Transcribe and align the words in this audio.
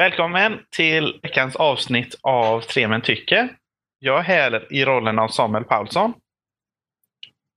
Välkommen 0.00 0.66
till 0.70 1.20
veckans 1.22 1.56
avsnitt 1.56 2.18
av 2.22 2.60
Tre 2.60 2.88
män 2.88 3.02
tycker. 3.02 3.56
Jag 3.98 4.18
är 4.18 4.22
här 4.22 4.72
i 4.72 4.84
rollen 4.84 5.18
av 5.18 5.28
Samuel 5.28 5.64
Paulsson. 5.64 6.12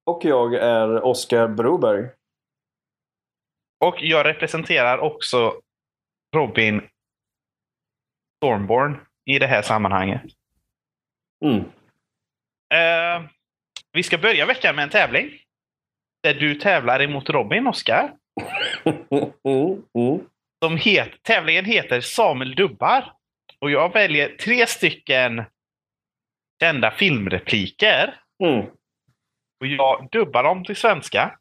Och 0.05 0.25
jag 0.25 0.53
är 0.53 1.05
Oskar 1.05 1.47
Broberg. 1.47 2.09
Och 3.85 3.95
jag 3.99 4.25
representerar 4.25 4.97
också 4.97 5.61
Robin 6.35 6.81
Stormborn 8.37 8.99
i 9.25 9.39
det 9.39 9.47
här 9.47 9.61
sammanhanget. 9.61 10.23
Mm. 11.45 11.59
Eh, 12.73 13.29
vi 13.91 14.03
ska 14.03 14.17
börja 14.17 14.45
veckan 14.45 14.75
med 14.75 14.83
en 14.83 14.89
tävling. 14.89 15.29
Där 16.23 16.33
du 16.33 16.55
tävlar 16.55 17.01
emot 17.01 17.29
Robin, 17.29 17.67
Oskar. 17.67 18.13
Mm. 19.45 19.83
Mm. 19.97 20.32
Som 20.63 20.77
het, 20.77 21.23
tävlingen 21.23 21.65
heter 21.65 22.01
Samuel 22.01 22.55
dubbar. 22.55 23.13
Och 23.59 23.71
jag 23.71 23.93
väljer 23.93 24.29
tre 24.29 24.67
stycken 24.67 25.43
kända 26.59 26.91
filmrepliker. 26.91 28.19
Mm. 28.43 28.65
Och 29.59 29.67
jag 29.67 30.07
dubbar 30.11 30.43
dem 30.43 30.65
till 30.65 30.75
svenska. 30.75 31.37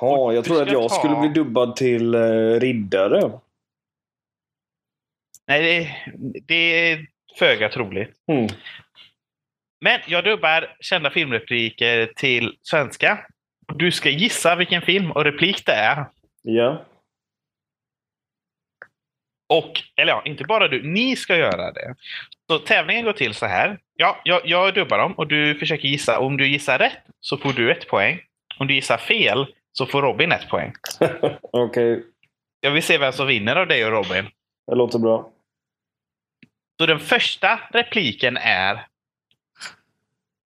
Ja, 0.00 0.32
jag 0.32 0.44
tror 0.44 0.62
att 0.62 0.72
jag 0.72 0.88
ta- 0.88 0.94
skulle 0.98 1.16
bli 1.16 1.28
dubbad 1.28 1.76
till 1.76 2.14
eh, 2.14 2.60
riddare. 2.60 3.30
Nej, 5.46 5.62
det, 5.62 6.40
det 6.46 6.90
är 6.90 7.06
föga 7.38 7.68
troligt. 7.68 8.16
Mm. 8.26 8.48
Men 9.80 10.00
jag 10.06 10.24
dubbar 10.24 10.76
kända 10.80 11.10
filmrepliker 11.10 12.12
till 12.16 12.58
svenska. 12.62 13.26
Du 13.74 13.92
ska 13.92 14.10
gissa 14.10 14.56
vilken 14.56 14.82
film 14.82 15.10
och 15.12 15.24
replik 15.24 15.66
det 15.66 15.72
är. 15.72 16.04
Ja. 16.42 16.84
Och, 19.48 19.82
eller 19.96 20.12
ja, 20.12 20.22
inte 20.24 20.44
bara 20.44 20.68
du, 20.68 20.82
ni 20.82 21.16
ska 21.16 21.36
göra 21.36 21.72
det. 21.72 21.94
Så 22.50 22.58
tävlingen 22.58 23.04
går 23.04 23.12
till 23.12 23.34
så 23.34 23.46
här. 23.46 23.78
Ja, 23.96 24.20
jag, 24.24 24.40
jag 24.44 24.74
dubbar 24.74 24.98
dem 24.98 25.12
och 25.12 25.26
du 25.26 25.54
försöker 25.54 25.88
gissa. 25.88 26.18
Om 26.18 26.36
du 26.36 26.48
gissar 26.48 26.78
rätt 26.78 26.98
så 27.20 27.36
får 27.36 27.52
du 27.52 27.72
ett 27.72 27.88
poäng. 27.88 28.20
Om 28.58 28.66
du 28.66 28.74
gissar 28.74 28.96
fel 28.96 29.46
så 29.72 29.86
får 29.86 30.02
Robin 30.02 30.32
ett 30.32 30.48
poäng. 30.48 30.72
Okej, 31.52 32.04
Jag 32.60 32.70
vill 32.70 32.82
se 32.82 32.98
vem 32.98 33.12
som 33.12 33.26
vinner 33.26 33.56
av 33.56 33.66
dig 33.66 33.84
och 33.84 33.90
Robin. 33.92 34.28
det 34.66 34.74
låter 34.74 34.98
bra. 34.98 35.30
Så 36.80 36.86
den 36.86 37.00
första 37.00 37.60
repliken 37.72 38.36
är 38.36 38.86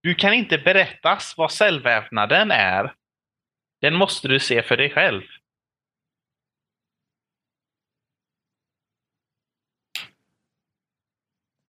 Du 0.04 0.16
kan 0.16 0.34
inte 0.34 0.58
berättas 0.58 1.34
vad 1.38 1.52
cellvävnaden 1.52 2.52
är. 2.52 2.94
Den 3.82 3.96
måste 3.96 4.28
du 4.28 4.40
se 4.40 4.62
för 4.62 4.78
dig 4.78 4.90
själv. 4.90 5.22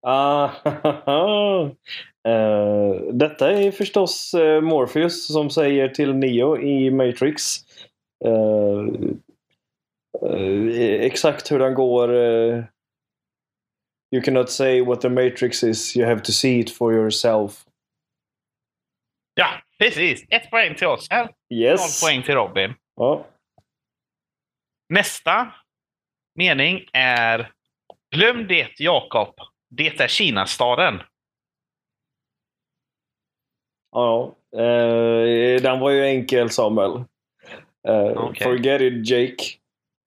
Ah, 0.02 0.50
eh, 2.28 2.94
detta 3.12 3.50
är 3.52 3.70
förstås 3.70 4.34
eh, 4.34 4.60
Morpheus 4.60 5.26
som 5.32 5.50
säger 5.50 5.88
till 5.88 6.14
Neo 6.14 6.58
i 6.58 6.90
Matrix. 6.90 7.42
Eh, 8.24 8.84
eh, 10.30 11.00
exakt 11.00 11.52
hur 11.52 11.58
den 11.58 11.74
går. 11.74 12.10
you 14.12 14.22
cannot 14.24 14.50
say 14.50 14.82
what 14.82 15.00
the 15.00 15.08
Matrix 15.08 15.64
is. 15.64 15.96
You 15.96 16.06
have 16.08 16.20
to 16.20 16.32
see 16.32 16.58
it 16.58 16.70
for 16.76 16.94
yourself. 16.94 17.64
Ja, 19.34 19.48
precis. 19.78 20.24
Ett 20.28 20.50
poäng 20.50 20.74
till. 20.74 20.86
Noll 20.86 20.98
Yes. 21.54 22.02
poäng 22.04 22.22
till 22.22 22.34
Robin. 22.34 22.74
Ja. 22.96 23.26
Nästa 24.88 25.52
mening 26.34 26.84
är 26.92 27.52
Glöm 28.10 28.46
det, 28.46 28.80
Jakob. 28.80 29.34
Det 29.70 30.00
är 30.00 30.08
Kinastaden. 30.08 31.02
Ja, 33.92 34.36
eh, 34.56 35.62
den 35.62 35.80
var 35.80 35.90
ju 35.90 36.04
enkel 36.04 36.50
Samuel. 36.50 37.04
Eh, 37.88 38.12
Okej. 38.16 38.44
Forget 38.44 38.80
it 38.80 39.08
Jake. 39.10 39.44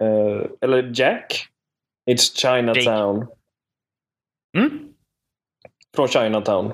Eh, 0.04 0.48
eller 0.62 0.92
Jack? 0.96 1.48
It's 2.10 2.36
Chinatown. 2.36 3.28
Mm? 4.58 4.94
Från 5.96 6.08
Chinatown. 6.08 6.74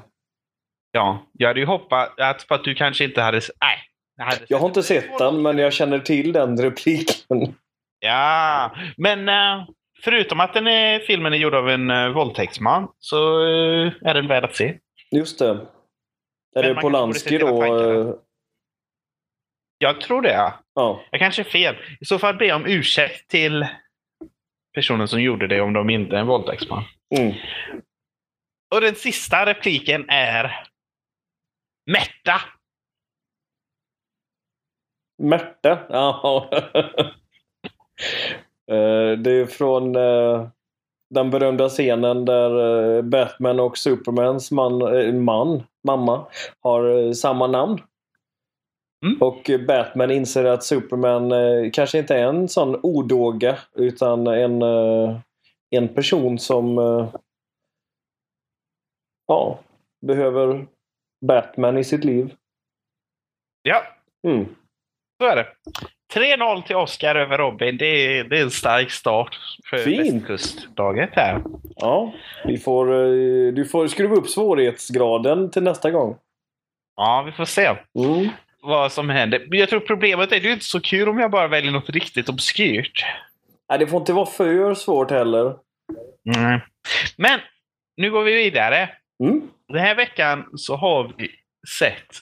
Ja, 0.91 1.25
jag 1.33 1.47
hade 1.47 1.59
ju 1.59 1.65
hoppats 1.65 2.47
på 2.47 2.53
att 2.53 2.63
du 2.63 2.75
kanske 2.75 3.03
inte 3.03 3.21
hade... 3.21 3.41
Nej. 3.61 3.77
jag 4.17 4.25
hade 4.25 4.45
Jag 4.49 4.59
har 4.59 4.67
inte 4.67 4.83
sett 4.83 5.17
den 5.17 5.41
men 5.41 5.57
jag 5.57 5.73
känner 5.73 5.99
till 5.99 6.31
den 6.31 6.61
repliken. 6.61 7.55
Ja, 7.99 8.75
men 8.97 9.29
eh, 9.29 9.65
förutom 10.03 10.39
att 10.39 10.53
den 10.53 10.67
är, 10.67 10.99
filmen 10.99 11.33
är 11.33 11.37
gjord 11.37 11.55
av 11.55 11.69
en 11.69 11.91
uh, 11.91 12.09
våldtäktsman 12.13 12.87
så 12.99 13.41
eh, 13.45 13.93
är 14.01 14.13
den 14.13 14.27
värd 14.27 14.43
att 14.45 14.55
se. 14.55 14.77
Just 15.11 15.39
det. 15.39 15.49
Är 16.55 16.63
Men 16.63 16.75
det 16.75 16.81
Polanski 16.81 17.37
då? 17.37 17.63
eh, 17.63 18.13
Jag 19.77 20.01
tror 20.01 20.21
det, 20.21 20.31
ja. 20.33 20.59
Ja. 20.75 21.01
Jag 21.11 21.19
kanske 21.19 21.41
är 21.41 21.43
fel. 21.43 21.75
I 22.01 22.05
så 22.05 22.19
fall 22.19 22.35
ber 22.37 22.45
jag 22.45 22.55
om 22.55 22.65
ursäkt 22.65 23.29
till 23.29 23.67
personen 24.73 25.07
som 25.07 25.21
gjorde 25.21 25.47
det 25.47 25.61
om 25.61 25.73
de 25.73 25.89
inte 25.89 26.15
är 26.15 26.19
en 26.19 26.27
våldtäktsman. 26.27 26.83
Mm. 27.17 27.33
Och 28.75 28.81
den 28.81 28.95
sista 28.95 29.45
repliken 29.45 30.05
är 30.09 30.65
Märta. 31.91 32.41
Märta? 35.21 35.79
Ja. 35.89 36.49
Eh, 38.69 39.17
det 39.17 39.31
är 39.31 39.45
från 39.45 39.95
eh, 39.95 40.47
den 41.09 41.29
berömda 41.29 41.69
scenen 41.69 42.25
där 42.25 42.95
eh, 42.97 43.01
Batman 43.01 43.59
och 43.59 43.77
Supermans 43.77 44.51
man, 44.51 44.77
man 45.25 45.63
mamma, 45.87 46.25
har 46.59 47.13
samma 47.13 47.47
namn. 47.47 47.81
Mm. 49.05 49.21
Och 49.21 49.49
Batman 49.67 50.11
inser 50.11 50.45
att 50.45 50.63
Superman 50.63 51.31
kanske 51.71 51.97
inte 51.99 52.15
är 52.15 52.23
en 52.23 52.49
sån 52.49 52.79
odåga 52.83 53.59
utan 53.75 54.27
en, 54.27 54.61
en 55.69 55.87
person 55.95 56.39
som 56.39 56.77
ja, 59.27 59.59
behöver 60.05 60.67
Batman 61.25 61.77
i 61.77 61.83
sitt 61.83 62.03
liv. 62.03 62.35
Ja, 63.61 63.83
Mm. 64.27 64.45
så 65.21 65.27
är 65.27 65.35
det. 65.35 65.47
3-0 66.13 66.63
till 66.63 66.75
Oscar 66.75 67.15
över 67.15 67.37
Robin. 67.37 67.77
Det 67.77 67.85
är, 67.85 68.23
det 68.23 68.37
är 68.37 68.41
en 68.43 68.51
stark 68.51 68.91
start 68.91 69.39
för 69.69 69.77
Fint. 69.77 70.29
västkustdaget 70.29 71.09
här. 71.13 71.41
Ja, 71.75 72.13
vi 72.45 72.57
får, 72.57 72.93
eh, 72.93 73.53
du 73.53 73.65
får 73.65 73.87
skruva 73.87 74.15
upp 74.15 74.27
svårighetsgraden 74.29 75.51
till 75.51 75.63
nästa 75.63 75.91
gång. 75.91 76.17
Ja, 76.95 77.23
vi 77.25 77.31
får 77.31 77.45
se. 77.45 77.65
Mm. 77.99 78.29
vad 78.61 78.91
som 78.91 79.09
händer. 79.09 79.45
Men 79.49 79.59
Jag 79.59 79.69
tror 79.69 79.79
problemet 79.79 80.31
är 80.31 80.35
att 80.37 80.43
det 80.43 80.49
är 80.49 80.53
inte 80.53 80.65
så 80.65 80.81
kul 80.81 81.09
om 81.09 81.19
jag 81.19 81.31
bara 81.31 81.47
väljer 81.47 81.71
något 81.71 81.89
riktigt 81.89 82.29
obskyrt. 82.29 83.05
Nej, 83.69 83.79
det 83.79 83.87
får 83.87 83.99
inte 83.99 84.13
vara 84.13 84.25
för 84.25 84.73
svårt 84.73 85.11
heller. 85.11 85.55
Mm. 86.35 86.59
Men 87.17 87.39
nu 87.97 88.11
går 88.11 88.23
vi 88.23 88.33
vidare. 88.33 88.89
Mm. 89.23 89.41
Den 89.67 89.81
här 89.81 89.95
veckan 89.95 90.45
så 90.55 90.75
har 90.75 91.13
vi 91.17 91.29
sett 91.79 92.17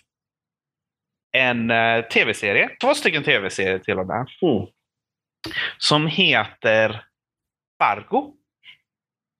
en 1.31 1.71
eh, 1.71 2.01
tv-serie, 2.05 2.69
två 2.81 2.93
stycken 2.93 3.23
tv-serier 3.23 3.79
till 3.79 3.99
och 3.99 4.07
med, 4.07 4.27
Mm. 4.41 4.67
som 5.77 6.07
heter 6.07 7.05
Fargo. 7.83 8.33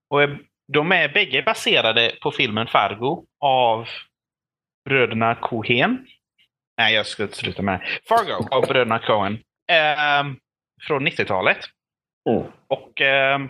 Och 0.10 0.20
de 0.74 0.92
är 0.92 1.10
bägge 1.10 1.42
baserade 1.44 2.16
på 2.22 2.32
filmen 2.32 2.68
Fargo 2.68 3.26
av 3.40 3.88
bröderna 4.90 5.36
Cohen. 5.36 6.08
Nej, 6.78 6.94
jag 6.94 7.06
ska 7.06 7.28
sluta 7.28 7.62
med. 7.62 8.00
Fargo 8.10 8.48
av 8.52 8.62
bröderna 8.62 9.00
Cohen. 9.00 9.40
Ehm, 9.72 10.40
från 10.82 11.08
90-talet. 11.08 11.58
Mm. 12.30 12.52
Och 12.68 13.02
ehm, 13.02 13.50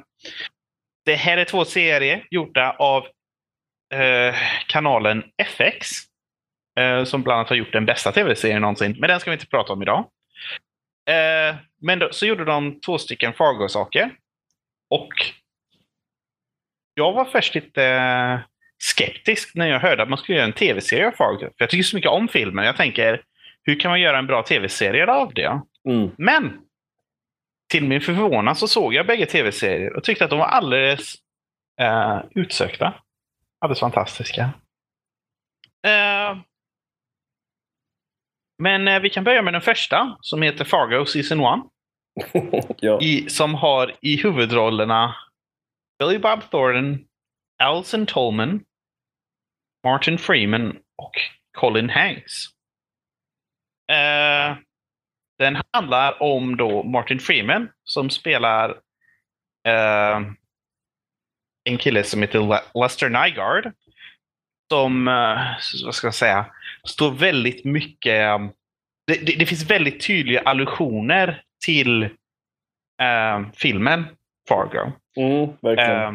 det 1.05 1.15
här 1.15 1.37
är 1.37 1.45
två 1.45 1.65
serier 1.65 2.27
gjorda 2.31 2.71
av 2.71 3.07
eh, 3.93 4.35
kanalen 4.67 5.23
FX. 5.37 5.87
Eh, 6.77 7.03
som 7.03 7.23
bland 7.23 7.39
annat 7.39 7.49
har 7.49 7.55
gjort 7.55 7.73
den 7.73 7.85
bästa 7.85 8.11
tv-serien 8.11 8.61
någonsin. 8.61 8.95
Men 8.99 9.09
den 9.09 9.19
ska 9.19 9.31
vi 9.31 9.35
inte 9.35 9.47
prata 9.47 9.73
om 9.73 9.81
idag. 9.81 9.99
Eh, 11.09 11.55
men 11.81 11.99
då, 11.99 12.09
så 12.11 12.25
gjorde 12.25 12.45
de 12.45 12.79
två 12.79 12.97
stycken 12.97 13.33
Fargo-saker. 13.33 14.11
Och 14.89 15.13
jag 16.93 17.13
var 17.13 17.25
först 17.25 17.55
lite 17.55 17.83
eh, 17.83 18.39
skeptisk 18.79 19.55
när 19.55 19.67
jag 19.67 19.79
hörde 19.79 20.03
att 20.03 20.09
man 20.09 20.17
skulle 20.17 20.37
göra 20.37 20.47
en 20.47 20.53
tv-serie 20.53 21.07
av 21.07 21.11
Fargo. 21.11 21.39
För 21.39 21.55
jag 21.57 21.69
tycker 21.69 21.83
så 21.83 21.95
mycket 21.95 22.11
om 22.11 22.27
filmen. 22.27 22.65
Jag 22.65 22.77
tänker, 22.77 23.21
hur 23.63 23.79
kan 23.79 23.91
man 23.91 24.01
göra 24.01 24.19
en 24.19 24.27
bra 24.27 24.43
tv-serie 24.43 25.11
av 25.11 25.33
det? 25.33 25.61
Mm. 25.89 26.11
Men 26.17 26.59
till 27.69 27.87
min 27.87 28.01
förvånan 28.01 28.55
så 28.55 28.67
såg 28.67 28.93
jag 28.93 29.07
bägge 29.07 29.25
tv-serier 29.25 29.93
och 29.93 30.03
tyckte 30.03 30.23
att 30.23 30.29
de 30.29 30.39
var 30.39 30.45
alldeles 30.45 31.15
eh, 31.81 32.19
utsökta. 32.35 32.93
Alldeles 33.59 33.79
fantastiska. 33.79 34.49
Eh, 35.87 36.37
men 38.57 38.87
eh, 38.87 38.99
vi 38.99 39.09
kan 39.09 39.23
börja 39.23 39.41
med 39.41 39.53
den 39.53 39.61
första 39.61 40.17
som 40.21 40.41
heter 40.41 40.65
Fargo 40.65 41.05
Season 41.05 41.39
1. 41.39 41.45
ja. 42.77 42.99
i, 43.01 43.29
som 43.29 43.55
har 43.55 43.95
i 44.01 44.17
huvudrollerna 44.23 45.15
Billy 45.99 46.17
Bob 46.19 46.41
Thornton, 46.51 47.05
Alison 47.63 48.05
Tolman, 48.05 48.63
Martin 49.83 50.17
Freeman 50.17 50.77
och 50.97 51.11
Colin 51.57 51.89
Hanks. 51.89 52.33
Eh, 53.91 54.57
den 55.39 55.61
handlar 55.73 56.23
om 56.23 56.57
då 56.57 56.83
Martin 56.83 57.19
Freeman 57.19 57.69
som 57.83 58.09
spelar 58.09 58.69
eh, 59.67 60.21
en 61.63 61.77
kille 61.77 62.03
som 62.03 62.21
heter 62.21 62.39
Le- 62.39 62.81
Lester 62.83 63.09
Nygaard. 63.09 63.71
Som, 64.71 65.07
eh, 65.07 65.39
vad 65.85 65.95
ska 65.95 66.07
jag 66.07 66.15
säga, 66.15 66.45
står 66.87 67.11
väldigt 67.11 67.65
mycket... 67.65 68.21
eh, 68.21 68.49
Det, 69.07 69.25
det, 69.25 69.39
det 69.39 69.45
finns 69.45 69.71
väldigt 69.71 70.07
tydliga 70.07 70.41
allusioner 70.41 71.41
till 71.65 72.03
eh, 73.01 73.49
filmen 73.55 74.05
Fargo. 74.49 74.91
Mm. 75.17 75.77
Eh, 75.79 76.13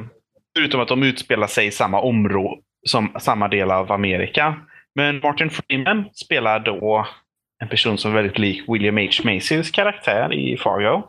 förutom 0.56 0.80
att 0.80 0.88
de 0.88 1.02
utspelar 1.02 1.46
sig 1.46 1.66
i 1.66 1.70
samma 1.70 2.00
område, 2.00 2.60
som 2.86 3.12
samma 3.20 3.48
del 3.48 3.70
av 3.70 3.92
Amerika. 3.92 4.60
Men 4.94 5.20
Martin 5.20 5.50
Freeman 5.50 6.04
spelar 6.14 6.60
då 6.60 7.06
en 7.62 7.68
person 7.68 7.98
som 7.98 8.10
är 8.10 8.14
väldigt 8.14 8.38
lik 8.38 8.68
William 8.68 8.98
H. 8.98 9.08
Macys 9.24 9.70
karaktär 9.70 10.32
i 10.32 10.56
Fargo. 10.56 11.02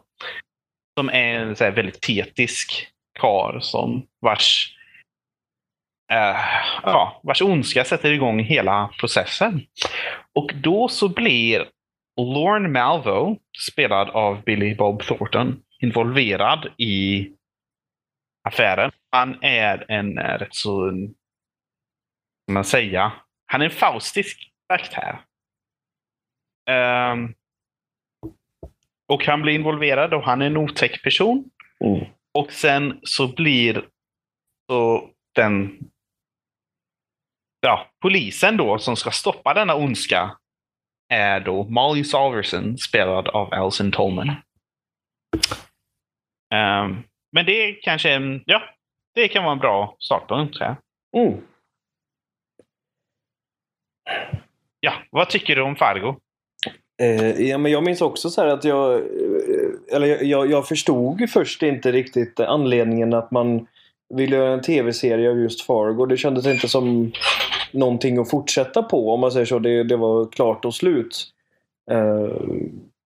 Som 1.00 1.10
är 1.10 1.40
en 1.40 1.56
så 1.56 1.72
väldigt 1.72 2.02
tetisk 2.02 2.88
karl 3.20 3.62
som 3.62 4.06
vars, 4.22 4.78
eh, 6.12 6.38
ja, 6.84 7.22
vars 7.24 7.42
ondska 7.42 7.84
sätter 7.84 8.12
igång 8.12 8.40
hela 8.40 8.90
processen. 9.00 9.62
Och 10.36 10.52
då 10.56 10.88
så 10.88 11.10
blir 11.10 11.70
Lorne 12.22 12.70
Malvo, 12.70 13.40
spelad 13.60 14.10
av 14.10 14.44
Billy 14.44 14.76
Bob 14.76 15.04
Thornton, 15.04 15.62
involverad 15.80 16.68
i 16.78 17.32
affären. 18.44 18.92
Han 19.12 19.44
är 19.44 19.92
en 19.92 20.18
eh, 20.18 20.38
rätt 20.38 20.56
så, 20.56 20.92
ska 22.44 22.54
man 22.54 22.66
säga, 22.66 23.12
han 23.46 23.62
är 23.62 23.66
en 23.66 23.72
faustisk 23.72 24.52
karaktär. 24.70 25.22
Ehm, 26.70 27.34
och 29.08 29.26
han 29.26 29.42
blir 29.42 29.54
involverad 29.54 30.14
och 30.14 30.24
han 30.24 30.42
är 30.42 30.46
en 30.46 30.58
otäck 30.58 31.04
person. 31.04 31.50
Mm. 31.80 32.06
Och 32.34 32.52
sen 32.52 33.00
så 33.04 33.28
blir 33.28 33.86
så 34.70 35.10
den 35.36 35.80
ja, 37.64 37.88
polisen 38.02 38.58
då 38.58 38.80
som 38.80 38.96
ska 38.96 39.12
stoppa 39.12 39.54
denna 39.54 39.76
ondska 39.76 40.38
är 41.10 41.40
då 41.40 41.64
Molly 41.64 42.04
Salverson 42.04 42.78
spelad 42.78 43.28
av 43.28 43.54
Alison 43.54 43.92
Tolman. 43.92 44.30
Ehm, 46.54 47.04
men 47.32 47.46
det 47.46 47.52
är 47.52 47.82
kanske 47.82 48.12
en, 48.14 48.44
ja, 48.46 48.62
det 49.16 49.28
kan 49.28 49.44
vara 49.44 49.54
en 49.54 49.60
bra 49.60 49.96
startpunkt. 50.00 50.54
tror 50.58 50.68
jag. 51.12 51.24
Mm. 51.26 51.42
Ja, 54.80 54.94
vad 55.10 55.30
tycker 55.30 55.56
du 55.56 55.62
om 55.62 55.76
Fargo? 55.76 56.16
Eh, 57.02 57.42
ja, 57.42 57.58
men 57.58 57.72
jag 57.72 57.84
minns 57.84 58.02
också 58.02 58.30
så 58.30 58.42
här 58.42 58.48
att 58.48 58.64
jag, 58.64 58.94
eh, 58.94 59.96
eller 59.96 60.08
jag- 60.08 60.24
jag, 60.24 60.52
jag 60.52 60.68
förstod 60.68 61.30
först 61.30 61.64
inte 61.64 61.92
riktigt 61.92 62.40
anledningen 62.40 63.14
att 63.14 63.32
man 63.32 63.68
ville 64.16 64.36
göra 64.36 64.54
en 64.54 64.62
tv-serie 64.62 65.30
av 65.30 65.40
just 65.40 65.62
Fargo. 65.62 66.06
Det 66.06 66.18
kändes 66.18 66.48
inte 66.48 66.68
som 66.68 67.12
någonting 67.72 68.18
att 68.18 68.30
fortsätta 68.30 68.84
på 68.84 69.14
om 69.14 69.20
man 69.20 69.32
säger 69.32 69.46
så. 69.46 69.60
Det, 69.60 69.84
det 69.84 69.98
var 69.98 70.26
klart 70.26 70.66
och 70.66 70.76
slut. 70.76 71.28
Eh, 71.92 72.32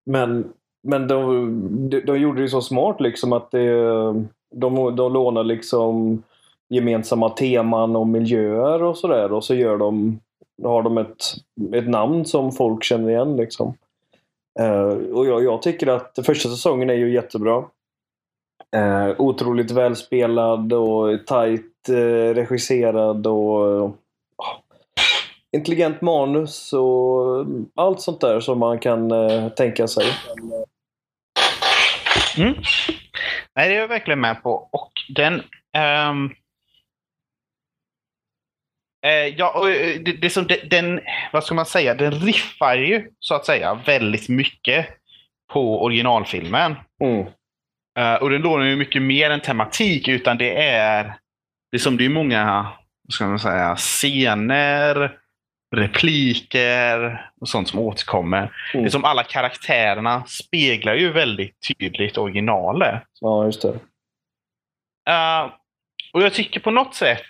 men 0.05 0.53
men 0.83 1.07
de, 1.07 1.89
de, 1.89 1.99
de 1.99 2.17
gjorde 2.19 2.41
det 2.41 2.49
så 2.49 2.61
smart 2.61 3.01
liksom 3.01 3.33
att 3.33 3.51
det, 3.51 3.73
de, 4.55 4.95
de 4.95 5.13
lånar 5.13 5.43
liksom 5.43 6.23
gemensamma 6.69 7.29
teman 7.29 7.95
och 7.95 8.07
miljöer 8.07 8.83
och 8.83 8.97
sådär 8.97 9.33
och 9.33 9.43
så 9.43 9.55
gör 9.55 9.77
de 9.77 10.19
har 10.63 10.83
de 10.83 10.97
ett, 10.97 11.23
ett 11.73 11.89
namn 11.89 12.25
som 12.25 12.51
folk 12.51 12.83
känner 12.83 13.09
igen. 13.09 13.35
Liksom. 13.35 13.73
Eh, 14.59 14.89
och 14.89 15.27
jag, 15.27 15.43
jag 15.43 15.61
tycker 15.61 15.87
att 15.87 16.19
första 16.25 16.49
säsongen 16.49 16.89
är 16.89 16.93
ju 16.93 17.13
jättebra. 17.13 17.63
Uh, 18.75 19.15
otroligt 19.17 19.71
välspelad 19.71 20.73
och 20.73 21.27
tajt 21.27 21.89
eh, 21.89 22.33
regisserad 22.33 23.27
och 23.27 23.67
uh, 23.67 23.91
intelligent 25.57 26.01
manus 26.01 26.73
och 26.73 27.45
allt 27.75 28.01
sånt 28.01 28.21
där 28.21 28.39
som 28.39 28.59
man 28.59 28.79
kan 28.79 29.11
eh, 29.11 29.49
tänka 29.49 29.87
sig. 29.87 30.05
Mm. 32.37 32.53
Nej, 33.55 33.69
det 33.69 33.75
är 33.75 33.79
jag 33.79 33.87
verkligen 33.87 34.21
med 34.21 34.43
på. 34.43 34.69
Och 34.71 34.91
den... 35.15 35.33
eh, 35.73 36.13
ja, 39.37 39.59
och, 39.59 39.69
eh, 39.69 40.01
det, 40.01 40.11
det 40.11 40.29
som 40.29 40.47
de- 40.47 40.67
den, 40.69 40.99
vad 41.33 41.43
ska 41.43 41.55
man 41.55 41.65
säga, 41.65 41.93
den 41.93 42.11
riffar 42.11 42.75
ju 42.75 43.11
så 43.19 43.35
att 43.35 43.45
säga 43.45 43.79
väldigt 43.85 44.29
mycket 44.29 44.87
på 45.53 45.83
originalfilmen. 45.83 46.75
Mm. 47.03 47.27
Eh, 47.97 48.15
och 48.15 48.29
den 48.29 48.41
lånar 48.41 48.65
ju 48.65 48.75
mycket 48.75 49.01
mer 49.01 49.29
än 49.29 49.39
tematik, 49.39 50.07
utan 50.07 50.37
det 50.37 50.63
är, 50.63 51.03
det 51.71 51.77
är 51.77 51.79
som 51.79 51.97
det 51.97 52.05
är 52.05 52.09
många, 52.09 52.67
ska 53.09 53.27
man 53.27 53.39
säga, 53.39 53.75
scener, 53.75 55.17
repliker 55.75 57.29
och 57.41 57.49
sånt 57.49 57.67
som 57.67 57.79
återkommer. 57.79 58.37
Mm. 58.37 58.83
Det 58.83 58.87
är 58.87 58.89
som 58.89 59.05
alla 59.05 59.23
karaktärerna 59.23 60.23
speglar 60.25 60.95
ju 60.95 61.11
väldigt 61.11 61.55
tydligt 61.67 62.17
originalet. 62.17 63.03
Ja, 63.19 63.45
just 63.45 63.61
det. 63.61 63.79
Eh, 65.09 65.51
och 66.13 66.21
jag 66.21 66.33
tycker 66.33 66.59
på 66.59 66.71
något 66.71 66.95
sätt, 66.95 67.25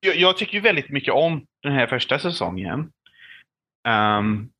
jag, 0.00 0.16
jag 0.16 0.36
tycker 0.36 0.54
ju 0.54 0.60
väldigt 0.60 0.88
mycket 0.88 1.14
om 1.14 1.46
den 1.62 1.72
här 1.72 1.86
första 1.86 2.18
säsongen. 2.18 2.90
Ehm, 3.88 4.50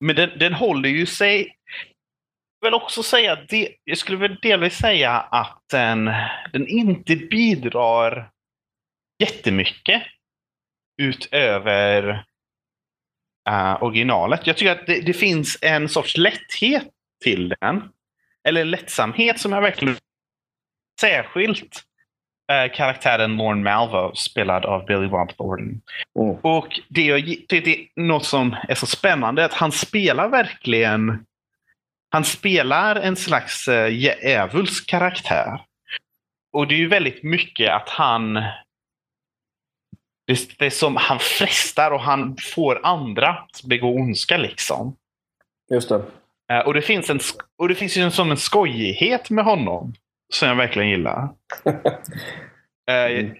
men 0.00 0.16
den, 0.16 0.30
den 0.38 0.52
håller 0.52 0.88
ju 0.88 1.06
sig, 1.06 1.56
jag 2.64 2.70
vill 2.70 2.82
också 2.82 3.02
säga, 3.02 3.38
det, 3.48 3.68
jag 3.84 3.98
skulle 3.98 4.18
väl 4.18 4.36
delvis 4.42 4.74
säga 4.74 5.10
att 5.10 5.62
den, 5.70 6.10
den 6.52 6.68
inte 6.68 7.16
bidrar 7.16 8.30
jättemycket 9.18 10.02
utöver 11.02 12.24
eh, 13.48 13.82
originalet. 13.82 14.46
Jag 14.46 14.56
tycker 14.56 14.72
att 14.72 14.86
det, 14.86 15.00
det 15.00 15.12
finns 15.12 15.58
en 15.62 15.88
sorts 15.88 16.16
lätthet 16.16 16.88
till 17.24 17.54
den. 17.60 17.88
Eller 18.48 18.64
lättsamhet 18.64 19.40
som 19.40 19.52
jag 19.52 19.60
verkligen 19.60 19.96
särskilt 21.00 21.82
eh, 22.52 22.72
karaktären 22.72 23.36
Lorne 23.36 23.62
Malvo 23.62 24.14
spelad 24.14 24.64
av 24.64 24.86
Billy 24.86 25.08
Bob 25.08 25.36
Thornton. 25.36 25.80
Mm. 26.20 26.36
Och 26.42 26.80
det, 26.88 27.16
det, 27.48 27.60
det 27.60 27.76
är 27.76 28.02
något 28.02 28.24
som 28.24 28.56
är 28.68 28.74
så 28.74 28.86
spännande 28.86 29.44
att 29.44 29.54
han 29.54 29.72
spelar 29.72 30.28
verkligen 30.28 31.26
han 32.14 32.24
spelar 32.24 32.96
en 32.96 33.16
slags 33.16 33.68
uh, 33.68 33.88
djävulsk 33.88 34.86
karaktär. 34.86 35.60
Och 36.52 36.68
det 36.68 36.74
är 36.74 36.78
ju 36.78 36.88
väldigt 36.88 37.22
mycket 37.22 37.72
att 37.72 37.88
han 37.88 38.34
det, 40.26 40.58
det 40.58 40.66
är 40.66 40.70
som 40.70 40.96
han 40.96 41.18
frestar 41.18 41.90
och 41.90 42.00
han 42.00 42.36
får 42.36 42.80
andra 42.86 43.28
att 43.28 43.62
begå 43.64 43.94
ondska 43.94 44.36
liksom. 44.36 44.96
Just 45.70 45.88
det. 45.88 46.04
Eh, 46.52 46.58
och, 46.58 46.74
det 46.74 46.82
finns 46.82 47.10
en, 47.10 47.20
och 47.58 47.68
det 47.68 47.74
finns 47.74 47.96
ju 47.96 48.02
en, 48.02 48.12
som 48.12 48.30
en 48.30 48.36
skojighet 48.36 49.30
med 49.30 49.44
honom 49.44 49.94
som 50.32 50.48
jag 50.48 50.56
verkligen 50.56 50.88
gillar. 50.88 51.28
Eh, 52.90 53.04
Mm. 53.04 53.36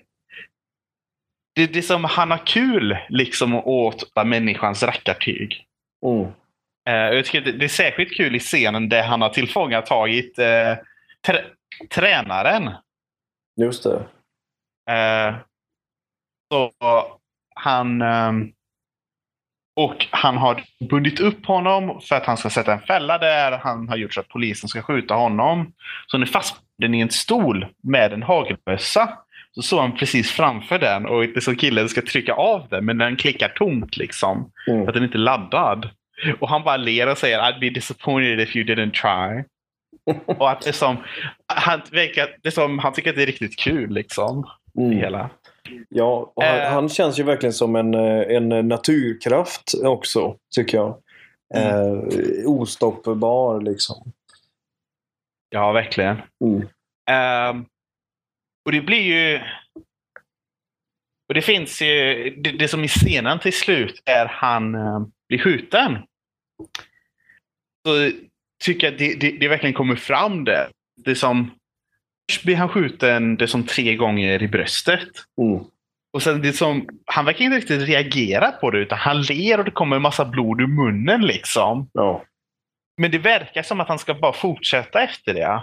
det, 1.55 1.67
det 1.67 1.79
är 1.79 1.83
som 1.83 2.05
han 2.05 2.31
har 2.31 2.47
kul 2.47 2.99
liksom 3.09 3.55
åt 3.55 4.17
människans 4.25 4.83
rackartyg. 4.83 5.67
Mm. 6.07 6.33
Eh, 6.89 6.95
jag 6.95 7.25
tycker 7.25 7.53
det, 7.53 7.65
är 7.65 7.69
särskilt 7.69 8.17
kul 8.17 8.37
i 8.37 8.41
scenen 8.41 8.89
där 8.89 9.03
han 9.03 9.23
har 9.23 9.29
tillfångatagit 9.29 10.39
eh, 10.39 10.77
trä, 11.27 11.45
tränaren. 11.91 12.71
Just 13.61 13.83
det. 13.85 14.07
Eh, 14.95 15.35
så 16.53 16.73
han... 17.55 18.03
ehm, 18.03 18.53
och 19.77 20.07
han 20.11 20.37
har 20.37 20.63
bundit 20.91 21.21
upp 21.21 21.47
honom 21.47 22.01
för 22.01 22.17
att 22.17 22.27
han 22.27 22.37
ska 22.37 22.51
sätta 22.51 22.73
en 22.73 22.81
fälla 22.81 23.19
där. 23.19 23.59
Han 23.59 23.89
har 23.89 23.97
gjort 23.97 24.15
så 24.15 24.21
att 24.21 24.29
polisen 24.29 24.69
ska 24.69 24.83
skjuta 24.83 25.15
honom. 25.15 25.73
Så 26.07 26.17
han 26.17 26.23
är 26.23 26.27
fastbunden 26.27 26.95
i 26.95 27.01
en 27.01 27.11
stol 27.11 27.67
med 27.83 28.13
en 28.13 28.23
hagelbössa. 28.23 29.19
Så 29.53 29.63
står 29.63 29.81
han 29.81 29.97
precis 29.97 30.31
framför 30.31 30.79
den 30.79 31.07
och 31.07 31.21
det 31.21 31.37
är 31.37 31.41
som 31.41 31.57
killen 31.57 31.89
ska 31.89 32.03
trycka 32.03 32.33
av 32.33 32.67
den 32.71 32.85
men 32.85 32.99
den 32.99 33.17
klickar 33.17 33.49
tomt 33.49 33.97
liksom. 33.97 34.51
Mm. 34.69 34.81
För 34.81 34.89
att 34.89 34.95
den 34.95 35.05
inte 35.05 35.19
är 35.19 35.21
laddad. 35.21 35.89
Och 36.41 36.49
han 36.49 36.65
bara 36.65 36.77
ler 36.77 37.09
och 37.09 37.19
säger 37.19 37.39
I'd 37.39 37.61
be 37.61 37.71
disappointed 37.71 38.41
if 38.41 38.57
you 38.57 38.65
didn't 38.67 38.93
try. 38.93 39.45
och 40.27 40.51
att 40.51 40.61
det 40.61 40.71
är 40.71 40.73
som, 40.73 40.97
han, 41.47 41.83
verkar, 41.91 42.37
det 42.43 42.49
är 42.49 42.53
som, 42.53 42.79
han 42.79 42.93
tycker 42.93 43.11
att 43.11 43.17
det 43.17 43.23
är 43.23 43.27
riktigt 43.27 43.59
kul 43.59 43.91
liksom. 43.95 44.43
Det 44.75 44.83
Mm. 44.83 44.97
hela. 44.99 45.31
Ja, 45.89 46.33
han, 46.37 46.57
Eh. 46.59 46.73
han 46.73 46.89
känns 46.89 47.19
ju 47.19 47.23
verkligen 47.23 47.53
som 47.53 47.77
en, 47.77 47.95
eh, 47.95 48.37
en 48.37 48.69
naturkraft 48.69 49.75
också, 49.83 50.37
tycker 50.57 50.77
jag. 50.79 50.99
Mm. 51.55 51.99
Eh, 51.99 52.47
ostoppbar 52.47 53.61
liksom. 53.61 54.13
Ja, 55.51 55.73
verkligen. 55.73 56.17
Mm. 56.45 56.69
Ehm, 57.11 57.65
och 58.67 58.73
det 58.73 58.81
blir 58.81 59.01
ju... 59.03 59.41
Och 61.29 61.35
det 61.35 61.43
finns 61.43 61.83
ju... 61.83 62.15
Det, 62.39 62.51
det 62.51 62.69
som 62.69 62.85
i 62.85 62.89
scenen 62.89 63.39
till 63.39 63.53
slut 63.53 64.03
är 64.05 64.27
han 64.27 64.75
blir 65.29 65.39
skjuten. 65.39 65.99
Så 67.87 68.11
tycker 68.65 68.87
jag 68.91 68.99
det, 68.99 69.15
det, 69.15 69.31
det 69.31 69.49
verkligen 69.49 69.75
kommer 69.75 69.97
fram 69.97 70.45
där. 70.45 70.71
Det 71.05 71.15
som... 71.15 71.51
Först 72.31 72.45
blir 72.45 72.57
han 72.57 72.69
skjuten 72.69 73.37
det 73.37 73.49
som 73.49 73.67
tre 73.67 73.97
gånger 73.97 74.43
i 74.43 74.49
bröstet. 74.49 75.09
Mm. 75.41 75.65
Och 76.13 76.23
sen 76.23 76.43
det 76.43 76.53
som, 76.53 76.89
han 77.07 77.25
verkar 77.25 77.45
inte 77.45 77.57
riktigt 77.57 77.89
reagera 77.89 78.53
på 78.53 78.71
det 78.71 78.79
utan 78.79 78.99
han 78.99 79.23
ler 79.23 79.59
och 79.59 79.65
det 79.65 79.71
kommer 79.71 79.97
en 79.97 80.03
massa 80.03 80.25
blod 80.25 80.61
ur 80.61 80.67
munnen 80.67 81.27
liksom. 81.27 81.91
Ja. 81.93 82.25
Men 82.97 83.11
det 83.11 83.19
verkar 83.19 83.63
som 83.63 83.81
att 83.81 83.89
han 83.89 83.99
ska 83.99 84.15
bara 84.15 84.33
fortsätta 84.33 85.03
efter 85.03 85.35
det. 85.35 85.63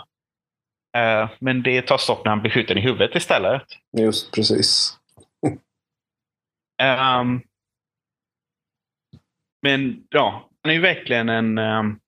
Eh, 0.98 1.30
men 1.40 1.64
det 1.64 1.82
tar 1.82 1.98
stopp 1.98 2.26
när 2.26 2.30
han 2.30 2.42
blir 2.42 2.52
skjuten 2.52 2.78
i 2.78 2.82
huvudet 2.82 3.16
istället. 3.16 3.64
Just 3.98 4.32
precis. 4.32 4.98
Ehm, 6.82 7.42
men 9.62 10.04
ja, 10.10 10.50
han 10.64 10.70
är 10.70 10.76
ju 10.76 10.82
verkligen 10.82 11.30
en... 11.30 11.58
ehm, 11.58 12.00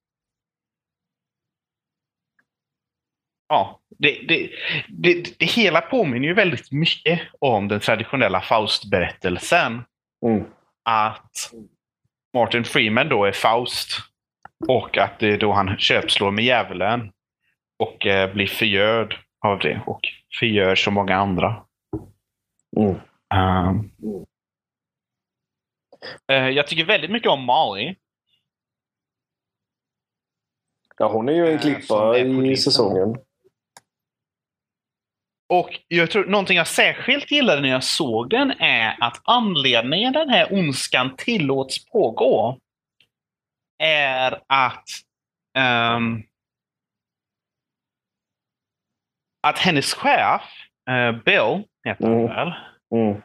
ja, 3.49 3.79
det, 3.89 4.19
det, 4.27 4.49
det, 4.87 5.39
det 5.39 5.45
hela 5.45 5.81
påminner 5.81 6.27
ju 6.27 6.33
väldigt 6.33 6.71
mycket 6.71 7.21
om 7.39 7.67
den 7.67 7.79
traditionella 7.79 8.41
Faust-berättelsen. 8.41 9.83
Mm. 10.25 10.45
Att 10.83 11.53
Martin 12.33 12.63
Freeman 12.63 13.09
då 13.09 13.25
är 13.25 13.31
Faust 13.31 13.99
och 14.67 14.97
att 14.97 15.19
det 15.19 15.27
är 15.27 15.37
då 15.37 15.51
han 15.51 15.77
köpslår 15.77 16.31
med 16.31 16.45
djävulen 16.45 17.11
och 17.79 18.05
eh, 18.05 18.33
blir 18.33 18.47
förgörd 18.47 19.19
av 19.45 19.59
det 19.59 19.81
och 19.85 20.01
förgör 20.39 20.75
så 20.75 20.91
många 20.91 21.15
andra. 21.15 21.63
Mm. 22.77 22.95
Ehm, 23.33 23.89
eh, 26.31 26.49
jag 26.49 26.67
tycker 26.67 26.85
väldigt 26.85 27.11
mycket 27.11 27.29
om 27.31 27.43
Molly. 27.43 27.95
Ja, 30.97 31.07
hon 31.07 31.29
är 31.29 31.33
ju 31.33 31.47
en 31.47 31.53
Eh, 31.53 31.59
klippa 31.61 32.19
är 32.19 32.45
i 32.51 32.57
säsongen. 32.57 33.17
Och 35.49 35.79
jag 35.87 36.11
tror 36.11 36.25
någonting 36.25 36.57
jag 36.57 36.67
särskilt 36.67 37.31
gillade 37.31 37.61
när 37.61 37.69
jag 37.69 37.83
såg 37.83 38.29
den 38.29 38.51
är 38.59 38.97
att 38.99 39.21
anledningen 39.23 40.13
den 40.13 40.29
här 40.29 40.53
ondskan 40.53 41.15
tillåts 41.17 41.85
pågå 41.85 42.59
är 43.77 44.41
att 44.47 44.87
ehm, 45.57 46.23
att 49.47 49.59
hennes 49.59 49.93
chef, 49.93 50.41
eh, 50.89 51.11
Bill, 51.11 51.63
heter 51.83 52.03
han 52.07 52.13
Mm. 52.13 52.27
väl, 52.27 52.53
Mm. 52.91 53.21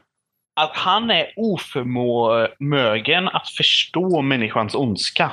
Att 0.58 0.70
han 0.76 1.10
är 1.10 1.32
oförmögen 1.36 3.28
att 3.28 3.48
förstå 3.48 4.22
människans 4.22 4.74
ondska. 4.74 5.32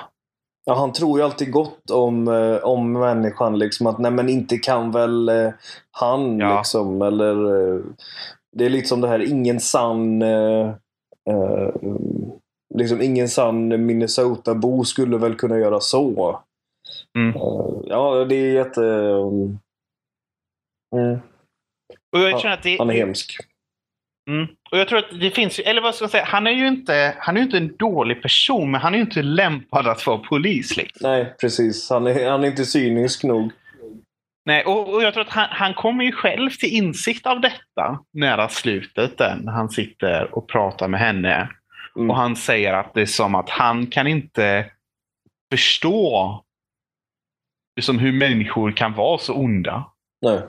Ja, 0.65 0.73
han 0.75 0.93
tror 0.93 1.19
ju 1.19 1.25
alltid 1.25 1.51
gott 1.51 1.91
om, 1.91 2.27
eh, 2.27 2.57
om 2.57 2.91
människan. 2.91 3.59
Liksom, 3.59 3.87
att 3.87 3.99
nej 3.99 4.11
men 4.11 4.29
inte 4.29 4.57
kan 4.57 4.91
väl 4.91 5.29
eh, 5.29 5.49
han 5.91 6.39
Ja. 6.39 6.57
liksom. 6.57 7.01
Eller, 7.01 7.35
eh, 7.75 7.79
det 8.55 8.65
är 8.65 8.69
lite 8.69 8.87
som 8.87 9.01
det 9.01 9.07
här, 9.07 9.29
ingen 9.31 9.59
sann 9.59 10.21
eh, 10.21 10.67
eh, 11.29 11.69
liksom 12.75 13.01
ingen 13.01 13.29
sann 13.29 13.85
Minnesota-bo 13.85 14.83
skulle 14.85 15.17
väl 15.17 15.35
kunna 15.35 15.57
göra 15.57 15.79
så. 15.79 16.39
Mm. 17.17 17.33
Ja, 17.85 18.25
det 18.29 18.35
är 18.35 18.53
jätte... 18.53 18.81
Mm, 20.95 21.19
Och 22.11 22.19
jag 22.19 22.31
Ja, 22.31 22.39
känner 22.39 22.53
att 22.53 22.63
det, 22.63 22.77
han 22.79 22.89
är 22.89 22.93
hemsk. 22.93 23.37
Mm. 24.29 24.47
Och 24.71 24.77
jag 24.77 24.87
tror 24.87 24.99
att 24.99 25.19
det 25.19 25.31
finns 25.31 25.59
ju, 25.59 25.63
eller 25.63 25.81
vad 25.81 25.95
ska 25.95 26.03
jag 26.03 26.11
säga, 26.11 26.25
han 26.25 26.47
är 26.47 26.51
ju 26.51 26.67
inte, 26.67 27.15
han 27.19 27.37
är 27.37 27.41
inte 27.41 27.57
en 27.57 27.75
dålig 27.75 28.21
person, 28.21 28.71
men 28.71 28.81
han 28.81 28.93
är 28.93 28.97
ju 28.97 29.03
inte 29.03 29.21
lämpad 29.21 29.87
att 29.87 30.07
vara 30.07 30.17
polis. 30.17 30.77
Liksom. 30.77 31.11
Nej, 31.11 31.35
precis. 31.41 31.89
Han 31.89 32.07
är, 32.07 32.29
han 32.29 32.43
är 32.43 32.47
inte 32.47 32.65
cynisk 32.65 33.23
nog. 33.23 33.51
Nej, 34.45 34.63
och, 34.65 34.93
och 34.93 35.03
jag 35.03 35.13
tror 35.13 35.23
att 35.23 35.33
han, 35.33 35.47
han 35.51 35.73
kommer 35.73 36.03
ju 36.03 36.11
själv 36.11 36.49
till 36.49 36.73
insikt 36.73 37.25
av 37.25 37.41
detta 37.41 37.99
nära 38.13 38.49
slutet 38.49 39.17
där, 39.17 39.37
när 39.41 39.51
han 39.51 39.69
sitter 39.69 40.35
och 40.35 40.47
pratar 40.47 40.87
med 40.87 40.99
henne. 40.99 41.49
Mm. 41.95 42.09
Och 42.09 42.17
han 42.17 42.35
säger 42.35 42.73
att 42.73 42.93
det 42.93 43.01
är 43.01 43.05
som 43.05 43.35
att 43.35 43.49
han 43.49 43.87
kan 43.87 44.07
inte 44.07 44.65
förstå 45.51 46.41
liksom 47.75 47.99
hur 47.99 48.11
människor 48.11 48.71
kan 48.71 48.93
vara 48.93 49.17
så 49.17 49.33
onda. 49.33 49.91
Nej. 50.21 50.41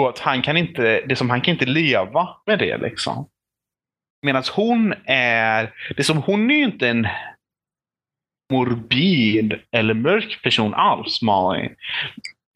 Och 0.00 0.08
att 0.08 0.18
han 0.18 0.42
kan 0.42 0.56
inte, 0.56 1.00
det 1.06 1.16
som 1.16 1.30
han 1.30 1.40
kan 1.40 1.52
inte 1.52 1.66
leva 1.66 2.28
med 2.46 2.58
det 2.58 2.78
liksom. 2.78 3.28
Medan 4.22 4.42
hon 4.54 4.94
är, 5.04 5.74
det 5.96 6.04
som 6.04 6.22
hon 6.22 6.50
är 6.50 6.54
ju 6.54 6.64
inte 6.64 6.88
en 6.88 7.08
morbid 8.52 9.60
eller 9.72 9.94
mörk 9.94 10.42
person 10.42 10.74
alls, 10.74 11.22
Molly. 11.22 11.70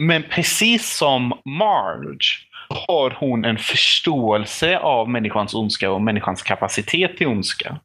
Men 0.02 0.22
precis 0.22 0.96
som 0.96 1.40
Marge 1.44 2.48
har 2.68 3.10
hon 3.10 3.44
en 3.44 3.58
förståelse 3.58 4.78
av 4.78 5.08
människans 5.08 5.54
ondska 5.54 5.90
och 5.90 6.02
människans 6.02 6.42
kapacitet 6.42 7.16
till 7.16 7.26
ondska. 7.26 7.80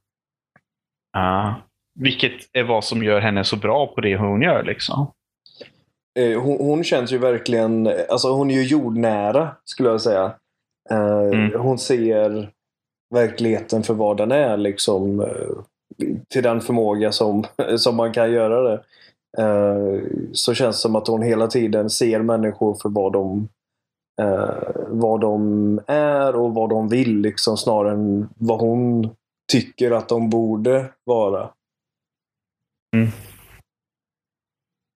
Uh, 1.17 1.55
vilket 1.99 2.49
är 2.53 2.63
vad 2.63 2.83
som 2.83 3.03
gör 3.03 3.21
henne 3.21 3.43
så 3.43 3.55
bra 3.55 3.87
på 3.87 4.01
det 4.01 4.17
hon 4.17 4.41
gör 4.41 4.63
liksom. 4.63 5.11
Eh, 6.19 6.41
Hon, 6.41 6.57
hon 6.57 6.83
känns 6.83 7.11
ju 7.11 7.17
verkligen, 7.17 7.89
alltså 8.09 8.31
hon 8.31 8.51
är 8.51 8.55
ju 8.55 8.63
jordnära 8.63 9.55
skulle 9.63 9.89
jag 9.89 10.01
säga. 10.01 10.33
Eh, 10.89 11.19
Mm. 11.33 11.59
Hon 11.61 11.77
ser 11.79 12.49
verkligheten 13.15 13.83
för 13.83 13.93
vad 13.93 14.17
den 14.17 14.31
är 14.31 14.57
liksom. 14.57 15.19
eh, 15.19 15.27
Till 16.29 16.43
den 16.43 16.61
förmåga 16.61 17.11
som, 17.11 17.43
som 17.77 17.95
man 17.95 18.13
kan 18.13 18.31
göra 18.31 18.61
det. 18.61 18.83
Så 20.33 20.53
känns 20.53 20.75
det 20.75 20.81
som 20.81 20.95
att 20.95 21.07
hon 21.07 21.21
hela 21.21 21.47
tiden 21.47 21.89
ser 21.89 22.21
människor 22.21 22.73
för 22.81 22.89
vad 22.89 23.13
de, 23.13 23.47
vad 24.87 25.21
de 25.21 25.79
är 25.87 26.35
och 26.35 26.53
vad 26.53 26.69
de 26.69 26.89
vill 26.89 27.17
liksom 27.21 27.57
snarare 27.57 27.93
än 27.93 28.29
vad 28.35 28.59
hon 28.59 29.09
tycker 29.51 29.91
att 29.91 30.09
de 30.09 30.29
borde 30.29 30.85
vara. 31.03 31.49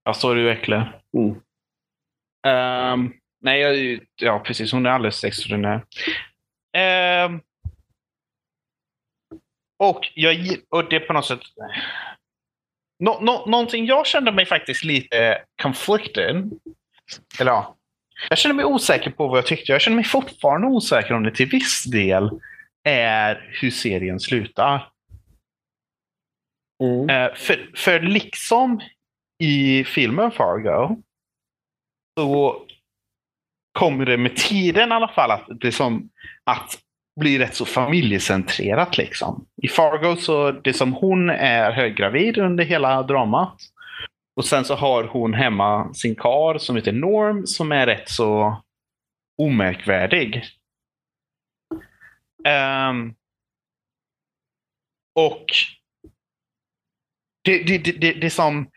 Ja, 0.08 0.14
så 0.14 0.32
är 0.32 0.36
det 0.36 0.42
ju 0.42 0.48
verkligen. 0.48 0.84
Mm. 1.18 1.42
Ehm, 2.48 3.14
nej, 3.42 3.62
jag, 3.62 4.00
ja 4.16 4.40
precis. 4.40 4.72
Hon 4.72 4.86
är 4.86 4.90
alldeles 4.90 5.24
extraordinär. 5.24 5.86
Ehm, 6.78 7.42
och, 9.80 10.12
jag, 10.16 10.58
och 10.70 10.90
det 10.90 11.00
på 11.00 11.14
något 11.14 11.26
sätt... 11.26 11.40
Nå, 13.00 13.20
nå, 13.22 13.46
någonting 13.46 13.86
jag 13.86 14.08
kände 14.08 14.32
mig 14.32 14.46
faktiskt 14.46 14.84
lite 14.84 15.44
conflicted. 15.62 16.52
Eller 17.40 17.52
ja. 17.52 17.78
Jag 18.30 18.38
kände 18.38 18.56
mig 18.56 18.66
osäker 18.66 19.12
på 19.12 19.28
vad 19.28 19.38
jag 19.38 19.46
tyckte. 19.46 19.72
Jag 19.72 19.82
känner 19.82 19.96
mig 19.96 20.06
fortfarande 20.06 20.68
osäker 20.68 21.14
om 21.14 21.24
det 21.24 21.32
till 21.32 21.50
viss 21.50 21.84
del 21.84 22.30
är 22.84 23.50
hur 23.62 23.72
serien 23.72 24.20
slutar. 24.20 24.90
Mm. 26.84 27.10
Eh, 27.10 27.36
för, 27.36 27.72
för 27.76 28.00
liksom 28.00 28.82
i 29.40 29.84
filmen 29.84 30.32
Fargo 30.32 31.02
så 32.20 32.62
kommer 33.72 34.06
det 34.06 34.18
med 34.18 34.36
tiden 34.36 34.90
i 34.90 34.94
alla 34.94 35.08
fall 35.08 35.32
att 35.32 35.48
det 35.62 35.72
som 35.72 36.10
att 36.44 36.80
bli 37.20 37.40
rätt 37.40 37.56
så 37.56 37.66
familjecentrerat 37.66 38.98
liksom. 38.98 39.46
I 39.62 39.68
Fargo 39.68 40.16
så 40.16 40.52
det 40.52 40.74
som 40.74 40.94
hon 40.94 41.30
är 41.30 41.72
höggravid 41.72 42.38
under 42.38 42.64
hela 42.64 43.04
dramat. 43.04 43.62
Och 44.36 44.46
sen 44.46 44.66
så 44.66 44.76
har 44.76 45.04
hon 45.04 45.34
hemma 45.34 45.94
sin 45.94 46.16
kar 46.16 46.58
som 46.58 46.76
heter 46.76 46.92
Norm 46.92 47.48
som 47.48 47.72
är 47.72 47.86
rätt 47.86 48.10
så 48.10 48.62
omärkvärdig. 49.38 50.44
Um, 52.90 53.16
och 55.16 55.46
det, 57.44 57.64
det, 57.64 57.78
det, 57.78 57.92
det, 57.92 58.14
det 58.14 58.30
som 58.30 58.70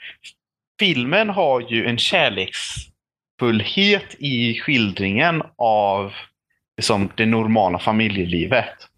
filmen 0.81 1.31
har 1.31 1.61
ju 1.61 1.87
en 1.87 1.99
kärleksfullhet 1.99 4.15
i 4.19 4.61
skildringen 4.61 5.43
av 5.57 6.13
liksom, 6.77 7.11
det 7.17 7.27
normala 7.27 7.79
familjelivet. 7.79 8.89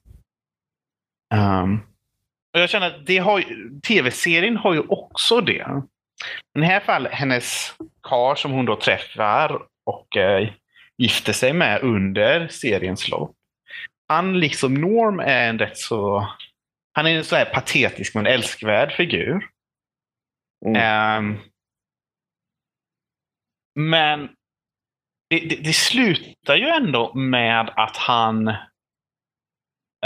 Ehm, 1.35 1.81
och 2.55 2.61
jag 2.61 2.71
känner 2.71 2.87
att 2.87 3.07
det 3.07 3.19
har, 3.19 3.45
tv-serien 3.81 4.57
har 4.57 4.75
ju 4.75 4.81
också 4.81 5.41
det. 5.41 5.83
I 6.57 6.61
det 6.61 6.67
här 6.67 6.81
fallet, 6.81 7.13
hennes 7.13 7.75
kar 8.03 8.35
som 8.35 8.53
hon 8.53 8.65
då 8.65 8.77
träffar 8.77 9.63
och 9.85 10.17
eh, 10.17 10.49
gifter 10.99 11.33
sig 11.33 11.53
med 11.53 11.83
under 11.83 12.49
seriens 12.49 13.09
lopp. 13.09 13.35
Han 14.09 14.41
liksom 14.41 14.75
Norm 14.75 15.21
är 15.21 15.49
en 15.49 15.59
rätt 15.59 15.79
så... 15.79 16.29
Han 16.93 17.07
är 17.07 17.17
en 17.17 17.25
så 17.25 17.37
här 17.37 17.45
patetisk 17.45 18.15
men 18.15 18.27
älskvärd 18.27 18.93
figur. 18.93 19.47
Mm. 20.67 20.83
Ehm, 20.83 21.39
men 23.75 24.29
det, 25.31 25.41
det, 25.41 25.57
det 25.57 25.73
slutar 25.73 26.57
ju 26.57 26.67
ändå 26.67 27.15
med 27.15 27.71
att 27.77 27.97
han 27.97 28.49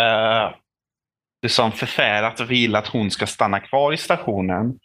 uh, 0.00 0.54
liksom 1.42 1.72
förfärat 1.72 2.40
vill 2.40 2.76
att 2.76 2.88
hon 2.88 3.10
ska 3.10 3.26
stanna 3.26 3.60
kvar 3.60 3.92
i 3.92 3.96
stationen 3.96 4.78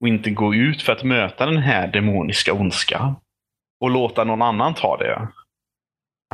och 0.00 0.08
inte 0.08 0.30
gå 0.30 0.54
ut 0.54 0.82
för 0.82 0.92
att 0.92 1.02
möta 1.02 1.46
den 1.46 1.62
här 1.62 1.88
demoniska 1.88 2.52
ondskan. 2.52 3.16
Och 3.80 3.90
låta 3.90 4.24
någon 4.24 4.42
annan 4.42 4.74
ta 4.74 4.96
det. 4.96 5.28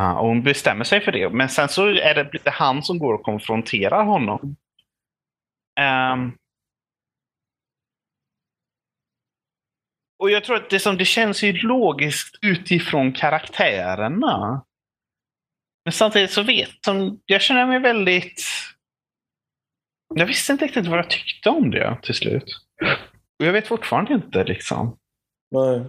Uh, 0.00 0.16
och 0.16 0.28
hon 0.28 0.42
bestämmer 0.42 0.84
sig 0.84 1.00
för 1.00 1.12
det. 1.12 1.30
Men 1.30 1.48
sen 1.48 1.68
så 1.68 1.86
är 1.86 2.14
det 2.14 2.50
han 2.50 2.82
som 2.82 2.98
går 2.98 3.14
och 3.14 3.22
konfronterar 3.22 4.04
honom. 4.04 4.56
Um, 6.12 6.36
och 10.18 10.30
jag 10.30 10.44
tror 10.44 10.56
att 10.56 10.70
det, 10.70 10.80
som, 10.80 10.96
det 10.96 11.04
känns 11.04 11.42
ju 11.42 11.52
logiskt 11.52 12.38
utifrån 12.42 13.12
karaktärerna. 13.12 14.64
Men 15.84 15.92
samtidigt 15.92 16.30
så 16.30 16.42
vet 16.42 16.84
som, 16.84 17.20
jag 17.26 17.42
känner 17.42 17.66
mig 17.66 17.78
väldigt... 17.78 18.42
Jag 20.14 20.26
visste 20.26 20.52
inte 20.52 20.64
riktigt 20.64 20.86
vad 20.86 20.98
jag 20.98 21.10
tyckte 21.10 21.50
om 21.50 21.70
det 21.70 21.98
till 22.02 22.14
slut. 22.14 22.60
Och 23.38 23.46
jag 23.46 23.52
vet 23.52 23.68
fortfarande 23.68 24.14
inte 24.14 24.44
liksom. 24.44 24.96
Nej. 25.50 25.84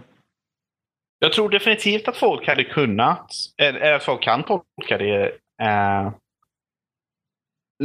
Jag 1.18 1.32
tror 1.32 1.50
definitivt 1.50 2.08
att 2.08 2.16
folk 2.16 2.46
hade 2.46 2.64
kunnat, 2.64 3.32
eller 3.56 3.92
att 3.92 4.04
folk 4.04 4.22
kan 4.22 4.42
tolka 4.42 4.98
det 4.98 5.26
eh, 5.62 6.12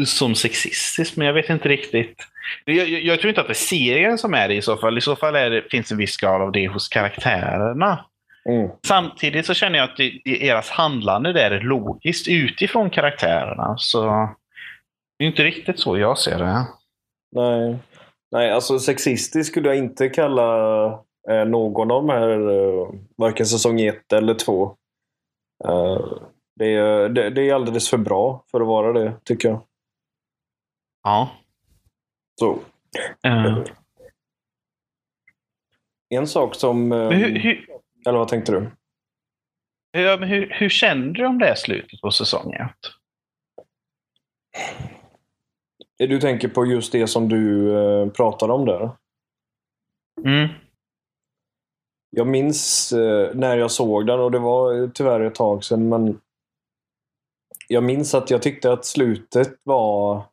som 0.05 0.35
sexistiskt, 0.35 1.17
men 1.17 1.27
jag 1.27 1.33
vet 1.33 1.49
inte 1.49 1.69
riktigt. 1.69 2.27
Jag, 2.65 2.89
jag, 2.89 3.19
tror 3.19 3.29
inte 3.29 3.41
att 3.41 3.47
det 3.47 3.51
är 3.51 3.55
serien 3.55 4.17
som 4.17 4.33
är 4.33 4.47
det 4.47 4.55
i 4.55 4.61
så 4.61 4.77
fall. 4.77 4.97
I 4.97 5.01
så 5.01 5.15
fall 5.15 5.35
är 5.35 5.49
det, 5.49 5.69
finns 5.71 5.91
en 5.91 5.97
viss 5.97 6.17
grad 6.17 6.41
av 6.41 6.51
det 6.51 6.67
hos 6.67 6.87
karaktärerna. 6.87 8.05
Mm. 8.49 8.69
Samtidigt 8.87 9.45
så 9.45 9.53
känner 9.53 9.79
jag 9.79 9.89
att 9.89 9.97
det, 9.97 10.21
deras 10.25 10.69
handlande 10.69 11.33
där 11.33 11.51
är 11.51 11.61
logiskt 11.61 12.27
utifrån 12.27 12.89
karaktärerna. 12.89 13.75
Så 13.77 14.29
det 15.17 15.25
är 15.25 15.27
inte 15.27 15.43
riktigt 15.43 15.79
så 15.79 15.97
jag 15.97 16.17
ser 16.17 16.39
det. 16.39 16.65
Nej, 17.35 17.77
Nej 18.31 18.51
alltså 18.51 18.79
sexistisk 18.79 19.51
skulle 19.51 19.67
jag 19.67 19.77
inte 19.77 20.09
kalla 20.09 20.85
eh, 21.29 21.45
någon 21.45 21.91
av 21.91 22.07
de 22.07 22.09
här, 22.09 22.49
eh, 22.49 22.87
varken 23.17 23.45
säsong 23.45 23.81
1 23.81 24.13
eller 24.13 24.33
2. 24.33 24.75
Eh, 25.65 26.01
det, 26.55 26.75
är, 26.75 27.09
det, 27.09 27.29
det, 27.29 27.49
är 27.49 27.53
alldeles 27.53 27.89
för 27.89 27.97
bra 27.97 28.43
för 28.51 28.61
att 28.61 28.67
vara 28.67 28.93
det, 28.93 29.13
tycker 29.23 29.49
jag. 29.49 29.61
Ja. 31.03 31.29
Så. 32.39 32.59
Uh. 33.27 33.63
En 36.09 36.27
sak 36.27 36.55
som... 36.55 36.91
Hur, 36.91 37.39
hur, 37.39 37.67
eller 38.05 38.17
vad 38.17 38.27
tänkte 38.27 38.51
du? 38.51 38.71
Ja, 39.91 40.17
men 40.19 40.29
hur, 40.29 40.49
hur 40.49 40.69
kände 40.69 41.19
du 41.19 41.25
om 41.25 41.39
det 41.39 41.55
slutet 41.55 42.01
på 42.01 42.11
säsong 42.11 42.53
1? 42.53 42.71
Du 45.97 46.19
tänker 46.19 46.47
på 46.47 46.65
just 46.65 46.91
det 46.91 47.07
som 47.07 47.29
du 47.29 47.75
eh, 47.77 48.09
pratade 48.09 48.53
om 48.53 48.65
där? 48.65 48.91
Mm. 50.25 50.49
Jag 52.09 52.27
minns 52.27 52.91
eh, 52.93 53.35
när 53.35 53.57
jag 53.57 53.71
såg 53.71 54.07
den 54.07 54.19
och 54.19 54.31
det 54.31 54.39
var 54.39 54.91
tyvärr 54.93 55.19
ett 55.19 55.35
tag 55.35 55.63
sedan 55.63 55.89
men 55.89 56.19
jag 57.67 57.83
minns 57.83 58.13
att 58.13 58.29
jag 58.29 58.41
tyckte 58.41 58.71
att 58.71 58.85
slutet 58.85 59.53
var 59.63 60.15
eh, 60.17 60.23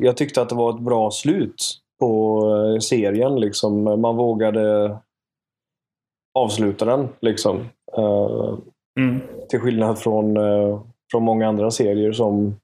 jag 0.00 0.16
tyckte 0.16 0.42
att 0.42 0.48
det 0.48 0.54
var 0.54 0.74
ett 0.74 0.80
bra 0.80 1.10
slut 1.10 1.80
på 2.00 2.42
eh, 2.74 2.78
serien. 2.78 3.40
Liksom. 3.40 3.82
Man 3.82 4.16
vågade 4.16 4.96
avsluta 6.38 6.84
den. 6.84 7.08
Liksom. 7.20 7.68
Uh, 7.98 8.58
mm. 8.98 9.20
Till 9.48 9.60
skillnad 9.60 9.98
från, 9.98 10.36
uh, 10.36 10.82
från 11.10 11.22
många 11.22 11.48
andra 11.48 11.70
serier 11.70 12.12
som 12.12 12.60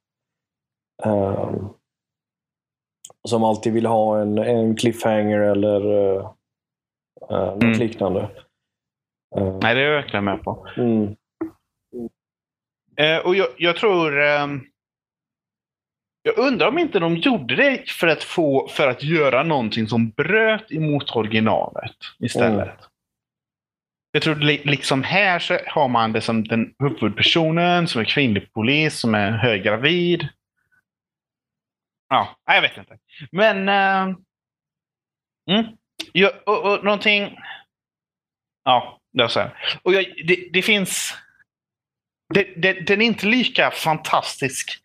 uh, 1.06 1.54
som 3.28 3.44
alltid 3.44 3.72
vill 3.72 3.86
ha 3.86 4.20
en, 4.20 4.38
en 4.38 4.76
cliffhanger 4.76 5.40
eller 5.40 5.86
uh, 5.86 6.30
något 7.30 7.62
mm. 7.62 7.78
liknande. 7.78 8.28
Nej, 9.36 9.74
det 9.74 9.80
är 9.80 9.90
jag 9.90 10.02
verkligen 10.02 10.24
med 10.24 10.42
på. 10.42 10.66
Mm. 10.76 11.16
och 13.24 13.34
jag, 13.34 13.48
jag 13.58 13.76
tror 13.76 14.18
um 14.18 14.66
jag 16.26 16.38
undrar 16.38 16.68
om 16.68 16.78
inte 16.78 16.98
de 16.98 17.16
gjorde 17.16 17.56
det 17.56 17.90
för 17.90 18.06
att, 18.06 18.24
få, 18.24 18.68
för 18.68 18.88
att 18.88 19.02
göra 19.02 19.42
någonting 19.42 19.88
som 19.88 20.10
bröt 20.10 20.72
emot 20.72 21.16
originalet 21.16 21.96
istället. 22.18 22.68
Mm. 22.68 22.76
Jag 24.12 24.22
tror 24.22 24.34
liksom 24.66 25.02
här 25.02 25.38
så 25.38 25.58
har 25.66 25.88
man 25.88 26.12
det 26.12 26.20
som 26.20 26.48
den 26.48 26.74
huvudpersonen 26.78 27.88
som 27.88 28.00
är 28.00 28.04
kvinnlig 28.04 28.52
polis 28.52 28.98
som 28.98 29.14
är 29.14 29.30
höggravid. 29.30 30.28
Ja, 32.08 32.36
jag 32.46 32.62
vet 32.62 32.76
inte. 32.76 32.98
Men... 33.30 33.68
Uh, 33.68 34.16
mm, 35.50 35.76
ja, 36.12 36.32
och, 36.46 36.72
och 36.72 36.84
någonting... 36.84 37.38
Ja, 38.64 39.00
det 39.12 39.28
så 39.28 39.40
här. 39.40 39.78
Och 39.82 39.94
jag, 39.94 40.04
det, 40.26 40.48
det 40.52 40.62
finns... 40.62 41.14
Det, 42.34 42.44
det, 42.56 42.72
den 42.72 43.02
är 43.02 43.06
inte 43.06 43.26
lika 43.26 43.70
fantastisk 43.70 44.82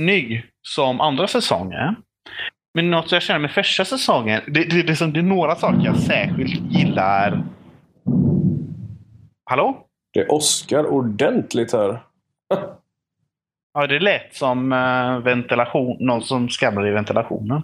snygg 0.00 0.44
som 0.62 1.00
andra 1.00 1.26
säsonger. 1.26 1.94
Men 2.74 2.90
något 2.90 3.12
jag 3.12 3.22
känner 3.22 3.40
med 3.40 3.50
första 3.50 3.84
säsongen, 3.84 4.42
det, 4.46 4.64
det, 4.64 4.82
det, 4.82 5.12
det 5.12 5.20
är 5.20 5.22
några 5.22 5.54
saker 5.54 5.80
jag 5.84 5.96
särskilt 5.96 6.72
gillar. 6.72 7.44
Hallå? 9.44 9.86
Det 10.12 10.28
åskar 10.28 10.86
ordentligt 10.86 11.72
här. 11.72 12.02
ja, 13.74 13.86
det 13.86 14.00
lät 14.00 14.34
som 14.34 14.72
uh, 14.72 15.18
ventilation, 15.18 15.96
någon 16.00 16.22
som 16.22 16.48
skabbar 16.48 16.86
i 16.86 16.90
ventilationen. 16.90 17.62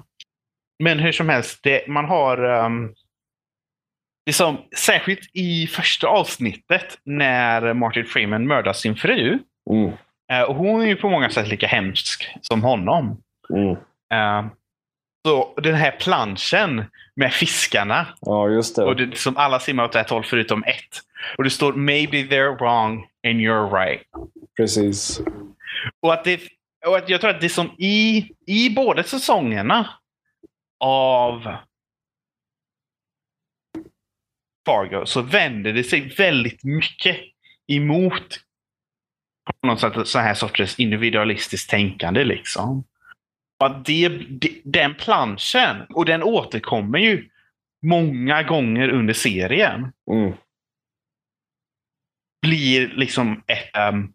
Men 0.78 0.98
hur 0.98 1.12
som 1.12 1.28
helst, 1.28 1.60
det, 1.62 1.88
man 1.88 2.04
har 2.04 2.44
um, 2.44 2.94
liksom, 4.26 4.58
särskilt 4.76 5.30
i 5.32 5.66
första 5.66 6.06
avsnittet 6.06 6.98
när 7.04 7.74
Martin 7.74 8.04
Freeman 8.04 8.46
mördar 8.46 8.72
sin 8.72 8.96
fru. 8.96 9.38
Mm. 9.70 9.92
Uh, 10.32 10.42
och 10.42 10.54
hon 10.54 10.80
är 10.80 10.86
ju 10.86 10.96
på 10.96 11.10
många 11.10 11.30
sätt 11.30 11.48
lika 11.48 11.66
hemsk 11.66 12.36
som 12.40 12.62
honom. 12.62 13.22
Mm. 13.50 13.70
Uh, 14.14 14.50
så 15.26 15.54
den 15.60 15.74
här 15.74 15.90
planschen 15.90 16.84
med 17.16 17.32
fiskarna. 17.32 18.06
Ja, 18.20 18.48
just 18.48 18.76
det. 18.76 18.84
Och 18.84 18.96
det, 18.96 19.16
som 19.16 19.36
alla 19.36 19.60
simmar 19.60 19.84
åt 19.84 19.94
ett 19.94 20.10
håll 20.10 20.24
förutom 20.24 20.64
ett. 20.64 21.02
Och 21.38 21.44
det 21.44 21.50
står 21.50 21.72
“Maybe 21.72 22.18
they're 22.18 22.58
wrong 22.58 23.06
and 23.26 23.40
you're 23.40 23.84
right”. 23.84 24.02
Precis. 24.56 25.20
Och 26.02 26.12
att, 26.12 26.24
det, 26.24 26.40
och 26.86 26.96
att 26.96 27.08
jag 27.08 27.20
tror 27.20 27.30
att 27.30 27.40
det 27.40 27.48
som 27.48 27.70
i, 27.78 28.30
i 28.46 28.70
båda 28.70 29.02
säsongerna 29.02 29.90
av 30.84 31.56
Fargo 34.66 35.06
så 35.06 35.22
vänder 35.22 35.72
det 35.72 35.84
sig 35.84 36.00
väldigt 36.00 36.64
mycket 36.64 37.16
emot 37.68 38.40
på 39.60 39.66
något 39.66 39.80
sätt 39.80 40.08
så 40.08 40.18
här 40.18 40.34
sorters 40.34 40.78
individualistiskt 40.78 41.70
tänkande. 41.70 42.24
liksom. 42.24 42.84
att 43.64 43.84
det, 43.84 44.08
det, 44.08 44.60
den 44.64 44.94
planschen, 44.94 45.86
och 45.88 46.04
den 46.04 46.22
återkommer 46.22 46.98
ju 46.98 47.28
många 47.82 48.42
gånger 48.42 48.88
under 48.88 49.14
serien. 49.14 49.92
Mm. 50.10 50.32
Blir 52.42 52.88
liksom 52.88 53.42
ett 53.46 53.92
um, 53.92 54.14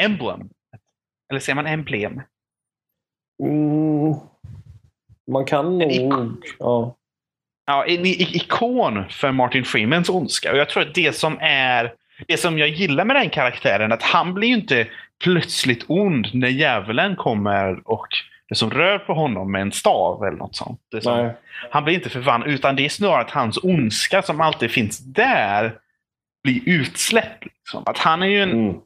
emblem. 0.00 0.50
Eller 1.30 1.40
säger 1.40 1.54
man 1.54 1.66
emblem? 1.66 2.22
Mm. 3.42 4.14
Man 5.30 5.44
kan 5.44 5.78
nog... 5.78 6.44
Ja. 6.58 6.96
Ja, 7.66 7.86
en 7.86 8.06
ikon 8.06 9.08
för 9.08 9.32
Martin 9.32 9.64
Freemans 9.64 10.08
ondska. 10.08 10.52
Och 10.52 10.58
jag 10.58 10.68
tror 10.68 10.82
att 10.82 10.94
det 10.94 11.16
som 11.16 11.38
är 11.40 11.94
det 12.28 12.36
som 12.36 12.58
jag 12.58 12.68
gillar 12.68 13.04
med 13.04 13.16
den 13.16 13.30
karaktären 13.30 13.90
är 13.90 13.94
att 13.94 14.02
han 14.02 14.34
blir 14.34 14.48
ju 14.48 14.54
inte 14.54 14.86
plötsligt 15.24 15.84
ond 15.88 16.26
när 16.32 16.48
djävulen 16.48 17.16
kommer 17.16 17.88
och 17.88 18.06
som 18.54 18.70
rör 18.70 18.98
på 18.98 19.14
honom 19.14 19.52
med 19.52 19.62
en 19.62 19.72
stav 19.72 20.24
eller 20.24 20.38
något 20.38 20.56
sånt. 20.56 20.80
Som, 21.00 21.30
han 21.70 21.84
blir 21.84 21.94
inte 21.94 22.10
förvandlad 22.10 22.52
utan 22.52 22.76
det 22.76 22.84
är 22.84 22.88
snarare 22.88 23.20
att 23.20 23.30
hans 23.30 23.64
ondska 23.64 24.22
som 24.22 24.40
alltid 24.40 24.70
finns 24.70 24.98
där 24.98 25.74
blir 26.42 26.60
utsläppt. 26.66 27.44
Liksom. 27.44 27.82
Att 27.86 27.98
han 27.98 28.22
är 28.22 28.26
ju 28.26 28.42
en... 28.42 28.50
Mm. 28.50 28.76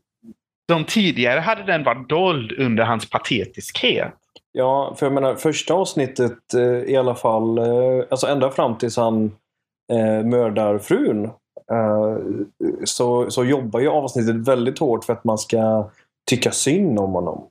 Som 0.73 0.85
tidigare 0.85 1.41
hade 1.41 1.63
den 1.63 1.85
varit 1.85 2.09
dold 2.09 2.53
under 2.53 2.85
hans 2.85 3.11
patetiskhet. 3.11 4.15
Ja, 4.53 4.95
för 4.99 5.07
jag 5.07 5.13
menar 5.13 5.35
första 5.35 5.75
avsnittet 5.75 6.55
eh, 6.55 6.93
i 6.93 6.97
alla 6.97 7.15
fall, 7.15 7.59
eh, 7.59 8.05
alltså 8.11 8.27
ända 8.27 8.51
fram 8.51 8.79
tills 8.79 8.97
han 8.97 9.25
eh, 9.93 10.25
mördar 10.25 10.79
frun 10.79 11.31
så, 12.85 13.31
så 13.31 13.45
jobbar 13.45 13.81
ju 13.81 13.89
avsnittet 13.89 14.49
väldigt 14.49 14.79
hårt 14.79 15.05
för 15.05 15.13
att 15.13 15.25
man 15.25 15.39
ska 15.39 15.91
tycka 16.31 16.51
synd 16.51 16.99
om 16.99 17.13
honom. 17.13 17.47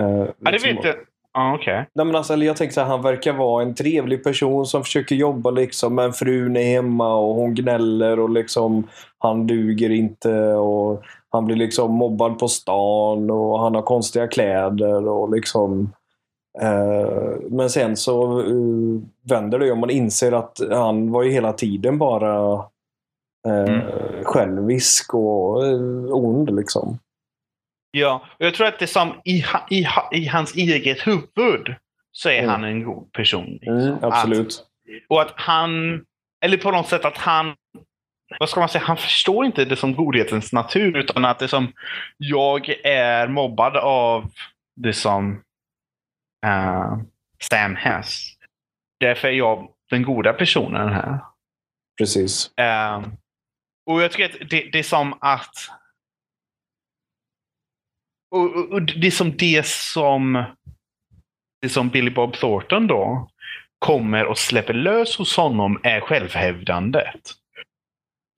Uh, 0.00 0.06
ja, 0.06 0.32
det 0.38 0.50
liksom, 0.50 0.74
vet 0.74 0.84
jag. 0.84 0.94
Ja, 1.32 1.54
okej. 1.54 1.86
Nej, 1.94 2.06
men 2.06 2.16
alltså, 2.16 2.36
jag 2.36 2.56
tänker 2.56 2.74
så 2.74 2.80
här, 2.80 2.88
han 2.88 3.02
verkar 3.02 3.32
vara 3.32 3.62
en 3.62 3.74
trevlig 3.74 4.24
person 4.24 4.66
som 4.66 4.84
försöker 4.84 5.16
jobba 5.16 5.50
liksom, 5.50 5.94
men 5.94 6.12
frun 6.12 6.56
är 6.56 6.64
hemma 6.64 7.14
och 7.14 7.34
hon 7.34 7.54
gnäller 7.54 8.20
och 8.20 8.30
liksom 8.30 8.88
han 9.18 9.46
duger 9.46 9.90
inte 9.90 10.34
och 10.44 11.02
han 11.28 11.46
blir 11.46 11.56
liksom 11.56 11.92
mobbad 11.92 12.38
på 12.38 12.48
stan 12.48 13.30
och 13.30 13.60
han 13.60 13.74
har 13.74 13.82
konstiga 13.82 14.28
kläder 14.28 15.08
och 15.08 15.34
liksom 15.34 15.92
eh, 16.60 17.36
men 17.50 17.70
sen 17.70 17.96
så 17.96 18.40
uh, 18.40 19.00
vänder 19.28 19.58
det 19.58 19.72
och 19.72 19.78
man 19.78 19.90
inser 19.90 20.32
att 20.32 20.58
han 20.70 21.12
var 21.12 21.22
ju 21.22 21.30
hela 21.30 21.52
tiden 21.52 21.98
bara 21.98 22.52
eh, 22.52 22.64
Mm. 23.48 23.80
självisk 24.24 25.14
och 25.14 25.62
uh, 25.62 26.12
ond 26.14 26.56
liksom. 26.56 26.98
Ja, 27.90 28.24
och 28.38 28.46
jag 28.46 28.54
tror 28.54 28.66
att 28.66 28.78
det 28.78 28.84
är 28.84 28.86
som 28.86 29.20
i, 29.24 29.44
i, 29.70 29.86
i 30.12 30.26
hans 30.26 30.54
eget 30.54 31.06
huvud 31.06 31.74
så 32.12 32.28
är 32.28 32.38
Mm. 32.38 32.50
han 32.50 32.64
en 32.64 32.84
god 32.84 33.12
person. 33.12 33.46
liksom. 33.46 33.78
Mm, 33.78 33.98
absolut. 34.02 34.46
Att, 34.48 34.66
och 35.08 35.22
att 35.22 35.32
han, 35.36 36.04
eller 36.44 36.56
på 36.56 36.70
något 36.70 36.88
sätt 36.88 37.04
att 37.04 37.16
han, 37.18 37.54
vad 38.40 38.48
ska 38.48 38.60
man 38.60 38.68
säga, 38.68 38.84
han 38.84 38.96
förstår 38.96 39.44
inte 39.46 39.64
det 39.64 39.76
som 39.76 39.94
godhetens 39.94 40.52
natur 40.52 40.96
utan 40.96 41.24
att 41.24 41.38
det 41.38 41.48
som, 41.48 41.72
jag 42.16 42.68
är 42.84 43.28
mobbad 43.28 43.76
av 43.76 44.30
det 44.76 44.92
som 44.92 45.42
eh, 46.46 46.96
Sam 47.50 47.76
Hess. 47.76 48.22
Därför 49.00 49.28
är 49.28 49.32
jag 49.32 49.68
den 49.90 50.02
goda 50.02 50.32
personen 50.32 50.88
här. 50.88 51.18
Precis. 51.98 52.58
Eh, 52.58 53.02
och 53.90 54.02
jag 54.02 54.12
tycker 54.12 54.24
att 54.24 54.50
det, 54.50 54.70
det 54.72 54.78
är 54.78 54.82
som 54.82 55.18
att... 55.20 55.54
Och, 58.30 58.56
och, 58.56 58.72
och 58.72 58.82
det 58.82 59.06
är 59.06 59.10
som 59.10 59.36
det 59.36 59.66
som... 59.66 60.44
Det 61.62 61.68
som 61.68 61.88
Billy 61.88 62.10
Bob 62.10 62.34
Thornton 62.34 62.86
då 62.86 63.30
kommer 63.78 64.24
och 64.24 64.38
släpper 64.38 64.74
lös 64.74 65.16
hos 65.16 65.36
honom 65.36 65.80
är 65.82 66.00
självhävdandet. 66.00 67.32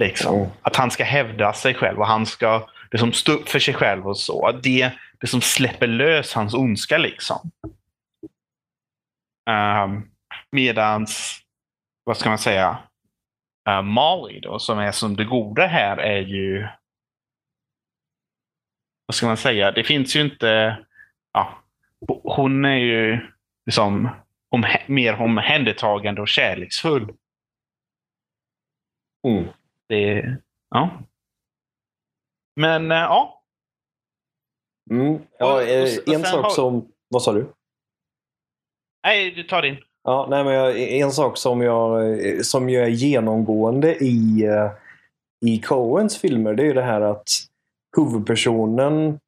Liksom. 0.02 0.38
Ja. 0.38 0.50
Att 0.62 0.76
han 0.76 0.90
ska 0.90 1.04
hävda 1.04 1.52
sig 1.52 1.74
själv 1.74 1.98
och 1.98 2.06
han 2.06 2.26
ska 2.26 2.68
liksom 2.90 3.12
stå 3.12 3.32
upp 3.32 3.48
för 3.48 3.58
sig 3.58 3.74
själv 3.74 4.08
och 4.08 4.18
så. 4.18 4.46
Att 4.46 4.62
det, 4.62 4.92
det 5.20 5.26
som 5.26 5.40
släpper 5.40 5.86
lös 5.86 6.34
hans 6.34 6.54
ondska 6.54 6.98
liksom. 6.98 7.50
Um, 9.50 10.10
medans, 10.50 11.40
vad 12.04 12.16
ska 12.16 12.28
man 12.28 12.38
säga, 12.38 12.78
uh, 13.68 13.82
Molly 13.82 14.40
då, 14.40 14.58
som 14.58 14.78
är 14.78 14.92
som 14.92 15.16
det 15.16 15.24
goda 15.24 15.66
här, 15.66 15.96
är 15.96 16.20
ju... 16.20 16.68
Vad 19.06 19.14
ska 19.14 19.26
man 19.26 19.36
säga? 19.36 19.70
Det 19.72 19.84
finns 19.84 20.16
ju 20.16 20.20
inte... 20.20 20.76
Ja, 21.32 21.62
hon 22.22 22.64
är 22.64 22.76
ju 22.76 23.18
liksom 23.66 24.08
om, 24.48 24.64
mer 24.88 25.20
omhändertagande 25.20 26.20
och 26.20 26.28
kärleksfull. 26.28 27.16
Mm. 29.28 29.48
Det, 29.88 30.36
ja. 30.70 31.02
Men 32.56 32.90
eh, 32.90 32.98
ja. 32.98 33.44
Mm. 34.90 35.18
Ja, 35.38 35.46
Och- 35.46 35.52
och 35.56 35.62
eh, 35.62 35.98
och 36.06 36.14
en 36.14 36.24
sak 36.24 36.42
har- 36.44 36.50
som... 36.50 36.92
Vad 37.08 37.22
sa 37.22 37.32
du? 37.32 37.52
Nej, 39.04 39.30
du 39.30 39.42
tar 39.42 39.62
din. 39.62 39.76
Ja, 40.04 40.26
nej, 40.30 40.44
men 40.44 40.54
jag, 40.54 40.78
en 40.78 41.12
sak 41.12 41.36
som, 41.36 41.60
jag, 41.60 42.16
som 42.44 42.70
ju 42.70 42.78
är 42.78 42.88
genomgående 42.88 43.96
i, 44.04 44.44
eh, 44.44 44.70
i 45.46 45.60
Coens 45.60 46.18
filmer 46.18 46.54
det 46.54 46.62
är 46.62 46.66
ju 46.66 46.72
det 46.72 46.82
här 46.82 47.00
att 47.00 47.24
huvudpersonen 47.96 49.18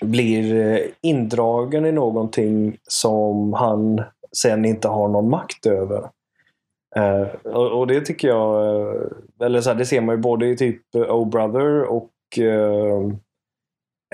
blir 0.00 0.54
eh, 0.54 0.80
indragen 1.00 1.86
i 1.86 1.92
någonting 1.92 2.78
som 2.82 3.52
han 3.52 4.02
sen 4.36 4.64
inte 4.64 4.88
har 4.88 5.08
någon 5.08 5.30
makt 5.30 5.66
över. 5.66 6.10
Eh, 6.96 7.26
och, 7.44 7.78
och 7.78 7.86
det 7.86 8.00
tycker 8.00 8.28
jag, 8.28 8.80
eh, 8.80 9.06
eller 9.40 9.60
så 9.60 9.70
här, 9.70 9.76
det 9.76 9.86
ser 9.86 10.00
man 10.00 10.16
ju 10.16 10.22
både 10.22 10.46
i 10.46 10.56
typ 10.56 10.94
Oh 10.94 11.28
Brother 11.28 11.82
och 11.82 12.38
eh, 12.38 13.02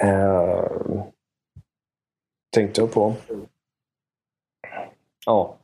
eh, 0.02 0.64
tänkte 2.54 2.80
jag 2.80 2.92
på. 2.92 3.14
Ja. 5.30 5.56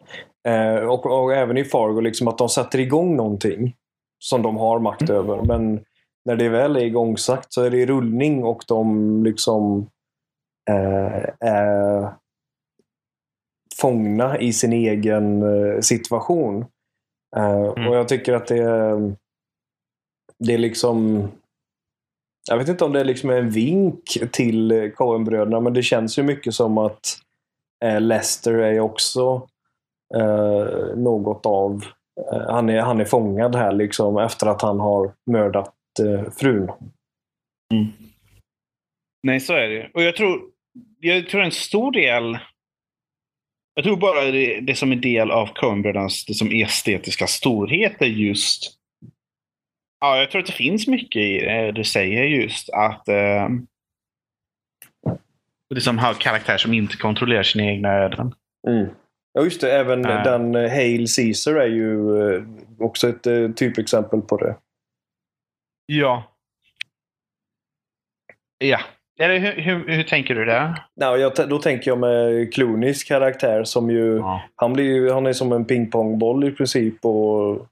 Eh, 0.49 0.77
och, 0.77 1.07
och 1.07 1.35
även 1.35 1.57
i 1.57 1.65
Fargo, 1.65 2.01
liksom 2.01 2.29
att 2.29 2.39
de 2.39 2.49
sätter 2.49 2.79
igång 2.79 3.17
någonting 3.17 3.75
som 4.19 4.43
de 4.43 4.57
har 4.57 4.79
makt 4.79 5.11
över. 5.11 5.43
Men 5.43 5.85
när 6.25 6.37
det 6.37 6.49
väl 6.49 6.77
är 6.77 6.85
igångsatt 6.85 7.47
så 7.49 7.63
är 7.63 7.71
det 7.71 7.79
i 7.79 7.87
rullning 7.87 8.45
och 8.45 8.65
de 8.69 9.25
liksom 9.25 9.91
eh, 10.71 11.29
är 11.41 12.13
fångna 13.81 14.39
i 14.39 14.53
sin 14.53 14.73
egen 14.73 15.43
eh, 15.43 15.81
situation. 15.81 16.65
Eh, 17.37 17.73
Mm. 17.77 17.89
Och 17.89 17.97
jag 17.97 18.09
tycker 18.09 18.33
att 18.33 18.47
det 18.47 18.59
är, 18.59 19.15
det 20.39 20.55
är 20.55 20.59
liksom 20.59 21.29
jag 22.51 22.59
vet 22.59 22.69
inte 22.69 22.85
om 22.85 22.93
det 22.93 23.01
är 23.01 23.05
liksom 23.05 23.31
en 23.31 23.51
vink 23.51 24.19
till 24.33 24.93
Coen-bröderna 24.97 25.61
men 25.61 25.75
det 25.75 25.83
känns 25.83 26.19
ju 26.19 26.23
mycket 26.23 26.55
som 26.55 26.79
att 26.79 27.19
eh, 27.85 28.01
Lester 28.01 28.55
är 28.55 28.81
också 28.81 29.49
eh, 30.15 30.97
något 30.97 31.47
av 31.47 31.85
eh, 32.33 32.51
han, 32.51 32.69
är, 32.69 32.81
han 32.81 33.01
är 33.01 33.05
fångad 33.05 33.57
här 33.57 33.73
liksom 33.73 34.19
efter 34.19 34.47
att 34.47 34.63
han 34.63 34.81
har 34.81 35.15
mördat 35.31 35.75
eh, 36.01 36.31
frun. 36.31 36.71
Nej, 39.23 39.41
så 39.41 39.55
är 39.55 39.69
det. 39.69 39.91
Och 39.95 40.03
jag 40.03 40.17
tror, 40.17 40.41
jag 41.01 41.29
tror 41.29 41.43
en 41.43 41.51
stor 41.51 41.93
del... 41.93 42.39
Jag 43.75 43.85
tror 43.85 43.97
bara 43.97 44.25
det, 44.25 44.61
det 44.61 44.75
som 44.75 44.93
är 44.93 44.97
del 44.97 45.31
av 45.31 45.47
Coenbrödernas 45.47 46.25
det 46.25 46.35
som 46.35 46.51
estetiska 46.53 47.27
storhet 47.27 48.03
är 48.03 48.07
just... 48.07 48.79
Ja, 50.01 50.19
jag 50.19 50.31
tror 50.31 50.41
att 50.41 50.47
det 50.47 50.53
finns 50.53 50.87
mycket 50.87 51.23
i 51.23 51.39
det 51.39 51.73
du 51.73 51.85
säger 51.85 52.25
just 52.25 52.71
att... 52.71 53.09
Eh, 53.09 53.49
det 55.75 55.81
som 55.81 55.99
har 55.99 56.15
karaktär 56.15 56.57
som 56.57 56.73
inte 56.73 56.97
kontrollerar 56.97 57.43
sina 57.43 57.65
egna 57.65 57.89
öden. 57.89 58.35
Mm. 58.69 58.89
Ja 59.37 59.43
just 59.43 59.61
det, 59.61 59.73
även 59.73 60.05
Äh. 60.05 60.23
den 60.25 60.55
Hail 60.55 61.07
Caesar 61.17 61.55
är 61.55 61.67
ju 61.67 62.21
eh, 62.35 62.43
också 62.79 63.09
ett 63.09 63.27
eh, 63.27 63.51
typexempel 63.51 64.21
på 64.21 64.37
det. 64.37 64.57
Ja. 65.87 66.25
Ja. 68.59 68.81
Eller 69.19 69.39
hur, 69.39 69.53
hur, 69.63 69.89
hur 69.89 70.03
tänker 70.03 70.35
du 70.35 70.45
där? 70.45 70.85
Ja, 70.95 71.17
jag, 71.17 71.33
då 71.49 71.59
tänker 71.59 71.91
jag 71.91 71.99
med 71.99 72.55
Clooneys 72.55 73.05
karaktär 73.05 73.65
som 73.65 73.91
ju 73.91 74.17
Ja. 74.17 74.43
Han, 74.57 74.73
blir 74.73 74.85
ju, 74.85 75.11
han 75.11 75.27
är 75.27 75.33
som 75.33 75.53
en 75.53 75.65
pingpongboll 75.65 76.45
i 76.49 76.51
princip 76.53 77.05
och 77.05 77.67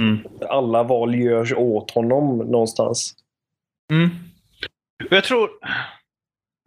Mm. 0.00 0.18
alla 0.48 0.82
val 0.82 1.14
görs 1.14 1.52
åt 1.52 1.90
honom 1.90 2.38
någonstans. 2.38 3.14
Mm. 3.92 4.08
Jag 5.10 5.24
tror... 5.24 5.50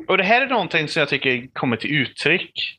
Och 0.07 0.17
det 0.17 0.23
här 0.23 0.41
är 0.41 0.47
någonting 0.47 0.87
som 0.87 0.99
jag 0.99 1.09
tycker 1.09 1.47
kommer 1.53 1.77
till 1.77 1.91
uttryck. 2.01 2.78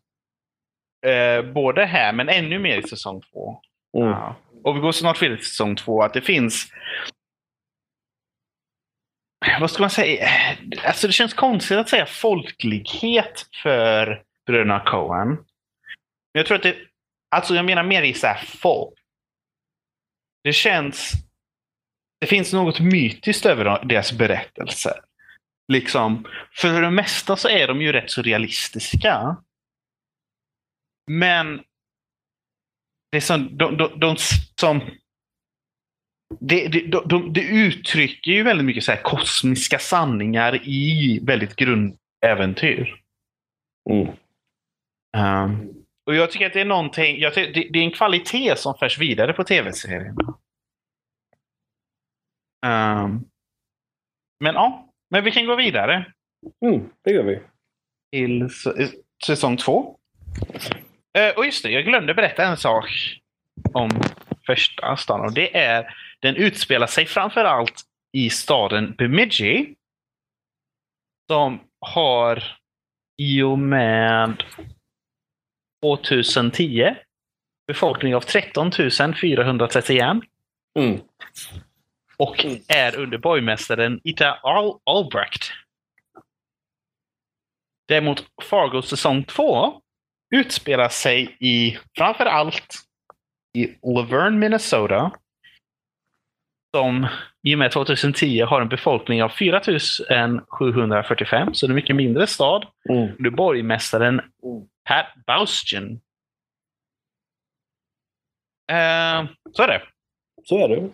Eh, 1.06 1.42
både 1.42 1.84
här, 1.84 2.12
men 2.12 2.28
ännu 2.28 2.58
mer 2.58 2.78
i 2.78 2.82
säsong 2.82 3.22
två. 3.32 3.60
Mm. 3.96 4.08
Ja. 4.08 4.36
Och 4.64 4.76
vi 4.76 4.80
går 4.80 4.92
snart 4.92 5.22
vidare 5.22 5.36
till 5.36 5.46
säsong 5.46 5.76
två. 5.76 6.02
Att 6.02 6.14
det 6.14 6.20
finns... 6.20 6.72
Vad 9.60 9.70
ska 9.70 9.82
man 9.82 9.90
säga? 9.90 10.28
Alltså 10.84 11.06
det 11.06 11.12
känns 11.12 11.34
konstigt 11.34 11.78
att 11.78 11.88
säga 11.88 12.06
folklighet 12.06 13.46
för 13.62 14.22
bröderna 14.46 14.80
Coen. 14.80 15.28
Men 15.28 15.36
jag 16.32 16.46
tror 16.46 16.56
att 16.56 16.62
det... 16.62 16.76
Alltså 17.30 17.54
jag 17.54 17.64
menar 17.64 17.82
mer 17.82 18.02
i 18.02 18.14
så 18.14 18.26
här 18.26 18.44
folk. 18.44 18.94
Det 20.44 20.52
känns... 20.52 21.12
Det 22.20 22.26
finns 22.26 22.52
något 22.52 22.80
mytiskt 22.80 23.46
över 23.46 23.84
deras 23.84 24.12
berättelser. 24.12 25.00
Liksom, 25.72 26.28
för 26.52 26.82
det 26.82 26.90
mesta 26.90 27.36
så 27.36 27.48
är 27.48 27.68
de 27.68 27.82
ju 27.82 27.92
rätt 27.92 28.10
så 28.10 28.22
realistiska. 28.22 29.36
Men 31.18 31.56
det 33.12 33.16
är 33.16 33.20
som, 33.20 33.56
de, 33.56 33.76
de, 33.76 34.00
de 34.00 34.16
som 34.60 34.80
det, 36.40 36.68
de, 36.68 37.08
de, 37.08 37.32
det 37.32 37.40
uttrycker 37.42 38.30
ju 38.30 38.42
väldigt 38.42 38.66
mycket 38.66 38.84
så 38.84 38.92
här 38.92 39.02
kosmiska 39.02 39.78
sanningar 39.78 40.68
i 40.68 41.18
väldigt 41.22 41.56
grundäventyr. 41.56 43.02
Mm. 43.90 44.08
Um, 45.16 45.84
och 46.06 46.14
jag 46.14 46.30
tycker 46.30 46.46
att 46.46 46.52
det 46.52 46.60
är 46.60 46.64
någonting, 46.64 47.18
jag 47.20 47.34
det, 47.34 47.50
det 47.52 47.78
är 47.78 47.82
en 47.84 47.90
kvalitet 47.92 48.56
som 48.56 48.74
förs 48.78 48.98
vidare 48.98 49.32
på 49.32 49.44
tv-serien. 49.44 50.16
Um, 52.66 53.24
men 54.44 54.54
ja, 54.54 54.92
men 55.10 55.24
vi 55.24 55.30
kan 55.30 55.46
gå 55.46 55.56
vidare 55.56 56.12
Mm, 56.64 56.90
det 57.04 57.10
gör 57.10 57.22
vi. 57.22 57.40
till 58.12 58.42
s- 58.42 58.92
säsong 59.26 59.56
två. 59.56 59.98
Eh, 61.18 61.36
och 61.36 61.44
just 61.44 61.62
det, 61.62 61.70
jag 61.70 61.84
glömde 61.84 62.14
berätta 62.14 62.44
en 62.44 62.56
sak 62.56 63.20
om 63.74 63.90
första 64.46 64.96
stan. 64.96 65.20
Och 65.20 65.32
det 65.32 65.56
är, 65.56 65.94
den 66.20 66.36
utspelar 66.36 66.86
sig 66.86 67.06
framför 67.06 67.44
allt 67.44 67.82
i 68.12 68.30
staden 68.30 68.94
Bemidji. 68.98 69.74
Som 71.30 71.60
har 71.80 72.42
i 73.16 73.42
och 73.42 73.58
med 73.58 74.42
2010. 75.82 76.94
Befolkning 77.66 78.14
av 78.14 78.20
13 78.20 78.72
431. 79.20 80.16
Mm. 80.78 81.00
Och 82.16 82.46
är 82.68 82.96
under 82.96 83.18
borgmästaren 83.18 84.00
Ita 84.04 84.32
Al 84.32 84.78
Albrecht. 84.84 85.52
Däremot 87.88 88.24
Fargo 88.42 88.82
säsong 88.82 89.24
2 89.24 89.80
utspelar 90.30 90.88
sig 90.88 91.36
i 91.40 91.78
framför 91.96 92.26
allt 92.26 92.74
i 93.58 93.74
Laverne, 93.82 94.38
Minnesota. 94.38 95.12
Som 96.76 97.06
i 97.42 97.54
och 97.54 97.58
med 97.58 97.72
2010 97.72 98.40
har 98.40 98.60
en 98.60 98.68
befolkning 98.68 99.22
av 99.22 99.28
4745, 99.28 101.54
så 101.54 101.66
det 101.66 101.68
är 101.68 101.72
en 101.72 101.74
mycket 101.74 101.96
mindre 101.96 102.26
stad. 102.26 102.66
Mm. 102.88 103.08
Under 103.18 103.30
borgmästaren 103.30 104.20
Pat 104.88 105.06
Baustian. 105.26 106.00
Eh, 108.72 109.24
så 109.52 109.62
är 109.62 109.68
det. 109.68 109.82
Så 110.44 110.64
är 110.64 110.68
det. 110.68 110.90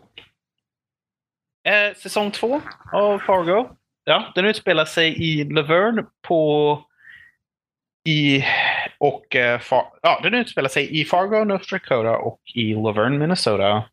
Eh, 1.71 1.95
säsong 1.95 2.31
två 2.31 2.61
av 2.93 3.19
Fargo. 3.19 3.77
Ja, 4.05 4.33
den 4.35 4.45
utspelar 4.45 4.85
sig 4.85 5.23
i 5.23 5.45
Laverne 5.45 6.07
på... 6.23 6.83
I, 8.09 8.45
och, 8.99 9.37
eh, 9.37 9.61
ja, 10.03 10.21
den 10.23 10.35
utspelar 10.35 10.69
sig 10.69 11.01
i 11.01 11.05
Fargo, 11.05 11.45
North 11.45 11.71
Dakota 11.71 12.19
och 12.19 12.41
i 12.55 12.75
Laverne, 12.75 13.19
Minnesota. 13.19 13.91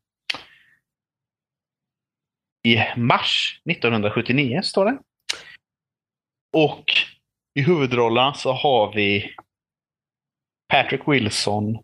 I 2.67 2.77
mars 2.97 3.61
1979 3.69 4.61
står 4.61 4.85
det. 4.85 4.97
Och 6.53 6.85
i 7.53 7.61
huvudrollen 7.61 8.33
så 8.33 8.51
har 8.51 8.93
vi 8.93 9.35
Patrick 10.69 11.07
Wilson, 11.07 11.77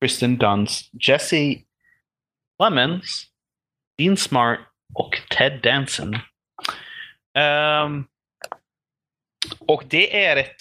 Kristen 0.00 0.38
Dunst, 0.38 0.90
Jesse 1.08 1.56
Lemons, 2.62 3.26
Dean 3.98 4.16
Smart 4.16 4.60
och 4.94 5.20
Ted 5.30 5.60
Danson. 5.62 6.14
Um, 7.34 8.08
och 9.68 9.84
det 9.88 10.24
är 10.24 10.36
ett, 10.36 10.56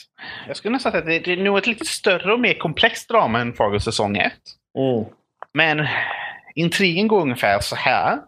jag 0.48 0.58
skulle 0.58 0.72
nästan 0.72 0.92
säga 0.92 1.00
att 1.00 1.08
det 1.08 1.20
det 1.20 1.32
är 1.32 1.38
nog 1.38 1.58
ett 1.58 1.68
lite 1.68 1.86
större 1.86 2.34
och 2.34 2.40
mer 2.40 2.54
komplext 2.54 3.10
drama 3.10 3.40
än 3.40 3.54
Fargo 3.54 3.80
säsong 3.80 4.18
1. 4.18 4.34
Mm. 4.78 5.06
Men 5.54 5.88
intrigen 6.56 7.08
går 7.08 7.22
ungefär 7.22 7.60
så 7.60 7.76
här. 7.76 8.20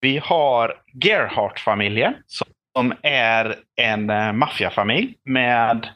Vi 0.00 0.18
har 0.18 0.74
Gerhardt-familjen 1.04 2.14
som 2.74 2.94
är 3.02 3.56
en 3.76 4.10
uh, 4.10 4.32
maffiafamilj 4.32 5.14
med 5.24 5.88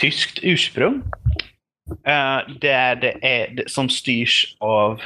tyskt 0.00 0.38
ursprung. 0.42 1.02
Eh, 2.04 2.40
där 2.60 2.96
det 2.96 3.18
är, 3.22 3.64
som 3.66 3.88
styrs 3.88 4.56
av 4.60 5.00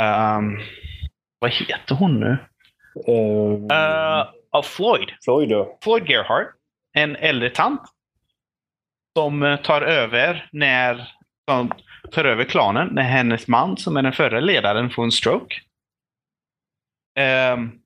ehm, 0.00 0.58
vad 1.38 1.50
heter 1.50 1.94
hon 1.94 2.20
nu? 2.20 2.38
Eh, 3.08 3.76
Eh, 3.76 4.26
av 4.50 4.62
Floyd. 4.62 5.12
Floyd. 5.24 5.66
Floyd 5.82 6.08
Gerhardt. 6.08 6.54
En 6.94 7.16
äldre 7.16 7.50
tant. 7.50 7.82
Som 9.16 9.42
eh, 9.42 9.56
tar 9.56 9.82
över 9.82 10.48
när 10.52 11.14
som 11.50 11.72
tar 12.12 12.24
över 12.24 12.44
klanen 12.44 12.88
när 12.92 13.02
hennes 13.02 13.48
man, 13.48 13.76
som 13.76 13.96
är 13.96 14.02
den 14.02 14.12
förra 14.12 14.40
ledaren, 14.40 14.90
får 14.90 15.04
en 15.04 15.12
stroke. 15.12 15.56
Ehm, 17.18 17.80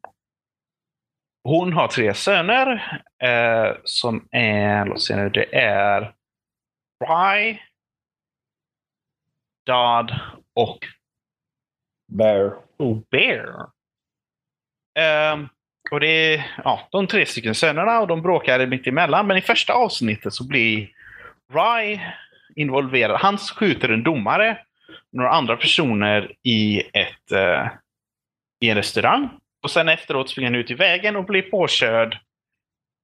hon 1.45 1.73
har 1.73 1.89
tre 1.89 2.15
söner 2.15 3.01
eh, 3.23 3.77
som 3.85 4.29
är, 4.31 4.87
låt 4.87 5.03
se 5.03 5.17
nu, 5.17 5.29
det 5.29 5.57
är 5.57 6.15
Rye, 7.05 7.61
Dodd 9.67 10.21
och 10.55 10.79
Bear. 12.13 12.57
Bear. 13.11 13.71
Ehm, 14.95 15.49
och 15.91 16.01
det 16.01 16.07
är 16.07 16.47
ja, 16.65 16.89
de 16.91 17.07
tre 17.07 17.27
stycken 17.27 17.55
sönerna 17.55 18.01
och 18.01 18.07
de 18.07 18.23
bråkar 18.23 18.67
mitt 18.67 18.87
emellan. 18.87 19.27
Men 19.27 19.37
i 19.37 19.41
första 19.41 19.73
avsnittet 19.73 20.33
så 20.35 20.49
blir 20.49 20.89
Rye 21.53 22.15
involverad. 22.55 23.21
Han 23.21 23.39
skjuter 23.39 23.89
en 23.89 24.03
domare, 24.03 24.59
och 24.89 25.15
några 25.15 25.31
andra 25.31 25.57
personer 25.57 26.33
i, 26.43 26.81
ett, 26.81 27.33
eh, 27.33 27.69
i 28.61 28.71
en 28.71 28.77
restaurang. 28.77 29.31
Och 29.63 29.71
sen 29.71 29.89
efteråt 29.89 30.31
springer 30.31 30.51
han 30.51 30.61
ut 30.61 30.71
i 30.71 30.75
vägen 30.75 31.17
och 31.17 31.25
blir 31.25 31.43
påkörd 31.43 32.19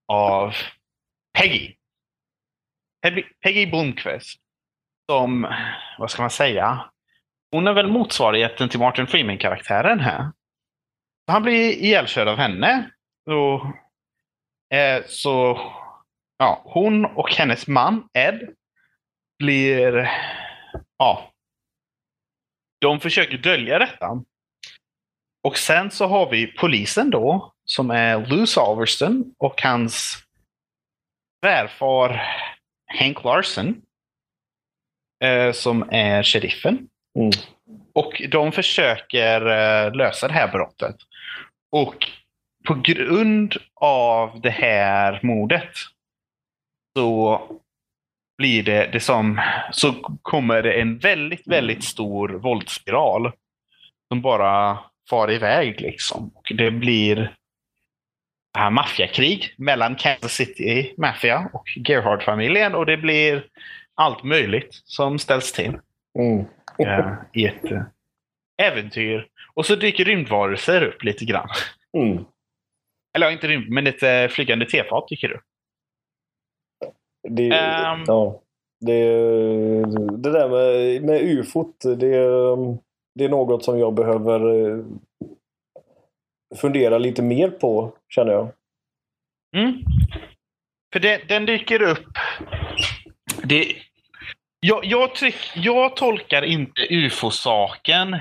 av 0.08 0.54
Peggy. 1.38 1.74
Peggy, 3.02 3.24
Peggy 3.42 3.66
Blomqvist. 3.66 4.40
Som, 5.10 5.54
vad 5.98 6.10
ska 6.10 6.22
man 6.22 6.30
säga? 6.30 6.84
Hon 7.50 7.66
är 7.66 7.72
väl 7.72 7.86
motsvarigheten 7.86 8.68
till 8.68 8.78
Martin 8.78 9.06
Freeman-karaktären 9.06 10.00
här. 10.00 10.30
Han 11.26 11.42
blir 11.42 11.72
ihjälkörd 11.72 12.28
av 12.28 12.36
henne. 12.36 12.90
Så, 13.24 13.72
eh, 14.74 15.04
så 15.06 15.60
ja, 16.38 16.62
hon 16.64 17.04
och 17.04 17.30
hennes 17.30 17.66
man 17.66 18.08
Ed 18.12 18.54
blir... 19.38 20.10
Ja. 20.98 21.30
De 22.80 23.00
försöker 23.00 23.38
dölja 23.38 23.78
detta. 23.78 24.22
Och 25.42 25.58
sen 25.58 25.90
så 25.90 26.06
har 26.06 26.30
vi 26.30 26.46
polisen 26.46 27.10
då, 27.10 27.54
som 27.64 27.90
är 27.90 28.26
Lou 28.26 28.46
Salverston 28.46 29.34
och 29.38 29.62
hans 29.62 30.24
svärfar 31.44 32.22
Hank 32.98 33.24
Larson. 33.24 33.82
Eh, 35.24 35.52
som 35.52 35.88
är 35.90 36.22
sheriffen. 36.22 36.88
Mm. 37.18 37.30
Och 37.92 38.22
de 38.28 38.52
försöker 38.52 39.46
eh, 39.46 39.94
lösa 39.94 40.28
det 40.28 40.34
här 40.34 40.48
brottet. 40.48 40.96
Och 41.74 42.06
på 42.66 42.74
grund 42.74 43.54
av 43.74 44.40
det 44.40 44.50
här 44.50 45.20
mordet 45.22 45.70
så 46.96 47.40
blir 48.38 48.62
det, 48.62 48.90
det 48.92 49.00
som, 49.00 49.40
så 49.72 49.92
kommer 50.22 50.62
det 50.62 50.72
en 50.72 50.98
väldigt, 50.98 51.46
väldigt 51.46 51.84
stor 51.84 52.28
våldsspiral. 52.28 53.32
Som 54.08 54.20
bara 54.20 54.78
far 55.10 55.32
iväg 55.32 55.80
liksom. 55.80 56.30
Och 56.34 56.52
det 56.56 56.70
blir 56.70 57.34
här 58.58 58.70
maffiakrig 58.70 59.54
mellan 59.56 59.94
Kansas 59.94 60.32
City 60.32 60.94
Mafia 60.98 61.50
och 61.52 61.68
Gerhard-familjen. 61.76 62.74
Och 62.74 62.86
det 62.86 62.96
blir 62.96 63.46
allt 63.94 64.24
möjligt 64.24 64.82
som 64.84 65.18
ställs 65.18 65.52
till 65.52 65.78
Mm. 66.18 66.46
eh, 66.78 67.12
i 67.32 67.46
ett 67.46 67.72
eh, 67.72 67.82
äventyr. 68.62 69.28
Och 69.54 69.66
så 69.66 69.74
dyker 69.74 70.04
rymdvarelser 70.04 70.82
upp 70.84 71.02
lite 71.04 71.24
grann. 71.24 71.48
Mm. 71.96 72.24
Eller 73.16 73.30
inte 73.30 73.48
rymd, 73.48 73.68
men 73.68 73.86
ett 73.86 74.02
eh, 74.02 74.28
flygande 74.28 74.66
tefat 74.66 75.08
dyker 75.08 75.32
upp. 75.32 75.44
Det, 77.28 77.50
Ehm. 77.50 78.04
ja, 78.06 78.40
det, 78.80 79.04
det 80.16 80.32
där 80.32 80.48
med, 80.48 81.02
med 81.02 81.22
ufot, 81.22 81.80
det, 81.80 81.96
det 83.14 83.24
är 83.24 83.28
något 83.28 83.64
som 83.64 83.78
jag 83.78 83.94
behöver 83.94 84.68
eh, 84.70 84.84
fundera 86.56 86.98
lite 86.98 87.22
mer 87.22 87.50
på, 87.50 87.92
känner 88.08 88.32
jag. 88.32 88.48
Mm. 89.56 89.82
För 90.92 91.00
det, 91.00 91.28
den 91.28 91.46
dyker 91.46 91.82
upp... 91.82 92.08
Det, 93.42 93.76
jag, 94.60 94.84
jag, 94.84 95.14
tryck, 95.14 95.36
jag 95.54 95.96
tolkar 95.96 96.42
inte 96.42 96.86
ufo-saken 96.90 98.16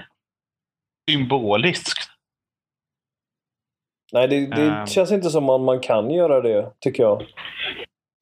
symboliskt. 1.11 2.09
Nej, 4.13 4.27
det, 4.27 4.45
det 4.47 4.61
Ehm. 4.61 4.87
känns 4.87 5.11
inte 5.11 5.29
som 5.29 5.49
om 5.49 5.63
man 5.65 5.79
kan 5.79 6.11
göra 6.11 6.41
det, 6.41 6.73
tycker 6.79 7.03
jag. 7.03 7.25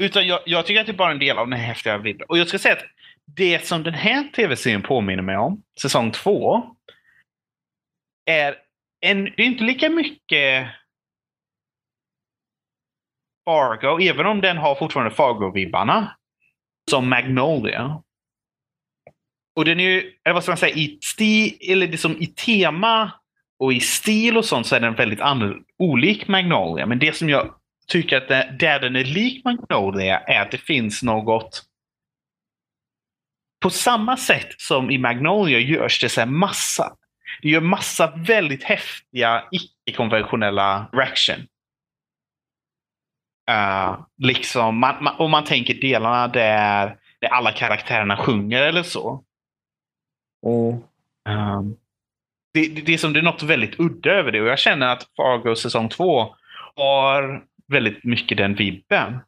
Utan 0.04 0.28
jag, 0.28 0.40
jag 0.46 0.66
tycker 0.66 0.82
att 0.82 0.88
det 0.88 0.92
är 0.92 0.98
bara 0.98 1.12
en 1.12 1.20
del 1.20 1.38
av 1.38 1.50
den 1.50 1.60
häftiga 1.60 2.00
bilden. 2.00 2.28
Och 2.30 2.38
jag 2.38 2.48
ska 2.48 2.60
säga 2.60 2.76
att 2.76 2.86
det 3.26 3.66
som 3.66 3.84
den 3.84 3.94
här 3.94 4.24
tv-serien 4.36 4.82
påminner 4.82 5.24
mig 5.24 5.38
om, 5.38 5.64
säsong 5.82 6.12
två, 6.12 6.64
är 8.26 8.56
en, 9.06 9.24
det 9.24 9.42
är 9.42 9.46
inte 9.46 9.64
lika 9.64 9.90
mycket 9.90 10.68
Fargo, 13.46 14.00
även 14.02 14.26
om 14.26 14.42
den 14.42 14.58
har 14.58 14.76
fortfarande 14.76 15.16
Fargo-vibbarna, 15.16 16.08
som 16.92 17.10
Magnolia. 17.10 18.04
Och 19.56 19.66
den 19.66 19.80
är 19.80 19.84
ju, 19.84 20.00
eller 20.24 20.34
vad 20.34 20.44
ska 20.44 20.52
man 20.52 20.58
säga, 20.58 20.76
i 20.76 20.98
sti, 21.02 21.72
eller 21.72 21.88
liksom 21.88 22.18
i 22.20 22.28
tema 22.28 23.12
och 23.60 23.74
i 23.74 23.80
stil 23.80 24.38
och 24.38 24.46
sånt 24.46 24.68
så 24.68 24.76
är 24.76 24.80
den 24.80 24.96
väldigt 24.96 25.22
annorlunda, 25.22 25.64
olik 25.80 26.28
Magnolia. 26.28 26.86
Men 26.86 27.00
det 27.00 27.16
som 27.16 27.30
jag 27.30 27.54
tycker 27.88 28.18
att 28.18 28.28
det, 28.28 28.56
där 28.60 28.80
den 28.80 28.96
är 28.96 29.04
lik 29.04 29.46
Magnolia 29.46 30.20
är 30.20 30.42
att 30.42 30.52
det 30.52 30.58
finns 30.58 31.04
något 31.04 31.64
på 33.62 33.70
samma 33.70 34.18
sätt 34.18 34.62
som 34.62 34.92
i 34.92 34.98
Magnolia 34.98 35.60
görs 35.60 36.02
det 36.02 36.10
så 36.10 36.22
här 36.22 36.28
massa. 36.28 36.94
Det 37.42 37.50
gör 37.50 37.62
massa 37.62 38.14
väldigt 38.16 38.64
häftiga 38.64 39.44
icke-konventionella 39.52 40.90
reaction. 40.94 41.48
Uh, 43.52 44.06
liksom, 44.18 44.78
man, 44.78 45.04
man, 45.04 45.16
om 45.18 45.32
man 45.32 45.44
tänker 45.44 45.74
delarna 45.74 46.28
där, 46.28 46.98
där 47.22 47.28
alla 47.28 47.52
karaktärerna 47.52 48.18
sjunger 48.18 48.62
eller 48.62 48.84
så. 48.84 49.24
Mm. 50.46 50.82
Um, 51.30 51.78
det, 52.54 52.76
det, 52.76 52.82
det, 52.82 52.94
är 52.94 52.98
som 52.98 53.14
det 53.14 53.20
är 53.20 53.24
något 53.24 53.44
väldigt 53.44 53.80
udda 53.80 54.12
över 54.12 54.32
det 54.32 54.42
och 54.42 54.48
jag 54.48 54.60
känner 54.60 54.88
att 54.88 55.08
Fargo 55.18 55.56
säsong 55.56 55.90
två 55.90 56.36
har 56.76 57.44
väldigt 57.68 58.04
mycket 58.04 58.38
den 58.38 58.56
vibben. 58.56 59.20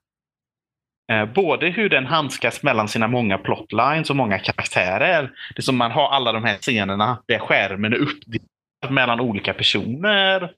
Eh, 1.12 1.26
både 1.26 1.70
hur 1.70 1.90
den 1.90 2.06
handskas 2.06 2.64
mellan 2.64 2.88
sina 2.88 3.08
många 3.08 3.38
plotlines 3.38 4.10
och 4.10 4.16
många 4.16 4.40
karaktärer. 4.40 5.32
Det 5.56 5.60
är 5.60 5.62
som 5.62 5.78
man 5.78 5.92
har 5.92 6.10
alla 6.10 6.32
de 6.32 6.44
här 6.44 6.58
scenerna 6.58 7.24
där 7.28 7.40
skärmen 7.40 7.94
är 7.94 7.98
uppdelad 7.98 8.48
mellan 8.90 9.20
olika 9.20 9.54
personer. 9.54 10.52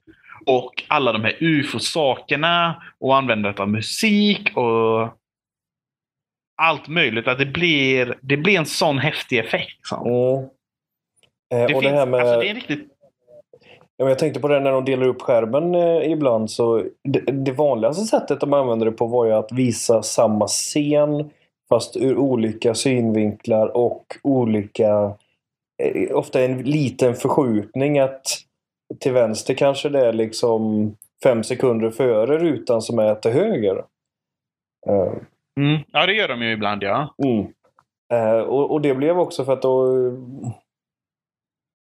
Och 0.46 0.84
alla 0.88 1.12
de 1.12 1.24
här 1.24 1.36
ufo-sakerna 1.40 2.82
och 3.00 3.16
användandet 3.16 3.60
av 3.60 3.68
musik 3.68 4.56
och 4.56 5.18
allt 6.56 6.88
möjligt. 6.88 7.28
Att 7.28 7.38
det 7.38 7.46
blir, 7.46 8.18
det 8.20 8.36
blir 8.36 8.58
en 8.58 8.66
sån 8.66 8.98
häftig 8.98 9.38
effekt. 9.38 9.76
Liksom. 9.76 10.06
Mm. 10.06 10.44
Eh, 11.54 11.66
det, 11.66 11.68
finns, 11.68 11.82
det, 11.84 11.90
här 11.90 12.06
med... 12.06 12.20
alltså, 12.20 12.40
det 12.40 12.50
är 12.50 12.54
riktigt 12.54 12.96
Ja, 13.98 14.08
jag 14.08 14.18
tänkte 14.18 14.40
på 14.40 14.48
det 14.48 14.60
när 14.60 14.72
de 14.72 14.84
delar 14.84 15.06
upp 15.06 15.22
skärmen 15.22 15.74
eh, 15.74 16.12
ibland. 16.12 16.50
så 16.50 16.84
det, 17.04 17.20
det, 17.20 17.52
vanligaste 17.52 18.04
sättet 18.04 18.40
de 18.40 18.52
använde 18.52 18.84
det 18.84 18.92
på 18.92 19.06
var 19.06 19.26
ju 19.26 19.32
att 19.32 19.52
visa 19.52 20.02
samma 20.02 20.46
scen 20.46 21.30
fast 21.68 21.96
ur 21.96 22.16
olika 22.16 22.74
synvinklar 22.74 23.76
och 23.76 24.16
olika... 24.22 25.14
Eh, 25.82 26.16
ofta 26.16 26.40
en 26.40 26.62
liten 26.62 27.14
förskjutning 27.14 27.98
att 27.98 28.22
till 29.00 29.12
vänster 29.12 29.54
kanske 29.54 29.88
det 29.88 30.06
är 30.06 30.12
liksom 30.12 30.92
fem 31.22 31.44
sekunder 31.44 31.90
före 31.90 32.38
rutan 32.38 32.82
som 32.82 32.98
är 32.98 33.14
till 33.14 33.30
höger. 33.30 33.84
Mm. 35.60 35.82
Ja, 35.92 36.06
det 36.06 36.12
gör 36.12 36.28
de 36.28 36.42
ju 36.42 36.52
ibland, 36.52 36.82
ja. 36.82 37.14
Mm. 37.24 37.46
Uh, 38.12 38.40
och, 38.40 38.70
och, 38.70 38.80
det 38.80 38.94
blev 38.94 39.18
också 39.18 39.44
för 39.44 39.52
att 39.52 39.62
då 39.62 39.96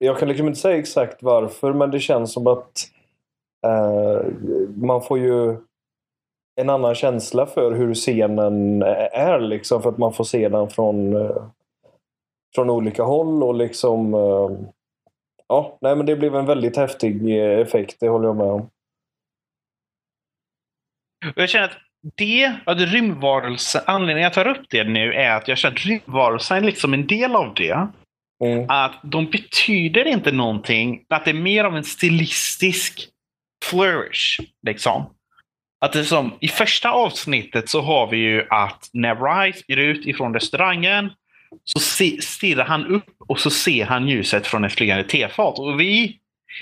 jag 0.04 0.20
kan 0.20 0.28
liksom 0.28 0.48
inte 0.48 0.60
säga 0.60 0.78
exakt 0.78 1.24
varför 1.24 1.74
men 1.74 1.92
det 1.92 2.00
känns 2.00 2.34
som 2.34 2.48
att 2.48 2.92
eh, 3.68 4.26
man 4.76 5.02
får 5.02 5.20
ju 5.20 5.58
en 6.62 6.70
annan 6.70 6.96
känsla 6.96 7.46
för 7.46 7.72
hur 7.72 7.94
scenen 7.94 8.82
är 9.12 9.40
liksom 9.40 9.82
för 9.82 9.90
att 9.90 9.98
man 9.98 10.14
får 10.14 10.24
se 10.24 10.50
den 10.50 10.70
från, 10.70 11.16
eh, 11.16 11.44
från 12.56 12.70
olika 12.70 13.04
håll 13.04 13.44
och 13.44 13.56
liksom 13.56 14.14
eh, 14.14 14.50
ja, 15.48 15.78
nej 15.82 15.96
men 15.96 16.06
det 16.06 16.16
blev 16.16 16.36
en 16.36 16.46
väldigt 16.46 16.78
häftig 16.78 17.40
effekt, 17.40 18.00
det 18.00 18.08
håller 18.08 18.28
jag 18.28 18.36
med 18.36 18.48
om. 18.48 18.70
Jag 21.36 21.50
känner 21.50 21.66
att 21.66 21.78
det, 22.18 22.54
att 22.66 22.80
rymdvarelsen, 22.80 23.82
anledningen 23.86 24.24
jag 24.24 24.34
tar 24.34 24.48
upp 24.48 24.66
det 24.70 24.84
nu 24.84 25.14
är 25.14 25.32
att 25.32 25.48
jag 25.48 25.58
känner 25.58 25.76
att 25.76 25.86
rymdvarelsen 25.86 26.58
är 26.58 26.62
liksom 26.62 26.94
en 26.94 27.08
del 27.08 27.36
av 27.36 27.54
det. 27.54 27.88
Mm. 28.44 28.66
Att 28.70 29.00
de 29.04 29.26
betyder 29.26 30.08
inte 30.08 30.32
någonting. 30.32 31.06
Att 31.10 31.26
det 31.26 31.32
är 31.32 31.36
mer 31.36 31.64
av 31.64 31.78
en 31.78 31.84
stilistisk 31.84 33.08
flourish. 33.66 34.40
Liksom. 34.68 35.14
Att 35.82 35.94
det 35.94 36.06
som, 36.06 36.34
I 36.40 36.48
första 36.48 36.92
avsnittet 36.92 37.70
så 37.70 37.82
har 37.82 38.08
vi 38.08 38.18
ju 38.18 38.46
att 38.50 38.90
när 38.94 39.16
Rice 39.16 39.64
går 39.68 39.80
ut 39.80 40.06
ifrån 40.06 40.34
restaurangen 40.34 41.10
så 41.64 41.80
stirrar 42.22 42.66
han 42.66 42.86
upp 42.86 43.16
och 43.28 43.40
så 43.40 43.50
ser 43.50 43.86
han 43.86 44.08
ljuset 44.08 44.48
från 44.48 44.64
ett 44.64 44.74
flygande 44.74 45.04
tefat. 45.04 45.60
Och 45.60 45.80
vi, 45.80 46.20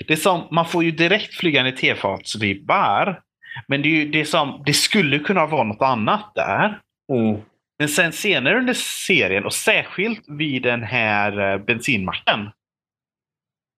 det 0.08 0.16
som, 0.16 0.48
man 0.50 0.68
får 0.68 0.84
ju 0.84 0.90
direkt 0.90 1.34
flygande 1.34 1.72
tefatsvibbar. 1.72 3.20
Men 3.66 3.82
det, 3.82 3.88
är 3.88 3.90
ju, 3.90 4.10
det, 4.10 4.24
som, 4.24 4.62
det 4.66 4.72
skulle 4.72 5.18
kunna 5.18 5.46
vara 5.46 5.64
något 5.64 5.82
annat 5.82 6.32
där. 6.34 6.80
Mm. 7.12 7.40
Men 7.78 7.88
sen 7.88 8.12
senare 8.12 8.58
under 8.58 8.74
serien 8.74 9.44
och 9.44 9.52
särskilt 9.52 10.28
vid 10.28 10.62
den 10.62 10.82
här 10.82 11.52
eh, 11.52 11.58
bensinmacken. 11.58 12.50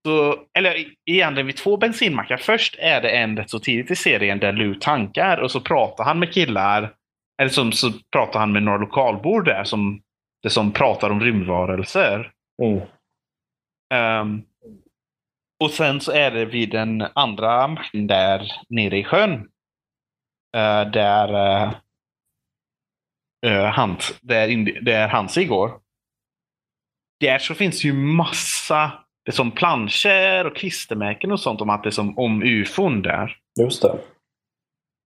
Så, 0.06 0.37
eller 0.58 0.85
egentligen 1.11 1.46
vid 1.46 1.56
två 1.56 1.76
bensinmackar. 1.76 2.37
Först 2.37 2.76
är 2.78 3.02
det 3.02 3.11
en 3.11 3.37
rätt 3.37 3.50
så 3.50 3.58
tidigt 3.58 3.90
i 3.90 3.96
serien 3.96 4.38
där 4.38 4.52
Lou 4.52 4.74
tankar 4.74 5.38
och 5.38 5.50
så 5.50 5.61
pratar 5.61 6.04
han 6.04 6.18
med 6.18 6.32
killar. 6.32 6.94
Eller 7.42 7.50
som, 7.50 7.72
så 7.72 7.92
pratar 8.12 8.40
han 8.40 8.52
med 8.52 8.62
några 8.62 8.78
lokalbor 8.78 9.42
där 9.42 9.64
som, 9.64 10.02
det 10.42 10.50
som 10.50 10.72
pratar 10.72 11.11
om 11.11 11.20
rymdvarelser. 11.20 12.32
Mm. 12.62 12.80
Um, 14.20 14.42
och 15.64 15.70
sen 15.70 16.00
så 16.00 16.12
är 16.12 16.30
det 16.30 16.44
vid 16.44 16.70
den 16.70 17.06
andra 17.14 17.68
macken 17.68 18.06
där 18.06 18.52
nere 18.68 18.98
i 18.98 19.04
sjön. 19.04 19.48
Uh, 20.57 20.91
där 20.91 21.29
uh, 21.65 21.73
uh, 23.47 23.65
Hans, 23.65 24.15
där, 24.21 24.81
där 24.85 25.09
Hans 25.09 25.38
igår. 25.38 25.71
Där 27.21 27.38
så 27.38 27.55
finns 27.55 27.85
ju 27.85 27.93
massa 27.93 28.93
det 29.25 29.31
är 29.31 29.33
som 29.33 29.51
planscher 29.51 30.47
och 30.47 30.57
klistermärken 30.57 31.33
och 31.33 31.41
sånt 31.41 31.61
om 31.61 31.71
att 31.71 31.83
det 31.83 31.88
är 31.88 31.91
som 31.91 32.19
om 32.19 32.43
ufon 32.43 33.03
där. 33.03 33.37
Just 33.61 33.83
det. 33.83 33.88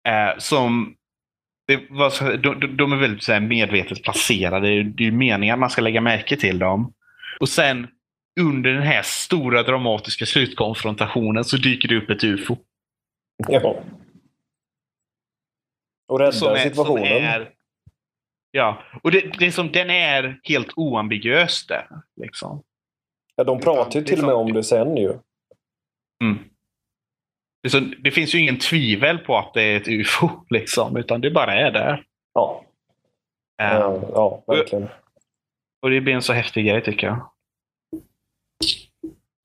Uh, 0.09 0.37
som 0.37 0.95
det 1.67 1.79
var, 1.89 2.37
de, 2.37 2.77
de 2.77 2.91
är 2.91 2.97
väldigt 2.97 3.23
så 3.23 3.33
här, 3.33 3.39
medvetet 3.39 4.03
placerade. 4.03 4.83
Det 4.83 5.03
är 5.03 5.05
ju 5.05 5.11
meningen 5.11 5.53
att 5.53 5.59
man 5.59 5.69
ska 5.69 5.81
lägga 5.81 6.01
märke 6.01 6.37
till 6.37 6.59
dem. 6.59 6.93
Och 7.39 7.49
sen 7.49 7.87
under 8.39 8.69
den 8.69 8.83
här 8.83 9.01
stora 9.01 9.63
dramatiska 9.63 10.25
slutkonfrontationen 10.25 11.43
så 11.43 11.57
dyker 11.57 11.89
det 11.89 11.97
upp 11.97 12.09
ett 12.09 12.23
ufo. 12.23 12.57
Ja. 13.47 13.83
Och 16.11 16.19
räddar 16.19 16.57
situationen. 16.57 17.23
Är, 17.23 17.53
Ja, 18.51 18.83
och 19.03 19.11
det, 19.11 19.39
det 19.39 19.45
är 19.45 19.51
som, 19.51 19.71
den 19.71 19.89
är 19.89 20.39
helt 20.43 20.73
oambiguös 20.75 21.67
där. 21.67 21.87
Liksom. 22.15 22.63
Ja, 23.35 23.43
de 23.43 23.59
pratar 23.59 23.99
ju 23.99 24.05
till 24.05 24.19
och 24.19 24.25
med 24.25 24.35
om 24.35 24.53
det 24.53 24.63
sen 24.63 24.97
ju. 24.97 25.13
Mm. 26.23 26.39
Det, 27.63 27.69
så, 27.69 27.79
det, 27.79 28.11
finns 28.11 28.35
ju 28.35 28.39
ingen 28.39 28.59
tvivel 28.59 29.17
på 29.17 29.37
att 29.37 29.53
det 29.53 29.61
är 29.61 29.77
ett 29.77 29.87
UFO, 29.87 30.29
liksom, 30.49 30.97
utan 30.97 31.21
det 31.21 31.31
bara 31.31 31.53
är 31.53 31.71
där. 31.71 32.05
Ja. 32.33 32.65
Um, 33.61 34.03
ja, 34.13 34.43
verkligen. 34.47 34.83
Och, 34.83 34.89
och, 35.81 35.89
det 35.89 36.01
blir 36.01 36.13
en 36.13 36.21
så 36.21 36.33
häftig 36.33 36.65
grej, 36.65 36.83
tycker 36.83 37.07
jag. 37.07 37.31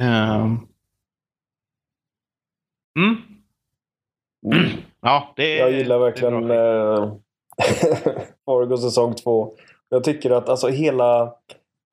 Um. 0.02 0.68
Mm. 2.98 3.16
Mm. 4.46 4.70
Ja, 5.06 5.32
det 5.36 5.56
Jag 5.56 5.72
gillar 5.72 5.98
verkligen 5.98 6.48
Fargo 8.46 8.76
säsong 8.82 9.14
två. 9.14 9.52
Jag 9.88 10.04
tycker 10.04 10.30
att 10.30 10.48
alltså 10.48 10.68
hela 10.68 11.22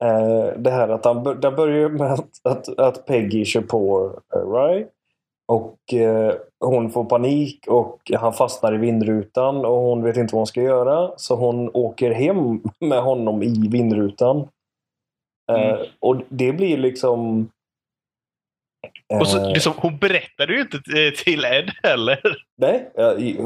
eh, 0.04 0.46
det 0.56 0.70
här 0.70 0.88
att 0.88 1.04
han 1.04 1.40
det 1.40 1.50
börjar 1.50 1.88
med 1.88 2.12
att, 2.12 2.40
att, 2.44 2.78
att 2.78 3.06
Peggy 3.06 3.44
kör 3.44 3.60
på 3.60 4.06
uh, 4.36 4.52
Rye. 4.52 4.86
Och 5.52 5.94
eh, 5.94 6.34
hon 6.60 6.90
får 6.90 7.04
panik 7.04 7.64
och 7.68 8.10
han 8.14 8.32
fastnar 8.32 8.74
i 8.74 8.78
vindrutan 8.78 9.64
och 9.64 9.76
hon 9.76 10.02
vet 10.02 10.16
inte 10.16 10.34
vad 10.34 10.40
hon 10.40 10.46
ska 10.46 10.62
göra. 10.62 11.12
Så 11.16 11.36
hon 11.36 11.70
åker 11.74 12.10
hem 12.10 12.60
med 12.80 13.02
honom 13.02 13.42
i 13.42 13.68
vindrutan. 13.68 14.48
Eh, 15.52 15.70
mm. 15.70 15.86
och 16.00 16.16
det 16.28 16.52
blir 16.52 16.76
liksom 16.76 17.48
och 19.12 19.28
så, 19.28 19.48
liksom, 19.48 19.72
hon 19.76 19.98
berättade 19.98 20.54
ju 20.54 20.60
inte 20.60 20.78
till 21.24 21.44
Ed 21.44 21.70
heller. 21.82 22.20
Nej, 22.56 22.90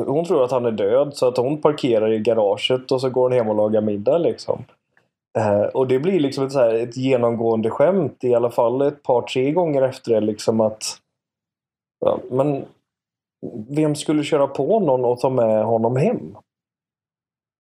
hon 0.06 0.24
tror 0.24 0.44
att 0.44 0.50
han 0.50 0.66
är 0.66 0.70
död 0.70 1.16
så 1.16 1.28
att 1.28 1.36
hon 1.36 1.60
parkerar 1.60 2.12
i 2.12 2.18
garaget 2.18 2.92
och 2.92 3.00
så 3.00 3.10
går 3.10 3.22
hon 3.22 3.32
hem 3.32 3.48
och 3.48 3.56
lagar 3.56 3.80
middag 3.80 4.18
liksom. 4.18 4.64
Eh, 5.38 5.62
och 5.62 5.88
det 5.88 5.98
blir 5.98 6.20
liksom 6.20 6.46
ett, 6.46 6.52
så 6.52 6.58
här, 6.58 6.74
ett 6.74 6.96
genomgående 6.96 7.70
skämt 7.70 8.24
i 8.24 8.34
alla 8.34 8.50
fall 8.50 8.82
ett 8.82 9.02
par, 9.02 9.22
tre 9.22 9.50
gånger 9.52 9.82
efter 9.82 10.12
det 10.12 10.20
liksom 10.20 10.60
att 10.60 10.84
ja, 12.04 12.18
men 12.30 12.64
vem 13.68 13.94
skulle 13.94 14.24
köra 14.24 14.46
på 14.46 14.80
någon 14.80 15.04
och 15.04 15.20
ta 15.20 15.30
med 15.30 15.64
honom 15.64 15.96
hem? 15.96 16.36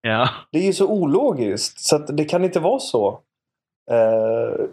Ja. 0.02 0.30
Det 0.52 0.60
är 0.60 0.64
ju 0.64 0.74
så 0.74 0.88
ologiskt 0.88 1.80
så 1.80 1.98
det 1.98 2.26
kan 2.26 2.44
inte 2.44 2.60
vara 2.60 2.80
så. 2.80 3.20
Eh, 3.92 4.66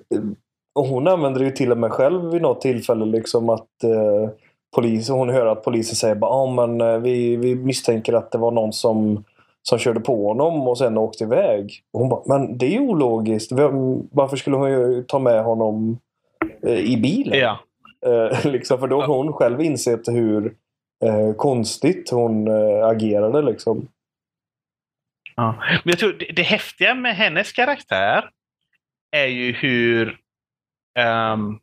och 0.75 0.87
hon 0.87 1.09
använder 1.09 1.41
det 1.41 1.47
ju 1.47 1.53
till 1.53 1.73
och 1.73 1.79
med 1.79 1.93
själv 1.93 2.31
vid 2.31 2.43
något 2.43 2.61
tillfälle 2.61 3.05
liksom 3.05 3.49
att 3.49 3.85
eh, 3.85 4.31
polisen, 4.77 5.17
hon 5.17 5.29
hör 5.29 5.47
att 5.47 5.65
polisen 5.65 5.97
säger 5.97 6.15
bara 6.15 6.31
ah, 6.31 6.67
men 6.67 6.81
eh, 6.81 6.99
vi, 6.99 7.37
vi 7.37 7.55
misstänker 7.55 8.13
att 8.13 8.33
det 8.33 8.39
var 8.39 8.51
någon 8.51 8.73
som, 8.73 9.25
som 9.63 9.79
körde 9.79 10.01
på 10.01 10.29
honom 10.29 10.69
och 10.69 10.79
sen 10.79 10.99
åkte 10.99 11.25
iväg. 11.25 11.83
Och 11.93 12.01
hon 12.01 12.09
bara, 12.09 12.23
men 12.27 12.59
det 12.59 12.67
är 12.67 12.71
ju 12.71 12.81
ologiskt. 12.81 13.53
Varför 14.11 14.37
skulle 14.37 14.57
hon 14.57 14.71
ju 14.71 15.03
ta 15.03 15.19
med 15.19 15.45
honom 15.45 15.99
eh, 16.67 16.79
i 16.79 16.97
bilen? 16.97 17.39
Ja. 17.39 17.59
Eh, 18.07 18.47
liksom, 18.53 18.79
för 18.79 18.87
då 18.87 19.01
har 19.01 19.17
hon 19.17 19.33
själv 19.33 19.61
insett 19.61 20.09
hur 20.09 20.55
konstigt 21.37 22.11
hon 22.11 22.49
agerade 22.83 23.43
liksom. 23.43 23.89
Ja. 25.37 25.55
Men 25.61 25.91
jag 25.91 25.99
tror 25.99 26.13
det, 26.13 26.33
det 26.37 26.43
häftiga 26.43 26.95
med 26.95 27.17
hennes 27.17 27.53
karaktär 27.53 28.29
är 29.17 29.27
ju 29.27 29.53
hur 29.53 30.19
Um, 30.99 31.61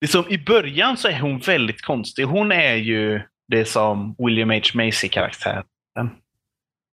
liksom, 0.00 0.24
I 0.28 0.38
början 0.38 0.96
så 0.96 1.08
är 1.08 1.20
hon 1.20 1.38
väldigt 1.38 1.82
konstig. 1.82 2.24
Hon 2.24 2.52
är 2.52 2.74
ju 2.74 3.20
det 3.48 3.64
som 3.64 4.14
William 4.18 4.50
H. 4.50 4.60
Macy-karaktären 4.74 5.64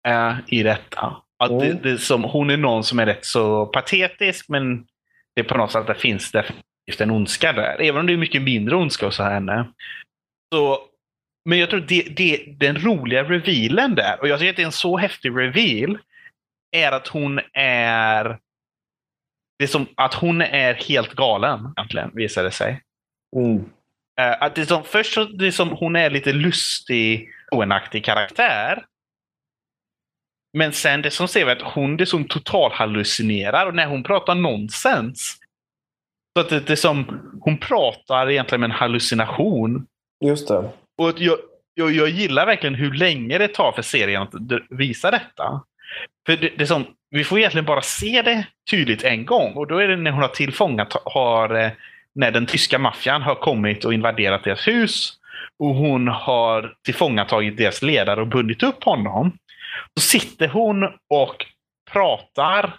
är 0.08 0.44
i 0.46 0.62
detta. 0.62 1.16
Att 1.38 1.50
Mm. 1.50 1.60
det, 1.60 1.72
det 1.90 1.98
som, 1.98 2.24
hon 2.24 2.50
är 2.50 2.56
någon 2.56 2.84
som 2.84 2.98
är 2.98 3.06
rätt 3.06 3.24
så 3.24 3.66
patetisk, 3.66 4.48
men 4.48 4.86
det 5.34 5.40
är 5.40 5.44
på 5.44 5.56
något 5.56 5.72
sätt 5.72 5.80
att 5.80 5.86
det 5.86 5.94
finns 5.94 6.32
definitivt 6.32 7.00
en 7.00 7.10
ondska 7.10 7.52
där. 7.52 7.80
Även 7.80 8.00
om 8.00 8.06
det 8.06 8.12
är 8.12 8.16
mycket 8.16 8.42
mindre 8.42 8.76
ondska 8.76 9.06
hos 9.06 9.18
henne. 9.18 9.68
Så, 10.54 10.78
men 11.44 11.58
jag 11.58 11.70
tror 11.70 11.80
det, 11.80 12.02
det, 12.02 12.44
den 12.58 12.78
roliga 12.78 13.24
revealen 13.24 13.94
där, 13.94 14.20
och 14.20 14.28
jag 14.28 14.38
tycker 14.38 14.50
att 14.50 14.56
det 14.56 14.62
är 14.62 14.66
en 14.66 14.72
så 14.72 14.96
häftig 14.96 15.30
reveal, 15.36 15.98
är 16.76 16.92
att 16.92 17.08
hon 17.08 17.40
är 17.52 18.38
det 19.60 19.64
är 19.64 19.68
som 19.68 19.86
att 19.94 20.14
hon 20.14 20.40
är 20.40 20.74
helt 20.74 21.14
galen, 21.14 21.74
egentligen, 21.76 22.10
visar 22.14 22.44
det 22.44 22.50
sig. 22.50 22.82
Mm. 23.36 23.64
Eh, 24.20 24.42
att 24.42 24.54
det 24.54 24.60
är 24.60 24.66
som, 24.66 24.84
först 24.84 25.14
så 25.14 25.24
det 25.24 25.46
är 25.46 25.50
som 25.50 25.68
hon 25.68 25.96
är 25.96 26.10
lite 26.10 26.32
lustig, 26.32 27.28
oenaktig 27.50 28.04
karaktär. 28.04 28.84
Men 30.52 30.72
sen 30.72 31.02
det 31.02 31.10
som 31.10 31.28
ser 31.28 31.44
vi 31.44 31.50
att 31.50 31.62
hon 31.62 31.96
det 31.96 32.04
är 32.04 32.06
som 32.06 32.24
total 32.24 32.72
hallucinerar 32.72 33.66
och 33.66 33.74
när 33.74 33.86
hon 33.86 34.02
pratar 34.02 34.34
nonsens. 34.34 35.38
Så 36.36 36.40
att 36.40 36.48
det, 36.48 36.60
det 36.60 36.72
är 36.72 36.76
som, 36.76 37.20
hon 37.40 37.58
pratar 37.58 38.30
egentligen 38.30 38.60
med 38.60 38.70
en 38.70 38.76
hallucination. 38.76 39.86
Just 40.24 40.48
det. 40.48 40.70
Och 40.98 41.12
jag, 41.16 41.38
jag, 41.74 41.92
jag 41.92 42.08
gillar 42.08 42.46
verkligen 42.46 42.74
hur 42.74 42.94
länge 42.94 43.38
det 43.38 43.48
tar 43.48 43.72
för 43.72 43.82
serien 43.82 44.22
att 44.22 44.34
visa 44.70 45.10
detta. 45.10 45.64
För 46.26 46.36
det, 46.36 46.48
det 46.56 46.62
är 46.62 46.66
som, 46.66 46.86
vi 47.10 47.24
får 47.24 47.38
egentligen 47.38 47.64
bara 47.64 47.82
se 47.82 48.22
det 48.22 48.46
tydligt 48.70 49.04
en 49.04 49.26
gång 49.26 49.52
och 49.52 49.66
då 49.66 49.78
är 49.78 49.88
det 49.88 49.96
när 49.96 50.10
hon 50.10 50.22
har 50.22 50.28
tillfångat, 50.28 50.96
har, 51.04 51.54
eh, 51.54 51.70
när 52.14 52.30
den 52.30 52.46
tyska 52.46 52.78
maffian 52.78 53.22
har 53.22 53.34
kommit 53.34 53.84
och 53.84 53.94
invaderat 53.94 54.44
deras 54.44 54.68
hus 54.68 55.12
och 55.58 55.74
hon 55.74 56.08
har 56.08 56.74
tillfångatagit 56.84 57.56
deras 57.56 57.82
ledare 57.82 58.20
och 58.20 58.26
bundit 58.26 58.62
upp 58.62 58.84
honom. 58.84 59.38
Så 59.94 60.00
sitter 60.00 60.48
hon 60.48 60.84
och 61.10 61.46
pratar 61.92 62.74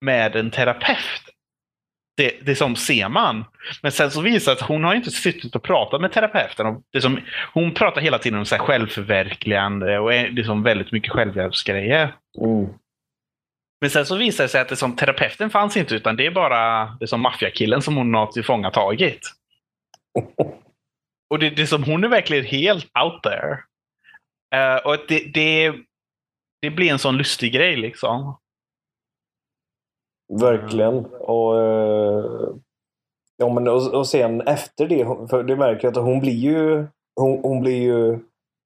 med 0.00 0.36
en 0.36 0.50
terapeut. 0.50 1.22
Det, 2.16 2.38
det 2.42 2.54
som 2.54 2.76
ser 2.76 3.08
man. 3.08 3.44
Men 3.82 3.92
sen 3.92 4.10
så 4.10 4.20
visar 4.20 4.54
det 4.54 4.60
att 4.60 4.68
hon 4.68 4.84
har 4.84 4.94
inte 4.94 5.10
suttit 5.10 5.56
och 5.56 5.62
pratat 5.62 6.00
med 6.00 6.12
terapeuten. 6.12 6.66
Och 6.66 6.82
det 6.92 7.00
som, 7.00 7.20
hon 7.52 7.74
pratar 7.74 8.00
hela 8.00 8.18
tiden 8.18 8.38
om 8.38 8.44
så 8.44 8.54
här 8.54 8.62
självförverkligande 8.62 9.98
och 9.98 10.14
är 10.14 10.28
liksom 10.28 10.62
väldigt 10.62 10.92
mycket 10.92 11.12
självhjälpsgrejer. 11.12 12.14
Mm. 12.40 12.68
Men 13.86 13.90
sen 13.90 14.06
så 14.06 14.16
visar 14.16 14.44
det 14.44 14.48
sig 14.48 14.60
att 14.60 14.68
det 14.68 14.76
som 14.76 14.96
terapeuten 14.96 15.50
fanns 15.50 15.76
inte 15.76 15.94
utan 15.94 16.16
det 16.16 16.26
är 16.26 16.30
bara 16.30 16.84
det 17.00 17.06
som 17.06 17.20
maffiakillen 17.20 17.82
som 17.82 17.96
hon 17.96 18.14
har 18.14 18.26
tillfångatagit. 18.26 19.20
Och 21.30 21.38
det, 21.38 21.50
det 21.50 21.66
som 21.66 21.84
hon 21.84 22.04
är 22.04 22.08
verkligen 22.08 22.44
helt 22.44 22.84
out 22.84 23.22
there. 23.22 23.52
Uh, 24.54 24.86
och 24.86 24.96
det, 25.08 25.32
det, 25.34 25.74
det 26.62 26.70
blir 26.70 26.92
en 26.92 26.98
sån 26.98 27.16
lustig 27.16 27.52
grej 27.52 27.76
liksom. 27.76 28.38
Verkligen. 30.40 31.04
Och, 31.06 31.60
eh, 31.60 32.48
ja, 33.36 33.48
men, 33.48 33.68
och, 33.68 33.94
och 33.94 34.08
sen 34.08 34.40
efter 34.40 34.88
det, 34.88 35.28
för 35.30 35.42
det 35.42 35.56
märker 35.56 35.84
jag 35.84 35.98
att 35.98 36.04
hon 36.04 36.20
blir 36.20 36.38
ju 36.38 36.86
hon, 37.20 37.40
hon 37.42 37.60
blir 37.60 37.82
ju 37.82 38.18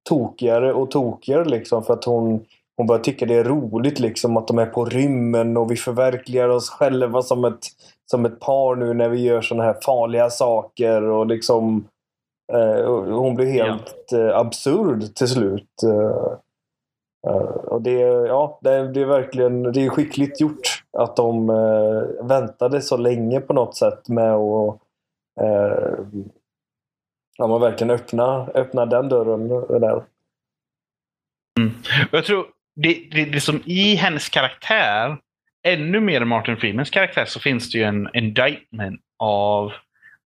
tokigare 0.09 0.73
och 0.73 0.91
tokigare 0.91 1.45
liksom 1.45 1.85
för 1.85 1.95
att 1.95 2.05
hon, 2.05 2.47
hon 2.81 2.87
börjar 2.87 3.03
tycka 3.03 3.27
det 3.27 3.35
är 3.35 3.45
roligt 3.45 4.01
liksom 4.01 4.37
att 4.37 4.49
de 4.49 4.59
är 4.59 4.67
på 4.67 4.85
rymmen 4.85 5.57
och 5.57 5.71
vi 5.71 5.77
förverkligar 5.77 6.49
oss 6.49 6.71
själva 6.71 7.23
som 7.23 7.45
ett, 7.45 7.67
som 8.11 8.25
ett 8.25 8.41
par 8.41 8.77
nu 8.77 8.95
när 8.95 9.09
vi 9.09 9.23
gör 9.23 9.41
sådana 9.41 9.65
här 9.65 9.77
farliga 9.83 10.31
saker 10.31 11.03
och 11.03 11.27
liksom 11.27 11.89
eh, 12.53 12.81
och 12.81 13.05
hon 13.05 13.35
blir 13.35 13.47
helt 13.47 14.13
eh, 14.13 14.37
absurd 14.37 15.15
till 15.15 15.29
slut. 15.29 15.83
Eh, 15.85 16.33
eh, 17.33 17.49
och 17.49 17.83
det, 17.83 18.01
ja, 18.01 18.59
det, 18.63 18.93
det 18.93 19.01
är 19.01 19.07
verkligen 19.07 19.63
det 19.63 19.85
är 19.85 19.89
skickligt 19.89 20.41
gjort 20.41 20.85
att 20.99 21.17
de 21.17 21.51
eh, 21.51 22.27
väntade 22.27 22.83
så 22.83 22.97
länge 22.97 23.41
på 23.41 23.53
något 23.53 23.77
sätt 23.77 24.09
med 24.09 24.35
att 24.35 24.81
eh, 25.41 26.05
ja, 27.37 27.47
man 27.47 27.61
verkligen 27.61 27.91
öppna, 27.91 28.47
öppna 28.55 28.87
den 28.87 29.09
dörren 29.09 29.49
där. 29.81 29.95
Och 29.97 30.05
jag 32.11 32.25
tror 32.25 32.60
det, 32.77 33.09
det, 33.11 33.25
det 33.25 33.41
som 33.41 33.63
i 33.67 33.95
hennes 33.95 34.29
karaktär, 34.29 35.19
ännu 35.67 36.01
mer 36.01 36.21
än 36.21 36.29
Martin 36.29 36.57
Freemans 36.57 36.91
karaktär, 36.91 37.25
så 37.25 37.41
finns 37.41 37.71
det 37.71 37.79
ju 37.79 37.85
en 37.85 38.09
indictment 38.15 39.01
av 39.19 39.73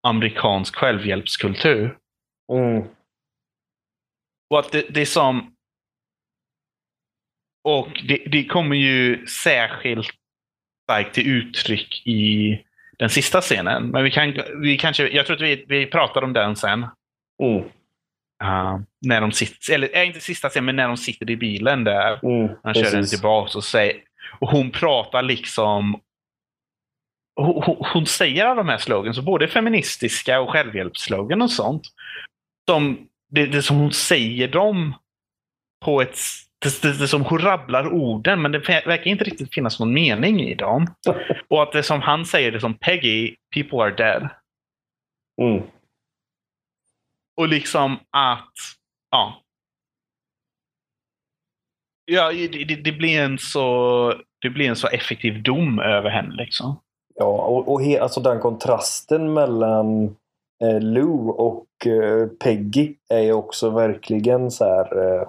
amerikansk 0.03 0.75
självhjälpskultur. 0.75 1.97
Mm. 2.51 2.87
Och 4.49 4.59
att 4.59 4.71
det, 4.71 4.85
det 4.89 5.01
är 5.01 5.05
som... 5.05 5.55
Och 7.63 8.01
det, 8.07 8.23
det 8.31 8.45
kommer 8.45 8.75
ju 8.75 9.25
särskilt 9.27 10.15
starkt 10.83 11.15
till 11.15 11.27
uttryck 11.27 12.07
i 12.07 12.59
den 12.97 13.09
sista 13.09 13.41
scenen. 13.41 13.87
Men 13.87 14.03
vi 14.03 14.11
kan, 14.11 14.33
vi 14.61 14.77
kanske, 14.77 15.07
jag 15.07 15.25
tror 15.25 15.35
att 15.35 15.41
vi, 15.41 15.65
vi 15.67 15.85
pratar 15.85 16.21
om 16.21 16.33
den 16.33 16.55
sen. 16.55 16.87
Mm. 17.43 17.69
Uh, 18.41 18.79
när 19.01 19.21
de 19.21 19.31
sitter, 19.31 19.73
eller 19.73 19.97
äh, 19.97 20.07
inte 20.07 20.19
sista 20.19 20.49
scenen, 20.49 20.65
men 20.65 20.75
när 20.75 20.87
de 20.87 20.97
sitter 20.97 21.29
i 21.29 21.37
bilen 21.37 21.83
där. 21.83 22.19
Mm. 22.23 22.55
Han 22.63 22.73
kör 22.73 22.91
den 22.91 23.07
tillbaka 23.07 23.57
och 23.57 23.63
säger... 23.63 23.95
Och 24.39 24.49
hon 24.49 24.71
pratar 24.71 25.21
liksom... 25.21 26.01
Hon, 27.35 27.85
hon, 27.93 28.05
säger 28.05 28.45
alla 28.45 28.63
de 28.63 28.69
här 28.69 28.77
slogans, 28.77 29.15
så 29.15 29.21
både 29.21 29.47
feministiska 29.47 30.39
och 30.39 30.49
självhjälpslogan 30.49 31.41
och 31.41 31.51
sånt. 31.51 31.83
Som, 32.69 33.07
det, 33.29 33.45
det 33.45 33.61
som 33.61 33.77
hon 33.77 33.91
säger 33.91 34.47
dem 34.47 34.93
på 35.85 36.01
ett... 36.01 36.17
Det, 36.59 36.81
det, 36.81 36.99
det 36.99 37.07
som 37.07 37.21
hon 37.21 37.39
rabblar 37.39 37.93
orden, 37.93 38.41
men 38.41 38.51
det 38.51 38.59
verkar 38.59 39.07
inte 39.07 39.23
riktigt 39.23 39.53
finnas 39.53 39.79
någon 39.79 39.93
mening 39.93 40.41
i 40.41 40.55
dem. 40.55 40.87
Och 41.47 41.63
att 41.63 41.71
det 41.71 41.83
som 41.83 42.01
han 42.01 42.25
säger, 42.25 42.51
det 42.51 42.59
som 42.59 42.73
Peggy, 42.73 43.35
people 43.53 43.77
are 43.77 43.95
dead. 43.95 44.29
Mm. 45.41 45.63
Och 47.41 47.47
liksom 47.47 47.93
att, 48.11 48.53
ja. 49.11 49.33
Ja, 52.05 52.31
det, 52.31 52.47
det, 52.47 52.75
det, 52.75 52.91
blir 52.91 53.21
en 53.21 53.37
så, 53.37 54.13
det 54.41 54.49
blir 54.49 54.69
en 54.69 54.75
så 54.75 54.87
effektiv 54.87 55.43
dom 55.43 55.79
över 55.79 56.09
henne 56.09 56.35
liksom. 56.35 56.79
Ja, 57.15 57.25
och, 57.25 57.71
och 57.71 57.83
he, 57.83 58.01
alltså 58.01 58.19
den 58.19 58.39
kontrasten 58.39 59.33
mellan 59.33 60.15
eh, 60.63 60.81
Lou 60.81 61.29
och 61.29 61.87
eh, 61.87 62.27
Peggy 62.27 62.95
är 63.09 63.19
ju 63.19 63.33
också 63.33 63.69
verkligen 63.69 64.51
så 64.51 64.65
här... 64.65 64.97
Eh, 64.97 65.27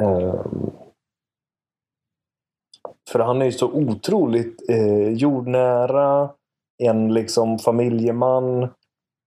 eh, 0.00 0.46
för 3.10 3.18
han 3.18 3.42
är 3.42 3.46
ju 3.46 3.52
så 3.52 3.72
otroligt 3.72 4.70
eh, 4.70 5.08
jordnära. 5.08 6.30
En 6.82 7.14
liksom 7.14 7.58
familjeman. 7.58 8.68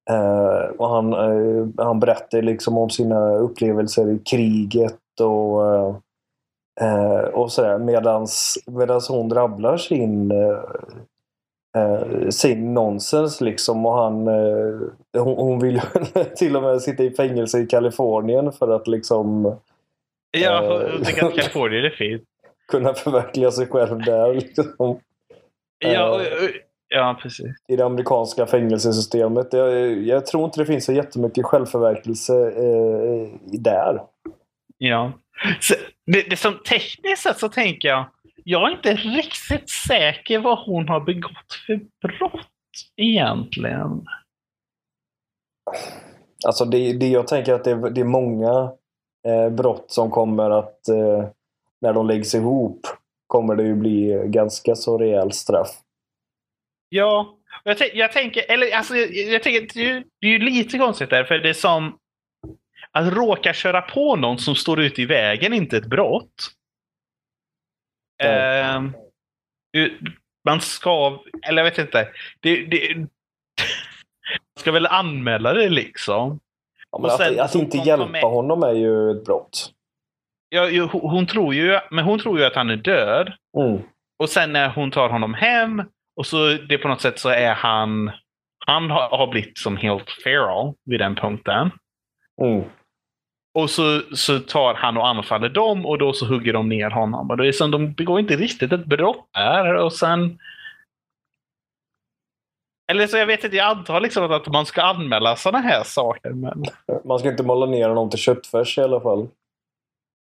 Eh, 0.10 0.70
och 0.78 0.90
han, 0.90 1.14
eh, 1.14 1.68
han 1.78 2.00
berättar 2.00 2.42
liksom 2.42 2.78
om 2.78 2.90
sina 2.90 3.36
upplevelser 3.36 4.12
i 4.12 4.20
kriget 4.20 5.20
och 5.22 5.76
eh, 5.76 5.96
eh, 6.82 7.20
och 7.20 7.52
sådär. 7.52 7.78
Medans, 7.78 8.58
medans 8.66 9.10
hon 9.10 9.30
drabblar 9.30 9.78
sin 9.78 10.32
eh, 10.32 10.60
eh, 11.78 12.30
sin 12.30 12.74
nonsens 12.74 13.42
liksom. 13.42 13.86
Och 13.86 13.94
han 13.94 14.28
hon, 15.18 15.38
hon 15.38 15.60
vill 15.60 15.82
till 16.36 16.56
och 16.56 16.64
med 16.64 16.82
sitta 16.82 17.04
i 17.04 17.12
fängelse 17.12 17.60
i 17.60 17.66
Kalifornien 17.66 18.52
för 18.52 18.76
att 18.76 18.88
liksom 18.88 19.56
Ja, 20.38 20.82
jag 20.82 21.06
tycker 21.06 21.26
att 21.26 21.36
Kalifornien 21.36 21.86
är 21.86 21.90
fint. 21.90 22.24
kunna 22.72 22.94
förverkliga 22.94 23.52
sig 23.52 23.68
själv 23.68 24.02
där 24.02 24.34
liksom, 24.34 25.00
Ja, 25.80 26.10
och, 26.10 26.16
och, 26.16 26.50
ja, 26.92 27.20
precis. 27.22 27.48
i 27.68 27.76
det 27.76 27.86
amerikanska 27.86 28.46
fängelsesystemet. 28.46 29.48
Jag, 29.54 29.92
jag 30.02 30.26
tror 30.26 30.46
inte 30.46 30.60
det 30.62 30.66
finns 30.66 30.86
så 30.86 30.94
jättemycket 30.94 31.46
självförverkligelse 31.46 32.34
eh, 32.52 33.28
där. 33.60 34.02
Ja. 34.78 35.12
Så, 35.60 35.74
det, 36.06 36.30
det 36.30 36.36
som 36.36 36.54
tekniskt 36.70 37.24
sett 37.24 37.38
så 37.40 37.50
tänker 37.50 37.88
jag, 37.90 38.06
jag 38.44 38.68
är 38.70 38.76
inte 38.76 38.94
riktigt 38.94 39.70
säker 39.88 40.40
vad 40.40 40.58
hon 40.60 40.90
har 40.90 41.00
begått 41.00 41.54
för 41.68 41.76
brott 42.08 42.48
egentligen. 42.96 44.06
Alltså 46.46 46.66
det, 46.66 46.94
det 46.94 47.08
jag 47.08 47.28
tänker 47.28 47.54
att 47.54 47.64
det, 47.64 47.72
är- 47.72 47.90
det 47.90 48.02
är 48.02 48.06
många 48.06 48.72
eh, 49.28 49.50
brott 49.50 49.86
som 49.88 50.12
kommer 50.12 50.50
att 50.50 50.88
eh, 50.88 51.26
när 51.82 51.94
de 51.94 52.08
läggs 52.08 52.36
ihop 52.36 52.88
kommer 53.28 53.56
det 53.56 53.64
ju 53.64 53.76
bli 53.76 54.24
ganska 54.26 54.76
så 54.76 54.98
rejäl 54.98 55.32
straff. 55.32 55.70
Ja, 56.94 57.38
jag, 57.64 57.78
jag 57.94 58.12
tänker, 58.12 58.52
eller 58.52 58.76
alltså, 58.76 58.96
jag, 58.96 59.34
jag 59.34 59.44
tänker, 59.44 59.62
det 59.74 59.80
är, 59.80 59.94
ju, 59.94 60.04
det 60.22 60.28
är 60.28 60.32
ju 60.32 60.40
lite 60.40 60.78
konstigt 60.78 61.10
där, 61.10 61.24
för 61.24 61.38
det 61.40 61.50
är 61.50 61.54
som 61.54 61.98
att 62.92 63.14
råka 63.14 63.54
köra 63.54 63.82
på 63.82 64.16
någon 64.16 64.38
som 64.38 64.56
står 64.56 64.82
ute 64.82 65.02
i 65.02 65.06
vägen, 65.06 65.54
inte 65.54 65.78
ett 65.78 65.86
brott. 65.86 66.52
Ehm, 68.24 68.94
ju- 69.78 70.00
man 70.46 70.62
ska, 70.62 71.24
eller 71.48 71.64
jag 71.64 71.70
vet 71.72 71.78
inte, 71.78 72.08
det, 72.40 72.66
det, 72.66 72.96
man 72.96 73.08
ska 74.60 74.72
väl 74.72 74.86
anmäla 74.88 75.54
det 75.54 75.70
liksom. 75.70 76.40
Ja, 76.92 76.98
men 77.00 77.06
Och 77.06 77.12
att, 77.12 77.18
sen 77.18 77.40
att 77.40 77.56
inte 77.56 77.78
hjälpa 77.78 78.08
med- 78.08 78.22
honom 78.24 78.64
är 78.64 78.74
ju 78.74 79.12
ett 79.12 79.26
brott. 79.26 79.74
Ja, 80.50 80.70
hon, 80.92 81.02
hon 81.10 81.28
tror 81.28 81.54
ju, 81.54 81.80
men 81.92 82.06
hon 82.06 82.20
tror 82.20 82.40
ju 82.40 82.46
att 82.46 82.56
han 82.56 82.70
är 82.70 82.76
död. 82.76 83.34
Mm. 83.58 83.82
Och 84.20 84.30
sen 84.30 84.54
när 84.54 84.70
hon 84.70 84.92
tar 84.92 85.10
honom 85.10 85.34
hem 85.34 85.84
och 86.16 86.26
så 86.26 86.48
det 86.70 86.78
på 86.78 86.88
något 86.88 87.02
sätt 87.02 87.20
så 87.20 87.30
är 87.30 87.54
han 87.54 88.12
han 88.68 88.90
har, 88.92 89.10
har 89.18 89.28
blivit 89.28 89.58
som 89.58 89.78
helt 89.78 90.10
feral 90.24 90.74
vid 90.86 91.00
den 91.00 91.16
punkten. 91.16 91.72
Mm. 92.42 92.64
Och 93.54 93.70
så, 93.70 94.02
så 94.16 94.40
tar 94.40 94.74
han 94.74 94.98
och 94.98 95.08
anfaller 95.08 95.50
dem 95.50 95.86
och 95.86 95.98
då 95.98 96.14
så 96.14 96.26
hugger 96.26 96.54
de 96.54 96.70
ner 96.70 96.90
honom. 96.90 97.30
Och 97.30 97.38
det 97.38 97.48
är 97.48 97.52
som 97.52 97.72
de 97.72 97.94
begår 97.94 98.20
inte 98.20 98.36
riktigt 98.36 98.72
ett 98.74 98.86
brott 98.86 99.30
där. 99.34 99.74
Och 99.76 99.94
sen... 99.94 100.40
Eller 102.92 103.08
så 103.08 103.18
jag 103.18 103.26
vet 103.26 103.44
inte, 103.44 103.56
jag 103.58 103.68
antar 103.78 104.00
liksom 104.02 104.32
att 104.32 104.48
man 104.48 104.66
ska 104.66 104.82
anmäla 104.82 105.36
sådana 105.36 105.60
här 105.68 105.84
saker. 105.84 106.30
Men... 106.30 106.64
Man 107.06 107.20
ska 107.20 107.30
inte 107.30 107.44
måla 107.44 107.66
ner 107.66 107.90
honom 107.90 108.10
till 108.10 108.20
köttfärs 108.20 108.78
i 108.78 108.82
alla 108.82 109.02
fall. 109.02 109.28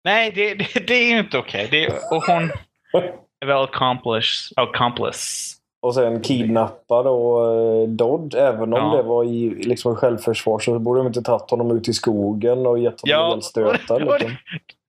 Nej, 0.03 0.31
det, 0.31 0.53
det, 0.53 0.87
det 0.87 0.93
är 0.93 1.11
ju 1.13 1.19
inte 1.19 1.37
okej. 1.37 1.67
Det- 1.71 1.87
Och 2.11 2.23
hon 2.23 2.43
är 3.41 3.45
väl 3.45 3.63
accomplish, 3.63 4.51
accomplice. 4.55 5.57
Och 5.81 5.93
sen 5.95 6.21
kidnappad 6.21 7.07
och 7.07 7.45
eh, 7.55 7.87
Dodd. 7.87 8.35
Även 8.35 8.73
om 8.73 8.79
Ja. 8.91 8.97
det 8.97 9.03
var 9.03 9.23
i 9.23 9.49
liksom 9.49 9.95
självförsvar 9.95 10.59
så 10.59 10.79
borde 10.79 10.99
de 10.99 11.07
inte 11.07 11.21
tagit 11.21 11.49
honom 11.51 11.77
ut 11.77 11.87
i 11.87 11.93
skogen 11.93 12.65
och 12.65 12.79
gett 12.79 13.01
honom 13.01 13.03
Ja, 13.03 13.33
elstötar. 13.33 14.01
och- 14.05 14.07
och- 14.13 14.19
Liksom. 14.19 14.35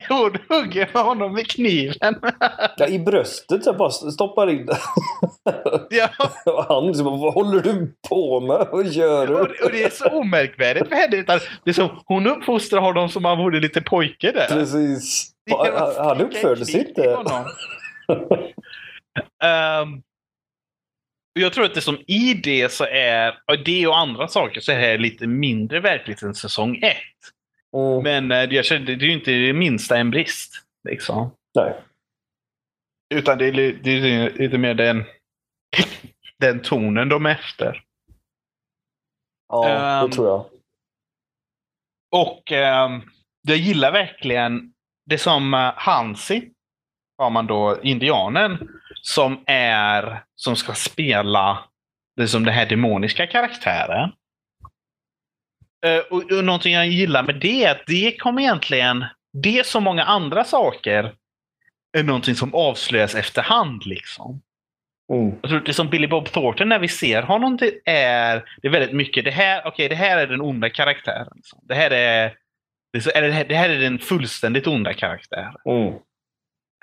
Hon 0.08 0.36
hugger 0.48 1.02
honom 1.04 1.34
med 1.34 1.46
kniven. 1.50 2.14
Ja, 2.76 2.86
I 2.86 2.98
bröstet 2.98 3.64
så 3.64 3.68
jag 3.70 3.76
bara 3.76 3.90
stoppar 3.90 4.50
in 4.50 4.66
det. 4.66 4.76
ja, 5.90 6.08
Och 6.52 6.64
han 6.64 6.86
liksom, 6.86 7.20
vad 7.20 7.34
håller 7.34 7.60
du 7.60 7.94
på 8.08 8.40
med? 8.40 8.66
Vad 8.72 8.86
gör 8.86 9.32
och, 9.40 9.48
du? 9.48 9.64
och 9.64 9.70
det 9.72 9.82
är 9.84 9.90
så 9.90 10.08
omärkvärdigt 10.08 10.88
för 10.88 10.94
henne. 10.96 11.16
Utan 11.16 11.38
det 11.64 11.70
är 11.70 11.74
som, 11.74 11.88
hon 12.06 12.26
uppfostrar 12.26 12.80
honom 12.80 13.08
som 13.08 13.24
om 13.26 13.28
han 13.28 13.38
vore 13.44 13.60
lite 13.60 13.80
pojke 13.80 14.32
där. 14.32 14.46
Precis. 14.48 15.30
Han, 15.58 16.06
han 16.06 16.20
uppförde 16.20 16.66
sig 16.66 16.88
inte. 16.88 17.10
honom. 17.10 17.44
Ehm, 21.34 21.42
jag 21.42 21.52
tror 21.52 21.64
att 21.64 21.74
det 21.74 21.80
som 21.80 21.98
i 22.06 22.34
det 22.34 22.72
så 22.72 22.84
är, 22.84 23.42
och 23.46 23.64
det 23.64 23.86
och 23.86 23.98
andra 23.98 24.28
saker 24.28 24.60
så 24.60 24.72
är 24.72 24.78
det 24.78 24.98
lite 24.98 25.26
mindre 25.26 25.80
verkligt 25.80 26.22
än 26.22 26.34
säsong 26.34 26.76
ett. 26.82 26.96
Mm. 27.76 28.02
Men 28.02 28.32
eh, 28.32 28.54
jag 28.54 28.64
känner, 28.64 28.86
det 28.86 28.92
är 28.92 29.08
ju 29.08 29.12
inte 29.12 29.30
det 29.30 29.52
minsta 29.52 29.98
en 29.98 30.10
brist. 30.10 30.54
Liksom. 30.88 31.30
Nej. 31.54 31.74
Utan 33.14 33.38
det 33.38 33.46
är, 33.46 33.52
det 33.82 33.90
är 33.90 34.30
lite 34.38 34.58
mer 34.58 34.74
den, 34.74 35.04
den 36.38 36.62
tonen 36.62 37.08
de 37.08 37.26
är 37.26 37.30
efter. 37.30 37.82
Ja, 39.48 39.68
Ehm, 39.68 40.10
det 40.10 40.16
tror 40.16 40.28
jag. 40.28 40.46
Och 42.10 42.52
ehm, 42.52 43.02
jag 43.42 43.56
gillar 43.56 43.92
verkligen 43.92 44.72
det 45.06 45.18
som 45.18 45.54
uh, 45.54 45.72
Hansi, 45.76 46.50
har 47.18 47.30
man 47.30 47.46
då 47.46 47.78
indianen, 47.82 48.68
som 49.02 49.44
är 49.46 50.24
som 50.34 50.56
ska 50.56 50.74
spela 50.74 51.64
det 52.16 52.28
som 52.28 52.44
den 52.44 52.54
här 52.54 52.66
demoniska 52.66 53.26
karaktären. 53.26 54.12
Eh, 55.86 55.98
och, 56.10 56.32
och 56.32 56.44
någonting 56.44 56.72
jag 56.72 56.86
gillar 56.86 57.22
med 57.22 57.40
det 57.40 57.64
är 57.64 57.70
att 57.70 57.86
det 57.86 58.16
kommer 58.18 58.42
egentligen, 58.42 59.04
det 59.32 59.66
som 59.66 59.84
många 59.84 60.04
andra 60.04 60.44
saker, 60.44 61.14
är 61.98 62.02
någonting 62.02 62.34
som 62.34 62.54
avslöjas 62.54 63.14
efterhand 63.14 63.86
liksom. 63.86 64.42
Mm. 65.12 65.34
Jag 65.42 65.50
tror 65.50 65.60
det 65.60 65.70
är 65.70 65.72
som 65.72 65.88
Billy 65.88 66.06
Bob 66.06 66.28
Thornton 66.28 66.68
när 66.68 66.78
vi 66.78 66.88
ser 66.88 67.22
honom. 67.22 67.56
Det 67.56 67.90
är, 67.90 68.44
det 68.62 68.68
är 68.68 68.72
väldigt 68.72 68.96
mycket 68.96 69.24
det 69.24 69.30
här, 69.30 69.62
okej, 69.66 69.88
det 69.88 69.94
här 69.94 70.18
är 70.18 70.26
den 70.26 70.40
onda 70.40 70.70
karaktären. 70.70 71.32
liksom. 71.34 71.60
Det 71.62 71.74
här 71.74 71.90
är, 71.90 72.34
det, 72.92 73.32
här, 73.32 73.44
det 73.44 73.54
här 73.54 73.70
är 73.70 73.80
den 73.80 73.98
fullständigt 73.98 74.66
onda 74.66 74.94
karaktären. 74.94 75.54
Mm. 75.66 75.94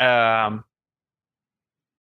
Ehm, 0.02 0.62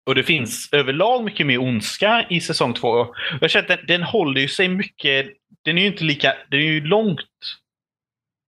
och 0.08 0.14
det 0.14 0.22
finns 0.22 0.68
överlag 0.72 1.24
mycket 1.24 1.46
mer 1.46 1.60
ondska 1.60 2.26
i 2.28 2.40
säsong 2.40 2.74
två. 2.74 3.06
Jag 3.40 3.50
känner 3.50 3.72
att 3.72 3.78
den, 3.78 3.86
den 3.86 4.02
håller 4.02 4.40
ju 4.40 4.48
sig 4.48 4.68
mycket, 4.68 5.26
den 5.64 5.78
är 5.78 5.82
ju 5.82 5.88
inte 5.88 6.04
lika, 6.04 6.34
den 6.50 6.60
är 6.60 6.64
ju 6.64 6.80
långt, 6.80 7.20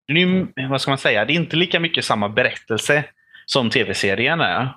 den 0.07 0.17
är 0.17 0.21
ju, 0.21 0.47
vad 0.69 0.81
ska 0.81 0.91
man 0.91 0.97
säga, 0.97 1.25
det 1.25 1.33
är 1.33 1.35
inte 1.35 1.55
lika 1.55 1.79
mycket 1.79 2.05
samma 2.05 2.29
berättelse 2.29 3.03
som 3.45 3.69
tv-serien 3.69 4.41
är. 4.41 4.69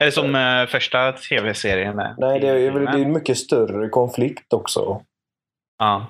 Eller 0.00 0.10
som 0.10 0.34
eh, 0.34 0.66
första 0.66 1.12
tv-serien 1.12 1.98
är. 1.98 2.14
Nej, 2.18 2.40
det 2.40 2.48
är, 2.48 2.70
det 2.70 3.00
är 3.00 3.06
mycket 3.06 3.38
större 3.38 3.88
konflikt 3.88 4.52
också. 4.52 5.02
Ja. 5.78 6.06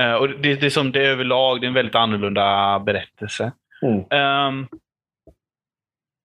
Eh, 0.00 0.14
och 0.14 0.28
det, 0.28 0.54
det 0.54 0.66
är 0.66 0.70
som 0.70 0.92
det 0.92 1.06
är 1.06 1.10
överlag, 1.10 1.60
det 1.60 1.66
är 1.66 1.68
en 1.68 1.74
väldigt 1.74 1.94
annorlunda 1.94 2.78
berättelse. 2.80 3.52
Mm. 3.82 4.04
Ehm, 4.10 4.68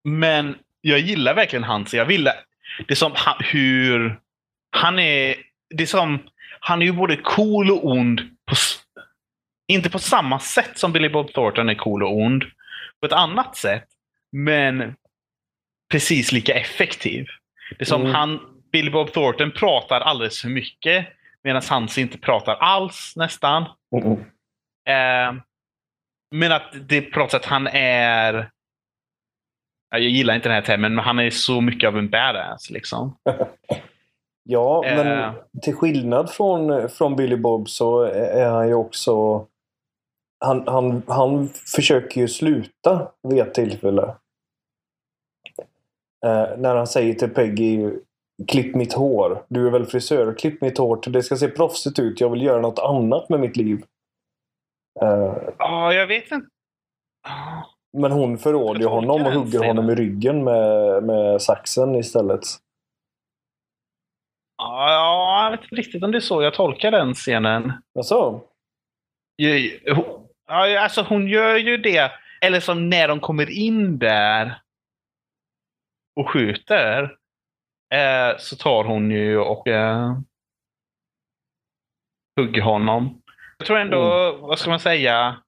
men 0.05 0.55
jag 0.81 0.99
gillar 0.99 1.35
verkligen 1.35 1.65
hans. 1.65 1.95
Jag 1.95 2.05
vill, 2.05 2.29
det 2.87 2.95
är 2.95 2.95
som 2.95 3.13
hur 3.39 4.21
han 4.71 4.99
är, 4.99 5.35
det 5.75 5.83
är 5.83 5.87
som, 5.87 6.19
han 6.61 6.83
är 6.83 6.87
ju 6.87 6.93
både 6.93 7.17
cool 7.17 7.71
och 7.71 7.87
ond. 7.87 8.21
På, 8.21 8.55
inte 9.69 9.91
på 9.91 9.99
samma 9.99 10.39
sätt 10.39 10.79
som 10.79 10.93
Billy 10.93 11.09
Bob 11.09 11.33
Thornton 11.33 11.69
är 11.69 11.75
cool 11.75 12.03
och 12.03 12.17
ond. 12.17 12.45
På 13.01 13.07
ett 13.07 13.13
annat 13.13 13.57
sätt. 13.57 13.85
Men 14.33 14.95
precis 15.93 16.33
lika 16.33 16.55
effektiv. 16.55 17.27
Det 17.79 17.83
är 17.83 17.87
som 17.87 18.01
Mm. 18.01 18.15
han, 18.15 18.41
Billy 18.73 18.91
Bob 18.91 19.13
Thornton 19.13 19.51
pratar 19.51 20.01
alldeles 20.01 20.43
för 20.43 20.49
mycket. 20.49 21.07
Medan 21.45 21.63
Hans 21.71 21.99
inte 21.99 22.19
pratar 22.19 22.55
alls 22.55 23.13
nästan. 23.17 23.65
Mm. 23.97 24.13
Eh, 24.89 25.43
men 26.35 26.53
att 26.53 26.73
det 26.89 27.01
på 27.01 27.19
något 27.19 27.31
sätt 27.31 27.45
han 27.45 27.67
är... 27.73 28.51
Ja, 29.93 29.99
Jag 29.99 30.11
gillar 30.11 30.35
inte 30.35 30.49
den 30.49 30.55
här 30.55 30.63
termen, 30.63 30.95
men 30.95 31.05
han 31.05 31.19
är 31.19 31.31
så 31.31 31.61
mycket 31.61 31.89
av 31.89 31.99
en 31.99 32.11
badass. 32.11 32.71
Liksom. 32.71 33.17
Ja, 34.45 34.85
Eh. 34.87 34.97
men 35.05 35.35
till 35.63 35.75
skillnad 35.75 36.31
från, 36.31 36.89
från 36.89 37.17
Billy 37.17 37.37
Bob 37.37 37.69
så 37.69 38.03
är 38.03 38.49
han 38.51 38.69
ju 38.69 38.75
också... 38.75 39.47
Han, 40.45 40.69
han, 40.69 41.03
han 41.07 41.49
försöker 41.49 42.21
ju 42.21 42.29
sluta 42.29 43.09
vid 43.29 43.39
ett 43.39 43.55
tillfälle. 43.55 44.03
Eh, 46.27 46.59
när 46.59 46.75
han 46.77 46.87
säger 46.87 47.15
till 47.15 47.29
Peggy 47.31 47.91
Klipp 48.49 48.75
mitt 48.75 48.93
hår. 48.93 49.45
Du 49.49 49.67
är 49.67 49.71
väl 49.71 49.87
frisör? 49.87 50.35
Klipp 50.35 50.61
mitt 50.61 50.79
hår. 50.79 50.97
till 50.97 51.13
Det 51.13 51.23
ska 51.23 51.37
se 51.37 51.49
proffsigt 51.49 51.99
ut. 51.99 52.21
Jag 52.21 52.31
vill 52.31 52.43
göra 52.43 52.61
något 52.61 52.79
annat 52.79 53.29
med 53.29 53.41
mitt 53.41 53.57
liv. 53.57 53.85
Eh, 55.01 55.35
Ja, 55.59 55.93
jag 55.93 56.07
vet 56.07 56.31
inte. 56.33 56.47
Ja. 57.25 57.65
Men 57.93 58.13
hon 58.13 58.39
förråder 58.39 58.81
ju 58.81 58.87
honom 58.87 59.27
och 59.27 59.33
hugger 59.33 59.67
honom 59.67 59.91
i 59.91 59.95
ryggen 59.95 60.45
med, 60.45 61.03
med 61.03 61.43
saxen 61.43 61.95
istället. 61.95 62.41
Ja, 64.57 65.45
jag 65.45 65.51
vet 65.51 65.63
inte 65.63 65.75
riktigt 65.75 66.03
om 66.05 66.13
det 66.13 66.19
är 66.19 66.21
så 66.21 66.43
jag 66.43 66.55
tolkar 66.55 66.91
den 66.91 67.15
scenen. 67.15 67.73
Hon- 69.95 70.19
Ja, 70.49 70.81
alltså 70.81 71.03
hon 71.03 71.29
gör 71.29 71.57
ju 71.57 71.77
det. 71.77 72.13
Eller 72.41 72.61
som 72.61 72.89
när 72.91 73.09
de 73.09 73.21
kommer 73.21 73.51
in 73.51 73.99
där 73.99 74.61
och 76.21 76.29
skjuter. 76.31 77.03
Eh, 77.95 78.39
så 78.39 78.57
tar 78.57 78.85
hon 78.85 79.11
ju 79.11 79.39
och 79.39 79.69
eh, 79.69 80.13
hugger 82.41 82.63
honom. 82.63 83.23
Jag 83.59 83.67
tror 83.67 83.79
ändå, 83.79 84.01
vad 84.41 84.59
ska 84.59 84.71
man 84.71 84.81
säga? 84.81 85.43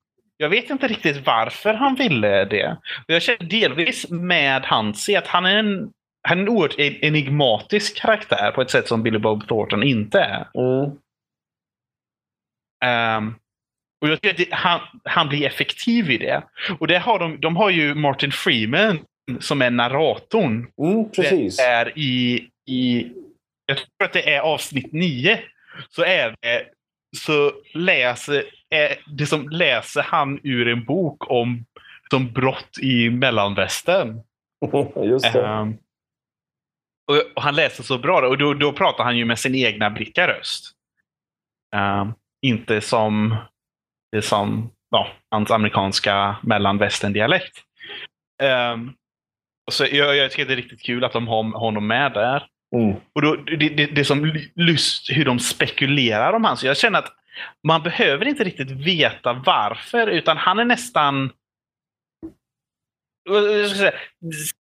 Jag 0.45 0.51
vet 0.51 0.70
inte 0.70 0.88
riktigt 0.88 1.26
varför 1.26 1.74
han 1.74 1.95
ville 1.95 2.45
det. 2.45 2.76
Jag 3.07 3.22
känner 3.22 3.45
delvis 3.45 4.11
med 4.11 4.62
Hansi 4.62 5.16
att 5.16 5.26
han 5.26 5.47
är 5.47 5.57
en, 5.59 5.90
han 6.22 6.38
är 6.38 6.42
en 6.42 6.49
oerhört 6.49 6.78
enigmatisk 6.78 7.97
karaktär 7.97 8.51
på 8.51 8.62
ett 8.62 8.70
sätt 8.70 8.88
som 8.88 9.03
Billy 9.03 9.18
Bob 9.18 9.49
Thornton 9.49 9.82
inte 9.82 10.20
är. 10.20 10.47
mm, 10.55 10.90
Ehm, 12.84 13.34
och 14.01 14.09
jag 14.09 14.20
tycker 14.20 14.55
att 14.55 14.59
han, 14.59 14.80
han 15.05 15.28
blir 15.28 15.47
effektiv 15.47 16.11
i 16.11 16.18
det. 16.18 16.42
Och 16.78 16.86
det 16.86 16.99
har 16.99 17.18
de, 17.18 17.40
de 17.40 17.57
har 17.57 17.70
ju 17.70 17.95
Martin 17.95 18.32
Freeman 18.32 18.99
som 19.40 19.62
är 19.62 19.70
narratorn. 19.70 20.66
mm, 20.78 21.11
precis. 21.11 21.57
Det 21.57 21.62
är 21.62 21.99
i, 21.99 22.49
i, 22.66 23.12
jag 23.66 23.76
tror 23.76 24.05
att 24.05 24.12
det 24.12 24.34
är 24.34 24.40
avsnitt 24.40 24.92
nio. 24.92 25.40
Så 25.88 26.03
är 26.03 26.34
det, 26.40 26.66
så 27.17 27.53
läser, 27.75 28.45
är 28.71 28.97
det 29.07 29.27
som 29.27 29.49
läser 29.49 30.03
han 30.03 30.41
ur 30.43 30.69
en 30.69 30.85
bok 30.85 31.31
om 31.31 31.65
som 32.11 32.33
brott 32.33 32.79
i 32.83 33.11
mellanvästern. 33.11 34.21
Just 35.05 35.33
det. 35.33 35.47
Ehm, 35.47 35.77
och, 37.11 37.37
och 37.37 37.43
han 37.43 37.55
läser 37.55 37.83
så 37.83 37.99
bra 37.99 38.29
och 38.29 38.39
då, 38.39 38.55
då 38.55 38.73
pratar 38.73 39.05
han 39.05 39.17
ju 39.17 39.25
med 39.25 39.39
sin 39.39 39.55
egna 39.55 39.91
blickaröst. 39.91 40.73
Ehm, 41.77 42.12
inte 42.43 42.81
som, 42.81 43.37
som 44.23 44.71
ja, 44.91 45.09
hans 45.31 45.51
amerikanska 45.51 46.37
mellanvästern-dialekt. 46.43 47.62
Um, 48.43 48.95
så 49.71 49.87
jag, 49.93 50.17
jag 50.17 50.31
tycker 50.31 50.47
det 50.47 50.55
är 50.55 50.57
riktigt 50.57 50.83
kul 50.83 51.05
att 51.05 51.12
de 51.12 51.29
har 51.29 51.59
honom 51.59 51.87
med 51.87 52.12
där. 52.12 52.47
Mm. 52.75 52.97
Och 53.12 53.22
då, 53.22 53.37
det, 53.37 53.57
det, 53.57 53.87
det 53.87 54.01
är 54.01 54.05
som 54.05 54.33
lust 54.55 55.11
hur 55.11 55.25
de 55.25 55.39
spekulerar 55.39 56.33
om 56.33 56.45
han. 56.45 56.57
Så 56.57 56.66
jag 56.66 56.77
känner 56.77 56.99
att 56.99 57.12
man 57.66 57.83
behöver 57.83 58.29
inte 58.29 58.45
riktigt 58.45 58.70
veta 58.70 59.33
varför, 59.33 60.07
utan 60.07 60.37
han 60.37 60.59
är 60.59 60.64
nästan... 60.64 61.31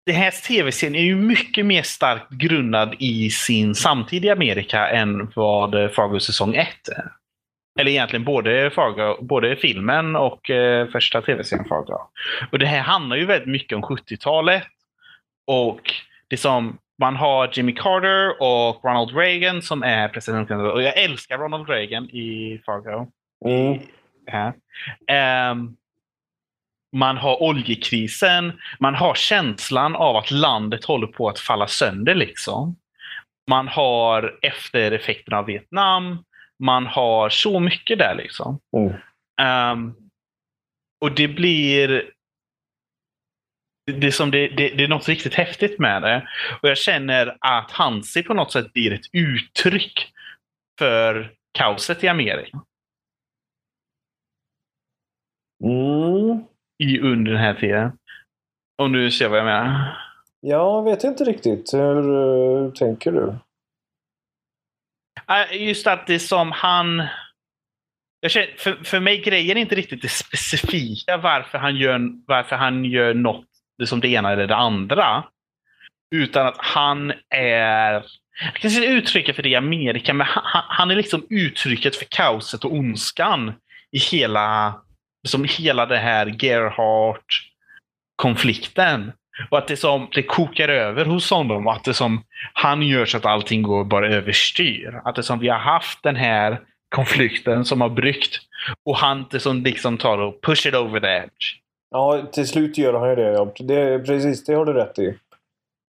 Den 0.06 0.14
här 0.14 0.46
tv-serien 0.46 0.94
är 0.94 1.02
ju 1.02 1.16
mycket 1.16 1.66
mer 1.66 1.82
starkt 1.82 2.30
grundad 2.30 2.94
i 2.98 3.30
sin 3.30 3.74
samtida 3.74 4.32
Amerika 4.32 4.88
än 4.88 5.32
vad 5.34 5.74
eh, 5.74 5.88
Fargo 5.88 6.20
säsong 6.20 6.54
1 6.54 6.88
är. 6.88 7.12
Eller 7.80 7.90
egentligen 7.90 8.24
både, 8.24 8.70
Fargo, 8.70 9.24
både 9.24 9.56
filmen 9.56 10.16
och 10.16 10.50
eh, 10.50 10.88
första 10.88 11.22
tv-serien 11.22 11.68
Fargo. 11.68 11.98
Och 12.52 12.58
det 12.58 12.66
här 12.66 12.80
handlar 12.80 13.16
ju 13.16 13.26
väldigt 13.26 13.48
mycket 13.48 13.76
om 13.76 13.82
70-talet. 13.82 14.62
Och 15.46 15.92
det 16.28 16.36
som 16.36 16.78
man 17.02 17.16
har 17.16 17.50
Jimmy 17.52 17.74
Carter 17.74 18.42
och 18.42 18.84
Ronald 18.84 19.16
Reagan 19.16 19.62
som 19.62 19.82
är 19.82 20.08
presidentkandidat. 20.08 20.74
Och 20.74 20.82
jag 20.82 20.98
älskar 20.98 21.38
Ronald 21.38 21.68
Reagan 21.68 22.04
i 22.10 22.62
Fargo. 22.66 23.06
Mm. 23.44 23.80
Ja. 24.26 24.52
Ehm, 25.14 25.76
man 26.96 27.16
har 27.16 27.42
oljekrisen. 27.42 28.52
Man 28.80 28.94
har 28.94 29.14
känslan 29.14 29.96
av 29.96 30.16
att 30.16 30.30
landet 30.30 30.84
håller 30.84 31.06
på 31.06 31.28
att 31.28 31.38
falla 31.38 31.66
sönder. 31.66 32.14
liksom. 32.14 32.76
Man 33.50 33.68
har 33.68 34.38
eftereffekterna 34.42 35.38
av 35.38 35.46
Vietnam. 35.46 36.24
Man 36.58 36.86
har 36.86 37.28
så 37.28 37.60
mycket 37.60 37.98
där. 37.98 38.14
liksom. 38.14 38.58
Mm. 38.76 38.92
Ehm, 39.40 39.94
och 41.00 41.12
det 41.14 41.28
blir... 41.28 42.10
Det, 43.86 44.12
som 44.12 44.30
det, 44.30 44.48
det, 44.48 44.68
det 44.68 44.84
är 44.84 44.88
något 44.88 45.08
riktigt 45.08 45.34
häftigt 45.34 45.78
med 45.78 46.02
det. 46.02 46.28
Och 46.62 46.68
jag 46.68 46.78
känner 46.78 47.36
att 47.40 47.70
Hansi 47.70 48.22
på 48.22 48.34
något 48.34 48.52
sätt 48.52 48.72
blir 48.72 48.92
ett 48.92 49.06
uttryck 49.12 50.12
för 50.78 51.34
kaoset 51.52 52.04
i 52.04 52.08
Amerika. 52.08 52.60
Mm. 55.64 56.44
I, 56.78 57.00
under 57.00 57.32
den 57.32 57.40
här 57.40 57.54
tiden. 57.54 57.98
Om 58.78 58.92
du 58.92 59.10
ser 59.10 59.28
vad 59.28 59.38
jag 59.38 59.44
menar. 59.44 59.98
Jag 60.40 60.84
vet 60.84 61.04
inte 61.04 61.24
riktigt. 61.24 61.74
Hur 61.74 62.10
uh, 62.10 62.72
tänker 62.72 63.12
du? 63.12 63.34
Äh, 65.28 65.66
Just 65.66 65.86
att 65.86 66.06
det 66.06 66.18
som 66.18 66.52
han... 66.52 67.06
Jag 68.20 68.30
känner, 68.30 68.54
för, 68.58 68.84
för 68.84 69.00
mig 69.00 69.18
grejen 69.18 69.56
är 69.56 69.60
inte 69.60 69.74
riktigt 69.74 70.02
det 70.02 70.08
specifika 70.08 71.16
varför 71.16 71.58
han 71.58 71.76
gör, 71.76 72.00
varför 72.26 72.56
han 72.56 72.84
gör 72.84 73.14
något 73.14 73.51
det 73.78 73.86
som 73.86 74.00
det 74.00 74.08
ena 74.08 74.32
eller 74.32 74.46
det 74.46 74.56
andra. 74.56 75.24
Utan 76.14 76.46
att 76.46 76.56
han 76.58 77.12
är... 77.34 78.04
Jag 78.44 78.54
kan 78.54 78.70
inte 78.70 78.86
uttrycka 78.86 79.34
för 79.34 79.42
det 79.42 79.48
i 79.48 79.56
Amerika, 79.56 80.14
men 80.14 80.26
han, 80.30 80.62
han 80.68 80.90
är 80.90 80.96
liksom 80.96 81.26
uttrycket 81.30 81.96
för 81.96 82.06
kaoset 82.10 82.64
och 82.64 82.72
ondskan 82.72 83.52
i 83.92 83.98
hela, 83.98 84.74
som 85.28 85.46
hela 85.48 85.86
det 85.86 85.98
här 85.98 86.26
Gerhardt-konflikten. 86.26 89.12
Och 89.50 89.58
att 89.58 89.68
det 89.68 89.76
som 89.76 90.08
det 90.12 90.22
kokar 90.22 90.68
över 90.68 91.04
hos 91.04 91.30
honom. 91.30 91.68
Att 91.68 91.84
det 91.84 91.94
som 91.94 92.24
han 92.52 92.82
gör 92.82 93.06
så 93.06 93.16
att 93.16 93.26
allting 93.26 93.62
går 93.62 93.84
bara 93.84 94.08
överstyr. 94.08 95.00
Att 95.04 95.14
det 95.14 95.22
som 95.22 95.38
vi 95.38 95.48
har 95.48 95.58
haft 95.58 96.02
den 96.02 96.16
här 96.16 96.60
konflikten 96.94 97.64
som 97.64 97.80
har 97.80 97.88
bryggt. 97.88 98.40
Och 98.84 98.96
han 98.96 99.26
det 99.30 99.40
som 99.40 99.62
liksom 99.62 99.98
tar 99.98 100.18
och 100.18 100.42
push 100.42 100.66
it 100.66 100.74
over 100.74 101.00
the 101.00 101.06
edge. 101.06 101.61
Ja, 101.92 102.26
till 102.32 102.48
slut 102.48 102.78
gör 102.78 102.94
han 102.94 103.08
ju 103.08 103.16
det. 103.16 103.32
Ja. 103.32 103.52
det 103.58 103.98
precis, 103.98 104.44
det 104.44 104.54
har 104.54 104.64
du 104.64 104.72
rätt 104.72 104.98
i. 104.98 105.06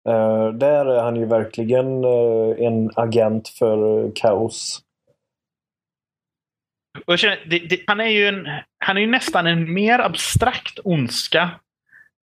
Uh, 0.10 0.49
där 0.54 0.86
är 0.86 1.04
han 1.04 1.16
ju 1.16 1.26
verkligen 1.26 2.04
uh, 2.06 2.56
en 2.60 2.91
agent 2.95 3.49
för 3.49 4.12
kaos. 4.16 4.82
Känner, 7.18 7.45
det, 7.49 7.60
det, 7.60 7.84
han, 7.88 7.99
är 7.99 8.08
ju 8.08 8.28
en, 8.28 8.47
han 8.78 8.97
är 8.97 9.01
ju 9.01 9.08
nästan 9.08 9.47
en 9.47 9.74
mer 9.74 9.99
abstrakt 9.99 10.80
ondska 10.84 11.49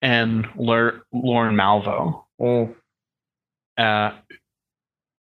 än 0.06 0.48
Lauren 1.12 1.56
Malvo. 1.56 2.26
Mm. 2.44 2.64
Uh, 3.80 4.14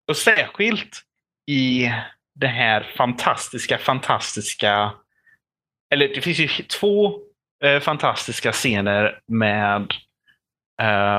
och 0.08 0.16
särskilt 0.16 1.02
i 1.46 1.90
det 2.34 2.46
här 2.46 2.82
fantastiska, 2.96 3.78
fantastiska... 3.78 4.92
Eller 5.90 6.08
det 6.08 6.20
finns 6.20 6.38
ju 6.38 6.48
två 6.64 7.27
uh, 7.64 7.80
fantastiska 7.80 8.52
scener 8.52 9.20
med 9.26 9.94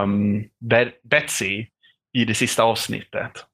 um, 0.03 0.49
Be 0.59 0.91
Betsy 1.03 1.65
i 2.13 2.25
det 2.25 2.33
sista 2.33 2.63
avsnittet. 2.63 3.45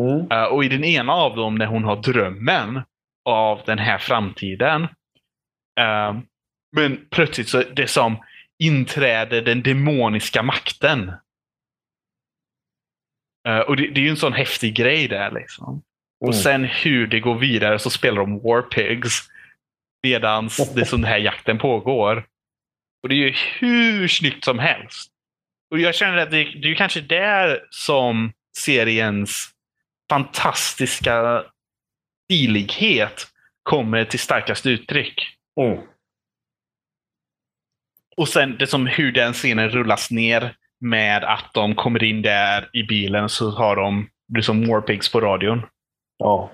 Mm. 0.00 0.32
Uh, 0.32 0.44
och 0.44 0.64
i 0.64 0.68
den 0.68 0.84
ena 0.84 1.12
av 1.12 1.36
dem 1.36 1.54
när 1.54 1.66
hon 1.66 1.84
har 1.84 1.96
drömmen 1.96 2.82
av 3.24 3.60
den 3.66 3.78
här 3.78 3.98
framtiden. 3.98 4.88
men 6.76 7.06
plötsligt 7.10 7.48
så 7.48 7.62
det 7.62 7.86
som 7.86 8.16
inträder 8.58 9.42
den 9.42 9.62
demoniska 9.62 10.42
makten. 10.42 11.12
Uh, 13.48 13.58
och 13.58 13.76
det, 13.76 13.88
det, 13.88 14.00
är 14.00 14.04
ju 14.04 14.10
en 14.10 14.16
sån 14.16 14.32
häftig 14.32 14.74
grej 14.74 15.08
där. 15.08 15.30
Liksom. 15.30 15.68
Mm. 15.68 16.28
Och 16.28 16.34
sen 16.34 16.64
hur 16.64 17.06
det 17.06 17.20
går 17.20 17.34
vidare 17.34 17.78
så 17.78 17.90
spelar 17.90 18.20
de 18.20 18.38
War 18.38 18.62
Pigs 18.62 19.28
medan 20.02 20.48
det 20.74 20.84
som 20.84 21.00
den 21.00 21.10
här 21.10 21.18
jakten 21.18 21.58
pågår. 21.58 22.26
Och 23.02 23.08
det 23.08 23.14
är 23.14 23.28
ju 23.28 23.34
hur 23.60 24.08
snyggt 24.08 24.44
som 24.44 24.58
helst. 24.58 25.12
Och 25.70 25.78
jag 25.78 25.94
känner 25.94 26.16
att 26.16 26.30
det, 26.30 26.44
det 26.44 26.70
är 26.70 26.74
kanske 26.74 27.00
där 27.00 27.66
som 27.70 28.32
seriens 28.58 29.50
fantastiska 30.10 31.44
stilighet 32.24 33.26
kommer 33.62 34.04
till 34.04 34.18
starkast 34.18 34.66
uttryck. 34.66 35.38
Mm. 35.60 35.78
Och 38.16 38.28
sen 38.28 38.56
det 38.58 38.66
som 38.66 38.86
hur 38.86 39.12
den 39.12 39.32
scenen 39.32 39.70
rullas 39.70 40.10
ner 40.10 40.56
med 40.80 41.24
att 41.24 41.54
de 41.54 41.74
kommer 41.74 42.04
in 42.04 42.22
där 42.22 42.70
i 42.72 42.82
bilen 42.82 43.28
så 43.28 43.50
har 43.50 43.76
de 43.76 44.10
liksom 44.34 44.66
Warpigs 44.66 45.12
på 45.12 45.20
radion. 45.20 45.62
Ja. 46.18 46.50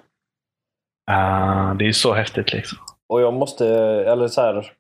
Uh, 1.11 1.77
det 1.77 1.89
är 1.89 1.93
så 1.93 2.15
häftigt 2.15 2.53
liksom. 2.53 2.79
Och 3.09 3.21
jag 3.21 3.35
måste, 3.35 3.67
eller 4.07 4.29
så 4.29 4.41
här. 4.41 4.73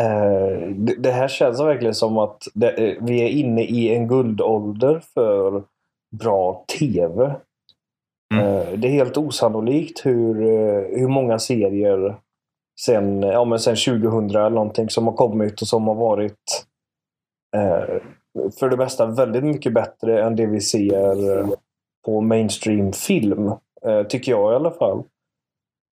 Eh, 0.00 0.68
det, 0.74 0.94
det, 0.98 1.10
här 1.10 1.28
känns 1.28 1.60
verkligen 1.60 1.94
som 1.94 2.18
att 2.18 2.48
det, 2.54 2.98
vi 3.00 3.22
är 3.22 3.28
inne 3.28 3.62
i 3.62 3.94
en 3.94 4.08
guldålder 4.08 5.02
för 5.14 5.62
bra 6.16 6.64
TV. 6.78 7.34
Mm. 8.34 8.46
Eh, 8.46 8.78
det 8.78 8.88
är 8.88 8.92
helt 8.92 9.16
osannolikt 9.16 10.06
hur, 10.06 10.34
hur 10.98 11.08
många 11.08 11.38
serier 11.38 12.16
sen, 12.80 13.22
ja, 13.22 13.44
men 13.44 13.58
sen 13.58 13.76
2000 13.76 14.30
eller 14.30 14.50
någonting 14.50 14.90
som 14.90 15.06
har 15.06 15.14
kommit 15.14 15.62
och 15.62 15.68
som 15.68 15.88
har 15.88 15.94
varit 15.94 16.66
eh, 17.56 18.00
för 18.58 18.68
det 18.68 18.76
mesta 18.76 19.06
väldigt 19.06 19.44
mycket 19.44 19.72
bättre 19.72 20.22
än 20.22 20.36
det 20.36 20.46
vi 20.46 20.60
ser 20.60 21.46
på 22.04 22.20
mainstream 22.20 22.92
film. 22.92 23.52
Eh, 23.86 24.02
tycker 24.02 24.32
jag 24.32 24.52
i 24.52 24.56
alla 24.56 24.70
fall. 24.70 25.02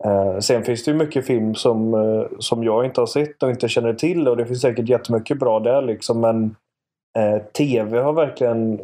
Eh, 0.04 0.38
sen 0.38 0.64
finns 0.64 0.84
det 0.84 0.90
ju 0.90 0.96
mycket 0.96 1.26
film 1.26 1.54
som, 1.54 1.94
eh, 1.94 2.38
som 2.38 2.64
jag 2.64 2.84
inte 2.84 3.00
har 3.00 3.06
sett 3.06 3.42
och 3.42 3.50
inte 3.50 3.68
känner 3.68 3.94
till 3.94 4.28
och 4.28 4.36
det 4.36 4.46
finns 4.46 4.60
säkert 4.60 4.88
jättemycket 4.88 5.38
bra 5.38 5.60
där 5.60 5.82
liksom 5.82 6.20
men 6.20 6.56
eh, 7.18 7.42
TV 7.42 7.98
har 7.98 8.12
verkligen 8.12 8.80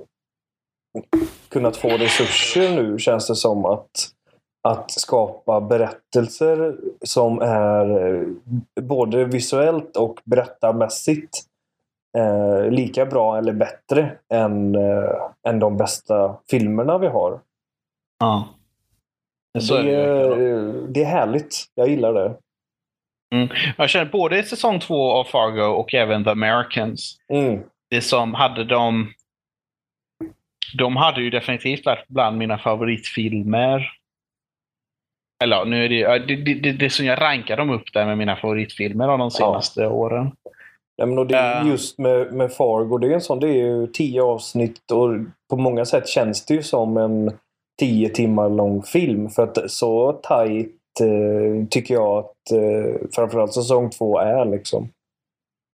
kunnat 1.49 1.77
få 1.77 1.89
resurser 1.89 2.77
nu 2.77 2.99
känns 2.99 3.27
det 3.27 3.37
som 3.37 3.65
att 3.65 3.91
att 4.69 4.91
skapa 4.91 5.61
berättelser 5.61 6.77
som 7.03 7.41
är 7.43 8.15
eh, 8.15 8.29
både 8.83 9.25
visuellt 9.25 9.97
och 9.97 10.21
berättarmässigt 10.25 11.39
eh, 12.19 12.71
lika 12.71 13.07
bra 13.07 13.39
eller 13.39 13.53
bättre 13.53 14.17
än, 14.29 14.75
eh, 14.75 15.11
än 15.49 15.59
de 15.59 15.77
bästa 15.77 16.37
filmerna 16.51 16.99
vi 16.99 17.07
har. 17.07 17.41
Ja. 18.19 18.49
Det, 19.55 19.95
är, 19.95 20.89
det 20.89 21.03
är 21.03 21.07
härligt. 21.07 21.65
Jag 21.75 21.89
gillar 21.89 22.13
det. 22.13 22.37
Mm. 23.35 23.49
Jag 23.77 23.91
känner 23.91 24.11
både 24.11 24.43
säsong 24.43 24.81
två 24.81 25.13
av 25.13 25.25
Fargo 25.25 25.63
och 25.63 25.95
även 25.95 26.25
The 26.25 26.31
Americans. 26.31 27.17
Mm. 27.29 27.61
Det 27.91 28.01
som 28.01 28.35
hade 28.35 28.65
de... 28.65 29.13
De 30.79 30.97
hade 30.97 31.23
ju 31.23 31.31
definitivt 31.31 31.87
varit 31.87 32.09
bland 32.09 32.39
mina 32.39 32.59
favoritfilmer 32.59 33.91
eller 35.45 35.65
nu 35.65 35.85
är 35.85 35.89
det, 35.89 36.19
det, 36.19 36.55
det, 36.55 36.73
det, 36.73 36.91
som 36.91 37.07
jag 37.07 37.21
rankar 37.21 37.57
dem 37.57 37.71
upp 37.71 37.93
där 37.93 38.07
med 38.07 38.19
mina 38.19 38.37
favoritfilmer 38.37 39.09
av 39.09 39.19
de 39.19 39.31
senaste 39.31 39.83
ja. 39.83 39.89
åren. 39.89 40.33
Ja, 40.97 41.07
men 41.07 41.19
och 41.19 41.27
det 41.27 41.37
är 41.37 41.65
just 41.65 41.99
med, 41.99 42.33
med 42.33 42.53
Fargo, 42.53 42.99
det 42.99 43.07
är 43.07 43.15
en 43.15 43.21
sån, 43.21 43.41
det 43.41 43.49
är 43.49 43.67
ju 43.67 43.87
tio 43.87 44.23
avsnitt 44.23 44.91
och 44.91 45.09
på 45.51 45.57
många 45.57 45.85
sätt 45.85 46.09
känns 46.09 46.47
det 46.47 46.55
ju 46.55 46.63
som 46.63 46.97
en 46.97 47.39
tio 47.79 48.09
timmar 48.09 48.49
lång 48.49 48.83
film. 48.83 49.31
För 49.31 49.43
att 49.43 49.71
så 49.71 50.13
tajt 50.13 51.01
eh, 51.01 51.67
tycker 51.69 51.95
jag 51.95 52.19
att 52.19 52.51
eh, 52.51 53.09
framförallt 53.13 53.55
säsong 53.55 53.91
två 53.91 54.19
är 54.19 54.45
liksom. 54.45 54.89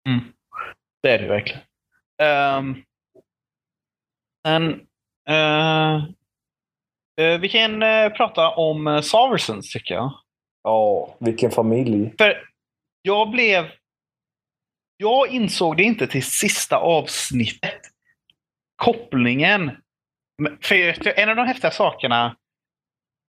Mm. 0.09 0.21
Det 1.03 1.11
är 1.11 1.19
det 1.19 1.29
verkligen. 1.29 1.61
Um, 2.23 2.83
en, 4.49 4.73
uh, 5.31 6.09
Eh, 7.19 7.39
vi 7.41 7.49
kan 7.49 7.83
eh, 7.83 8.09
prata 8.09 8.51
om 8.51 8.87
uh, 8.87 9.01
Soversons 9.01 9.73
tycker 9.73 9.95
jag. 9.95 10.13
Ja, 10.63 11.17
vilken 11.19 11.51
familj. 11.51 12.15
För 12.19 12.43
jag 13.03 13.31
blev... 13.31 13.65
Jag 14.97 15.29
insåg 15.31 15.77
det 15.77 15.83
inte 15.83 16.07
till 16.07 16.23
sista 16.23 16.77
avsnittet. 16.77 17.81
Kopplingen. 18.77 19.71
För 20.61 21.19
en 21.19 21.29
av 21.29 21.37
de 21.37 21.47
häftiga 21.47 21.71
sakerna, 21.71 22.37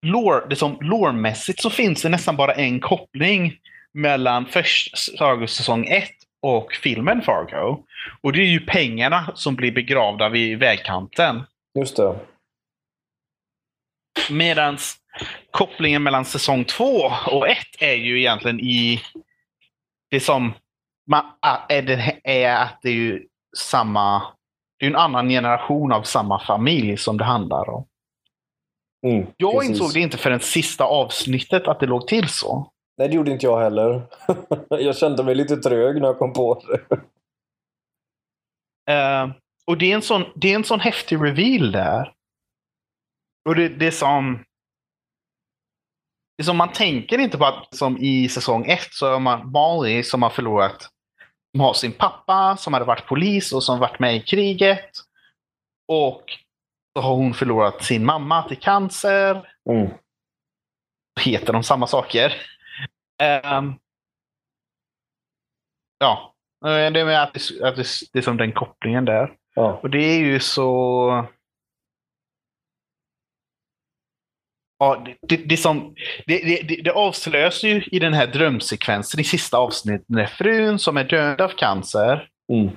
lore, 0.07 0.47
det 0.49 0.57
som 0.57 0.79
lore-mässigt 0.81 1.61
så 1.61 1.71
finns 1.71 2.03
det 2.03 2.09
nästan 2.09 2.37
bara 2.37 2.53
en 2.55 2.81
koppling 2.81 3.59
mellan 3.93 4.47
först 4.47 5.19
Fargo 5.19 5.47
säsong 5.47 5.87
1 5.87 6.11
och 6.43 6.73
filmen 6.73 7.23
Fargo. 7.23 7.85
Och 8.21 8.33
det 8.33 8.41
är 8.41 8.47
ju 8.47 8.61
pengarna 8.61 9.33
som 9.35 9.55
blir 9.55 9.73
begravda 9.73 10.29
vid 10.29 10.59
vägkanten. 10.59 11.43
Just 11.79 11.97
det. 11.97 12.19
Medans 14.31 14.97
kopplingen 15.51 16.03
mellan 16.03 16.25
säsong 16.25 16.65
2 16.65 16.85
och 17.27 17.49
1 17.49 17.59
är 17.79 17.95
ju 17.95 18.19
egentligen 18.21 18.61
i 18.61 19.03
det 20.11 20.21
som 20.21 20.53
man, 21.11 21.25
är, 21.69 21.83
det, 21.83 22.21
är 22.25 22.57
att 22.57 22.79
det 22.83 22.89
är 22.89 22.95
ju 22.95 23.27
samma 23.57 24.23
det 24.85 24.89
är 24.89 24.91
en 24.91 24.97
annan 24.97 25.29
generation 25.29 25.93
av 25.93 26.03
samma 26.03 26.41
familj 26.41 26.97
som 26.97 27.19
det 27.19 27.25
handlar 27.25 27.71
om. 27.71 27.87
Mm, 29.07 29.27
jag 29.37 29.53
precis. 29.53 29.71
insåg 29.71 29.95
det 29.95 30.01
inte 30.01 30.17
förrän 30.17 30.41
sista 30.41 30.85
avsnittet 30.85 31.69
att 31.69 31.81
det 31.81 31.87
låg 31.87 32.09
till 32.09 32.29
så. 32.29 32.73
Nej, 32.99 33.09
det 33.09 33.15
gjorde 33.15 33.31
inte 33.31 33.47
jag 33.47 33.61
heller. 33.61 34.03
jag 34.69 34.97
kände 34.97 35.25
mig 35.25 35.35
lite 35.35 35.57
trög 35.57 36.01
när 36.01 36.09
jag 36.09 36.19
kom 36.19 36.33
på 36.33 36.63
det. 36.67 36.97
Uh, 38.93 39.33
och 39.67 39.79
det 39.79 39.91
är, 39.91 39.95
en 39.95 40.03
sån, 40.03 40.25
det 40.35 40.53
är 40.53 40.55
en 40.55 40.65
sån 40.65 40.81
häftig 40.81 41.17
reveal 41.17 41.73
där. 41.73 42.13
Och 43.49 43.55
det, 43.55 43.69
det 43.69 43.87
är 43.87 43.91
som... 43.91 44.45
Det 46.37 46.43
är 46.43 46.45
som 46.45 46.57
man 46.57 46.73
tänker 46.73 47.19
inte 47.19 47.39
på 47.39 47.45
att 47.45 47.75
som 47.75 47.99
i 47.99 48.29
säsong 48.29 48.67
ett 48.67 48.93
så 48.93 49.13
har 49.13 49.21
man 49.21 49.51
Molly 49.51 50.03
som 50.03 50.23
har 50.23 50.31
förlorat 50.31 50.89
har 51.61 51.75
sin 51.75 51.93
pappa 51.93 52.57
som 52.57 52.73
hade 52.73 52.85
varit 52.85 53.07
polis 53.07 53.53
och 53.53 53.63
som 53.63 53.79
varit 53.79 53.99
med 53.99 54.17
i 54.17 54.21
kriget. 54.21 54.91
Och 55.89 56.25
så 56.97 57.03
har 57.03 57.15
hon 57.15 57.35
förlorat 57.35 57.85
sin 57.85 58.05
mamma 58.05 58.43
till 58.43 58.59
cancer. 58.59 59.49
Mm. 59.71 59.91
Heter 61.21 61.53
de 61.53 61.63
samma 61.63 61.87
saker? 61.87 62.33
Um, 63.45 63.79
ja, 65.99 66.35
det 66.61 67.01
är 67.01 67.05
med 67.05 67.23
att 67.23 67.35
det, 67.35 67.69
att 67.69 67.77
det, 67.77 67.87
det 68.13 68.19
är 68.19 68.23
som 68.23 68.37
den 68.37 68.53
kopplingen 68.53 69.05
där. 69.05 69.33
Ja. 69.55 69.81
Och 69.83 69.91
det 69.91 69.99
är 69.99 70.19
ju 70.19 70.41
så... 70.41 71.27
Ja, 74.79 75.05
det, 75.05 75.17
det, 75.29 75.37
det, 75.37 75.57
som, 75.57 75.95
det, 76.27 76.91
avslöjas 76.91 77.65
ju 77.65 77.85
i 77.93 77.99
den 77.99 78.13
här 78.13 78.27
drömsekvensen 78.27 79.21
i 79.21 79.25
sista 79.25 79.57
avsnittet 79.57 80.09
när 80.09 80.27
frun 80.27 80.79
som 80.79 80.97
är 80.97 81.05
död 81.05 81.41
av 81.41 81.49
cancer, 81.49 82.29
Mm. 82.53 82.77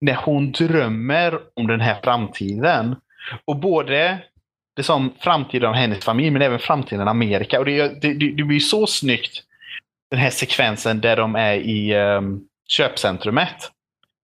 när 0.00 0.14
hon 0.14 0.52
drömmer 0.52 1.38
om 1.54 1.66
den 1.66 1.80
här 1.80 2.00
framtiden. 2.04 2.96
Och 3.44 3.56
både 3.56 4.18
det 4.76 4.82
som 4.82 5.12
framtiden 5.20 5.68
av 5.68 5.74
hennes 5.74 6.04
familj, 6.04 6.30
men 6.30 6.42
även 6.42 6.58
framtiden 6.58 7.00
av 7.00 7.08
Amerika. 7.08 7.58
Och 7.58 7.64
det, 7.64 8.02
det, 8.02 8.14
det, 8.14 8.30
det 8.30 8.44
blir 8.44 8.60
så 8.60 8.86
snyggt, 8.86 9.42
den 10.10 10.20
här 10.20 10.30
sekvensen 10.30 11.00
där 11.00 11.16
de 11.16 11.36
är 11.36 11.54
i 11.54 11.94
um, 11.94 12.48
köpcentrumet. 12.68 13.70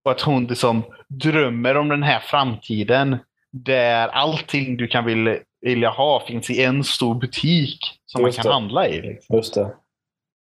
Och 0.04 0.10
att 0.10 0.20
hon 0.20 0.46
liksom 0.46 0.82
drömmer 1.08 1.76
om 1.76 1.88
den 1.88 2.02
här 2.02 2.20
framtiden 2.20 3.18
där 3.52 4.08
allting 4.08 4.76
du 4.76 4.86
kan 4.86 5.04
vilja, 5.04 5.38
vilja 5.60 5.90
ha 5.90 6.20
finns 6.26 6.50
i 6.50 6.62
en 6.64 6.84
stor 6.84 7.14
butik 7.14 7.78
som 8.06 8.22
Just 8.24 8.38
man 8.38 8.42
kan 8.42 8.48
det. 8.50 8.54
handla 8.54 8.88
i. 8.88 9.02
Liksom. 9.02 9.36
Just 9.36 9.54
det. 9.54 9.60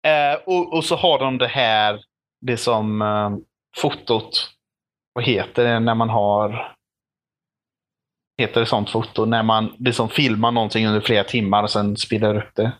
Eh, 0.08 0.38
och, 0.46 0.72
och 0.76 0.84
så 0.84 0.96
har 0.96 1.18
de 1.18 1.38
det 1.38 1.46
här, 1.46 2.00
det 2.40 2.56
som 2.56 3.02
eh, 3.02 3.30
fotot, 3.76 4.50
vad 5.12 5.24
heter 5.24 5.64
det 5.64 5.80
när 5.80 5.94
man 5.94 6.08
har 6.08 6.74
heter 8.40 8.60
det 8.60 8.66
sånt 8.66 8.90
foto? 8.90 9.24
När 9.24 9.42
man 9.42 9.74
liksom 9.78 10.08
filmar 10.08 10.50
någonting 10.50 10.86
under 10.86 11.00
flera 11.00 11.24
timmar 11.24 11.62
och 11.62 11.70
sen 11.70 11.96
spelar 11.96 12.36
upp 12.36 12.54
det. 12.54 12.72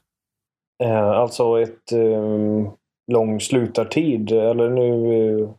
Eh, 0.84 1.08
alltså 1.10 1.60
ett 1.62 1.92
um, 1.92 2.70
lång 3.12 3.40
slutartid. 3.40 4.32
Eller 4.32 4.68
nu... 4.70 4.92
eh, 5.42 5.50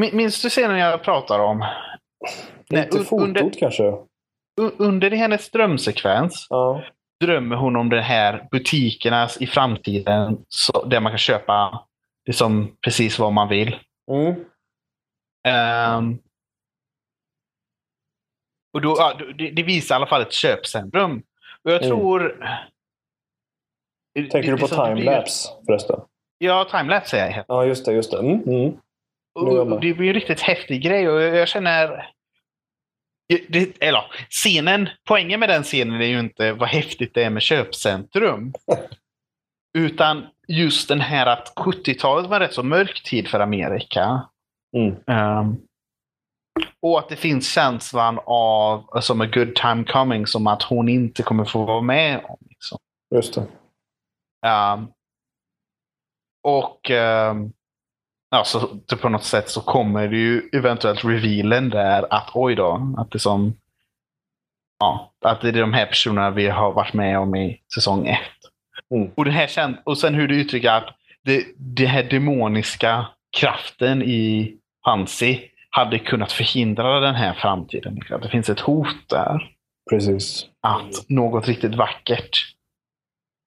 Min- 0.00 0.16
Minns 0.16 0.42
du 0.42 0.48
scenen 0.50 0.78
jag 0.78 1.02
pratar 1.02 1.38
om? 1.40 1.64
Inte 2.70 2.98
fotot 2.98 3.22
under- 3.28 3.50
kanske? 3.58 3.92
Under 4.78 5.10
hennes 5.10 5.50
drömsekvens 5.50 6.46
Ja. 6.50 6.82
drömmer 7.20 7.56
hon 7.56 7.76
om 7.76 7.88
de 7.88 8.00
här 8.00 8.48
butikerna 8.50 9.28
i 9.40 9.46
framtiden 9.46 10.44
så, 10.48 10.84
där 10.84 11.00
man 11.00 11.12
kan 11.12 11.18
köpa 11.18 11.84
liksom 12.26 12.76
precis 12.80 13.18
vad 13.18 13.32
man 13.32 13.48
vill. 13.48 13.76
Mm. 14.10 14.44
Ehm, 15.48 16.18
och 18.72 18.80
då, 18.80 18.94
ja, 18.98 19.14
det, 19.38 19.50
det 19.50 19.62
visar 19.62 19.94
i 19.94 19.96
alla 19.96 20.06
fall 20.06 20.22
ett 20.22 20.32
köpcentrum. 20.32 21.22
Och 21.62 21.70
jag 21.70 21.82
Mm. 21.82 21.88
tror... 21.96 22.46
Tänker 24.14 24.42
det- 24.42 24.50
du 24.50 24.58
på 24.58 24.68
timelapse 24.68 25.48
förresten? 25.66 26.00
Ja, 26.38 26.64
timelapse 26.70 27.10
säger 27.10 27.36
jag. 27.36 27.44
Ja, 27.48 27.64
just 27.64 27.84
det. 27.86 27.92
Just 27.92 28.10
det. 28.10 28.18
Mm. 28.18 28.42
Mm. 28.42 28.76
Och, 29.34 29.80
det 29.80 29.94
blir 29.94 30.08
en 30.08 30.14
riktigt 30.14 30.40
häftig 30.40 30.82
grej 30.82 31.08
och 31.08 31.20
jag 31.22 31.48
känner... 31.48 32.10
Det, 33.48 33.82
eller 33.82 34.04
scenen, 34.30 34.88
poängen 35.08 35.40
med 35.40 35.48
den 35.48 35.62
scenen 35.62 36.00
är 36.00 36.06
ju 36.06 36.20
inte 36.20 36.52
vad 36.52 36.68
häftigt 36.68 37.14
det 37.14 37.24
är 37.24 37.30
med 37.30 37.42
köpcentrum. 37.42 38.52
utan 39.78 40.26
just 40.48 40.88
den 40.88 41.00
här 41.00 41.26
att 41.26 41.52
70-talet 41.56 42.30
var 42.30 42.40
rätt 42.40 42.54
så 42.54 42.62
mörk 42.62 43.02
tid 43.02 43.28
för 43.28 43.40
Amerika. 43.40 44.28
Mm. 44.76 44.96
Ehm, 45.06 45.56
och 46.82 46.98
att 46.98 47.08
det 47.08 47.16
finns 47.16 47.52
känslan 47.52 48.20
av 48.26 49.00
som 49.00 49.20
a 49.20 49.26
good 49.26 49.54
time 49.54 49.84
coming, 49.84 50.26
som 50.26 50.46
att 50.46 50.62
hon 50.62 50.88
inte 50.88 51.22
kommer 51.22 51.44
få 51.44 51.64
vara 51.64 51.80
med 51.80 52.24
om. 52.24 52.38
Liksom. 52.48 52.78
Just 53.14 53.34
det. 53.34 53.46
Ehm, 54.46 54.86
och 56.42 56.90
um, 56.90 57.52
alltså, 58.34 58.68
typ 58.86 59.00
på 59.00 59.08
något 59.08 59.24
sätt 59.24 59.50
så 59.50 59.60
kommer 59.60 60.08
det 60.08 60.16
ju 60.16 60.42
eventuellt 60.52 61.04
revealen 61.04 61.70
där 61.70 62.06
att 62.10 62.30
oj 62.34 62.54
då, 62.54 62.94
att 62.98 63.10
det 63.10 63.18
som 63.18 63.54
Ja, 64.78 65.12
att 65.20 65.40
det 65.40 65.48
är 65.48 65.52
de 65.52 65.72
här 65.72 65.86
personerna 65.86 66.30
vi 66.30 66.48
har 66.48 66.72
varit 66.72 66.94
med 66.94 67.18
om 67.18 67.36
i 67.36 67.60
säsong 67.74 68.06
ett. 68.06 68.20
Mm. 68.94 69.10
Och, 69.14 69.24
det 69.24 69.30
här 69.30 69.46
känd, 69.46 69.76
och 69.84 69.98
sen 69.98 70.14
hur 70.14 70.28
du 70.28 70.40
uttrycker 70.40 70.70
att 70.70 70.88
det, 71.24 71.44
det 71.56 71.86
här 71.86 72.02
demoniska 72.02 73.06
kraften 73.36 74.02
i 74.02 74.56
Hansi 74.80 75.50
hade 75.70 75.98
kunnat 75.98 76.32
förhindra 76.32 77.00
den 77.00 77.14
här 77.14 77.34
framtiden. 77.34 78.00
Att 78.10 78.22
det 78.22 78.28
finns 78.28 78.48
ett 78.48 78.60
hot 78.60 79.08
där 79.08 79.50
Precis. 79.90 80.46
att 80.60 81.08
något 81.08 81.48
riktigt 81.48 81.74
vackert. 81.74 82.54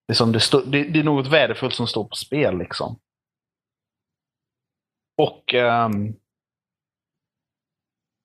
Det 0.07 0.13
är, 0.13 0.15
som 0.15 0.31
det, 0.31 0.39
stå, 0.39 0.61
det, 0.61 0.83
det 0.83 0.99
är 0.99 1.03
något 1.03 1.27
värdefullt 1.27 1.73
som 1.73 1.87
står 1.87 2.03
på 2.03 2.15
spel 2.15 2.57
liksom. 2.57 2.99
Och 5.17 5.53
ehm, 5.53 6.15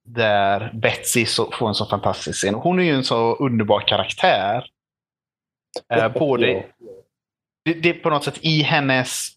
där 0.08 0.70
Betsy 0.74 1.26
får 1.52 1.68
en 1.68 1.74
så 1.74 1.86
fantastisk 1.86 2.38
scen. 2.38 2.54
Hon 2.54 2.78
är 2.78 2.82
ju 2.82 2.92
en 2.92 3.04
så 3.04 3.34
underbar 3.34 3.80
karaktär. 3.80 4.66
Eh, 5.92 6.12
både, 6.12 6.66
det, 7.64 7.74
det 7.74 7.88
är 7.88 7.94
på 7.94 8.10
något 8.10 8.24
sätt 8.24 8.38
i 8.42 8.62
hennes, 8.62 9.28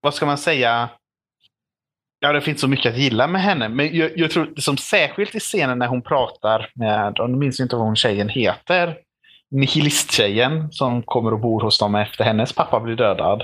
vad 0.00 0.14
ska 0.14 0.26
man 0.26 0.38
säga, 0.38 0.90
Ja, 2.22 2.32
det 2.32 2.40
finns 2.40 2.60
så 2.60 2.68
mycket 2.68 2.92
att 2.92 2.98
gilla 2.98 3.26
med 3.26 3.42
henne. 3.42 3.68
Men 3.68 3.96
jag, 3.96 4.18
jag 4.18 4.30
tror 4.30 4.52
som 4.56 4.76
särskilt 4.76 5.34
i 5.34 5.40
scenen 5.40 5.78
när 5.78 5.86
hon 5.86 6.02
pratar 6.02 6.70
med, 6.74 7.18
och 7.18 7.30
nu 7.30 7.36
minns 7.36 7.60
inte 7.60 7.76
vad 7.76 7.84
hon 7.84 7.96
tjejen 7.96 8.28
heter, 8.28 8.98
nihilisttjejen 9.50 10.72
som 10.72 11.02
kommer 11.02 11.32
och 11.32 11.40
bor 11.40 11.60
hos 11.60 11.78
dem 11.78 11.94
efter 11.94 12.24
hennes 12.24 12.52
pappa 12.52 12.80
blir 12.80 12.96
dödad. 12.96 13.42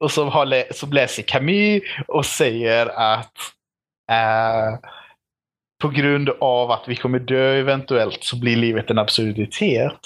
Och 0.00 0.10
så, 0.10 0.24
har, 0.24 0.72
så 0.72 0.86
läser 0.86 1.22
Camus 1.22 1.82
och 2.08 2.26
säger 2.26 2.86
att 2.86 3.32
eh, 4.12 4.78
på 5.82 5.88
grund 5.88 6.28
av 6.40 6.70
att 6.70 6.84
vi 6.88 6.96
kommer 6.96 7.18
dö 7.18 7.54
eventuellt 7.58 8.24
så 8.24 8.40
blir 8.40 8.56
livet 8.56 8.90
en 8.90 8.98
absurditet. 8.98 9.98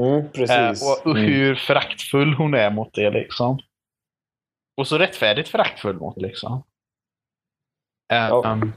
Mm, 0.00 0.14
Eh, 0.18 0.30
precis. 0.30 0.82
och, 0.82 1.06
och 1.10 1.16
Mm. 1.18 1.28
hur 1.32 1.54
föraktfull 1.54 2.34
hon 2.34 2.54
är 2.54 2.70
mot 2.70 2.94
det 2.94 3.10
liksom. 3.10 3.58
Och 4.76 4.88
så 4.88 4.98
rättfärdigt 4.98 5.48
föraktfull 5.48 5.96
mot 5.96 6.16
liksom. 6.22 6.62
Eh, 8.12 8.18
Ja. 8.28 8.42
um, 8.52 8.72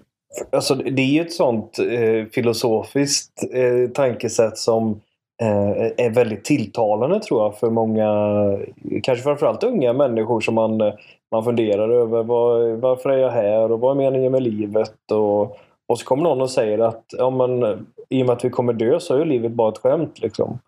Alltså, 0.52 0.76
det 0.76 1.02
är 1.02 1.06
ju 1.14 1.22
ett 1.22 1.34
sånt 1.34 1.80
eh, 1.80 2.26
filosofiskt 2.34 3.44
eh, 3.54 3.90
tankesätt 3.94 4.58
som 4.58 4.92
eh, 4.92 4.98
är 5.38 6.10
väldigt 6.10 6.46
tilltalande 6.46 7.20
tror 7.20 7.44
jag 7.44 7.58
för 7.58 7.70
många, 7.70 8.08
kanske 9.04 9.24
framförallt 9.24 9.64
unga 9.64 9.94
människor 9.94 10.42
som 10.42 10.56
man, 10.56 10.82
eh, 10.82 10.94
man 11.32 11.44
funderar 11.44 11.90
över 11.90 12.24
vad, 12.24 12.70
varför 12.70 13.10
är 13.10 13.18
jag 13.18 13.30
här 13.30 13.72
och 13.72 13.80
vad 13.80 13.92
är 13.92 13.96
meningen 13.96 14.32
med 14.32 14.44
livet? 14.44 15.12
Och, 15.12 15.42
och 15.88 16.00
så 16.00 16.06
kommer 16.06 16.24
någon 16.24 16.42
och 16.42 16.52
säger 16.52 16.80
att 16.80 17.04
ja, 17.18 17.30
men, 17.30 17.86
i 18.10 18.22
och 18.22 18.26
med 18.26 18.34
att 18.34 18.46
vi 18.46 18.50
kommer 18.50 18.74
dö 18.74 19.00
så 19.00 19.16
är 19.16 19.26
livet 19.26 19.52
bara 19.52 19.70
ett 19.70 19.78
skämt. 19.78 20.20
Liksom. 20.20 20.60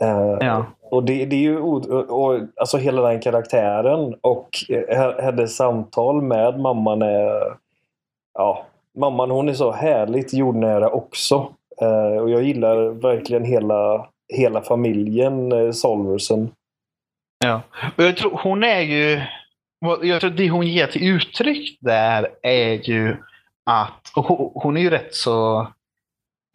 Eh, 0.00 0.36
Ja. 0.40 0.64
Och 0.90 1.04
det, 1.04 1.24
det 1.24 1.36
är 1.36 1.40
ju 1.40 1.58
och, 1.58 2.34
alltså 2.56 2.78
hela 2.78 3.08
den 3.08 3.20
karaktären 3.20 4.14
och 4.20 4.48
eh, 4.68 5.24
hennes 5.24 5.56
samtal 5.56 6.22
med 6.22 6.60
mamman 6.60 7.02
är 7.02 7.56
ja, 8.34 8.64
mamman 8.98 9.30
hon 9.30 9.48
är 9.48 9.52
så 9.52 9.70
härligt 9.70 10.34
jordnära 10.34 10.90
också. 10.90 11.48
Eh, 11.80 12.22
och 12.22 12.30
jag 12.30 12.42
gillar 12.42 12.90
verkligen 12.90 13.44
hela, 13.44 14.08
hela 14.34 14.62
familjen 14.62 15.52
eh, 15.52 15.70
Solversen. 15.70 16.50
Ja. 17.44 17.62
Och 17.96 18.04
jag 18.04 18.16
tror 18.16 18.40
hon 18.42 18.64
är 18.64 18.80
ju... 18.80 19.22
Jag 20.02 20.20
tror 20.20 20.30
det 20.30 20.50
hon 20.50 20.66
ger 20.66 20.86
till 20.86 21.08
uttryck 21.08 21.78
där 21.80 22.28
är 22.42 22.88
ju 22.88 23.16
att... 23.70 24.12
Och 24.16 24.24
hon, 24.62 24.76
är 24.76 24.80
ju 24.80 24.90
rätt 24.90 25.14
så 25.14 25.66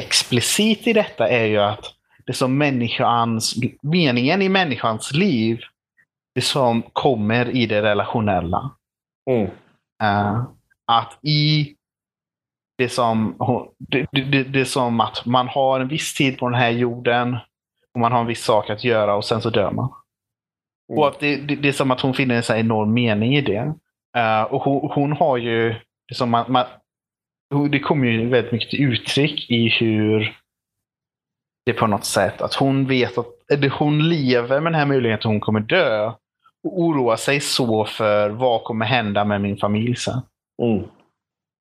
explicit 0.04 0.88
i 0.88 0.94
detta 0.94 1.30
är 1.30 1.46
ju 1.46 1.58
att 1.58 1.86
det 2.26 2.34
som 2.34 2.58
människans... 2.58 3.56
Meningen 3.82 4.42
i 4.42 4.50
människans 4.50 5.14
liv, 5.14 5.60
det 6.36 6.42
som 6.42 6.82
kommer 6.82 7.50
i 7.50 7.66
det 7.66 7.82
relationella. 7.82 8.72
Mm. 9.30 9.50
Eh, 10.04 10.44
att 10.86 11.20
i 11.22 11.76
det 12.80 12.90
som, 12.90 13.36
det, 13.78 14.08
det, 14.12 14.44
det, 14.44 14.60
är 14.60 14.66
som 14.66 15.00
att 15.00 15.26
man 15.26 15.48
har 15.48 15.80
en 15.80 15.88
viss 15.88 16.14
tid 16.14 16.38
på 16.38 16.50
den 16.50 16.60
här 16.60 16.70
jorden 16.70 17.38
och 17.94 18.00
man 18.00 18.12
har 18.12 18.20
en 18.20 18.28
viss 18.28 18.44
sak 18.44 18.70
att 18.70 18.84
göra 18.84 19.16
och 19.16 19.26
sen 19.26 19.42
så 19.42 19.50
dör 19.50 19.72
man. 19.72 19.90
Mm. 20.90 21.00
Och 21.00 21.08
att 21.08 21.20
det, 21.20 21.36
det, 21.36 21.56
det 21.56 21.68
är 21.68 21.74
som 21.74 21.92
att 21.92 22.02
hon 22.02 22.14
finner 22.14 22.36
en 22.36 22.44
så 22.44 22.54
här 22.54 22.60
enorm 22.60 22.94
mening 22.94 23.36
i 23.36 23.42
det. 23.42 23.74
Uh, 24.18 24.44
och 24.54 24.62
hon, 24.62 24.92
hon 24.92 25.12
har 25.12 25.38
ju, 25.38 25.76
det, 26.08 26.16
som 26.16 26.30
man, 26.30 26.52
man, 26.52 26.66
det 27.70 27.80
kommer 27.80 28.08
ju 28.08 28.30
väldigt 28.30 28.52
mycket 28.52 28.70
till 28.70 28.84
uttryck 28.84 29.52
i 29.52 29.70
hur 29.70 30.38
det 31.66 31.74
på 31.74 31.88
något 31.88 32.06
sätt, 32.06 32.42
att 32.42 32.54
hon 32.54 32.86
vet 32.86 33.18
att 33.18 33.28
eller 33.54 33.70
hon 33.70 34.10
lever 34.10 34.62
med 34.62 34.72
den 34.72 34.80
här 34.80 34.86
möjligheten 34.86 35.20
att 35.30 35.32
hon 35.32 35.40
kommer 35.40 35.60
dö. 35.60 36.12
Och 36.64 36.80
oroar 36.80 37.16
sig 37.16 37.40
så 37.40 37.86
för 37.86 38.30
vad 38.30 38.64
kommer 38.64 38.86
hända 38.86 39.26
med 39.26 39.42
min 39.42 39.58
familj 39.58 39.96
sen. 39.96 40.22
Mm. 40.62 40.84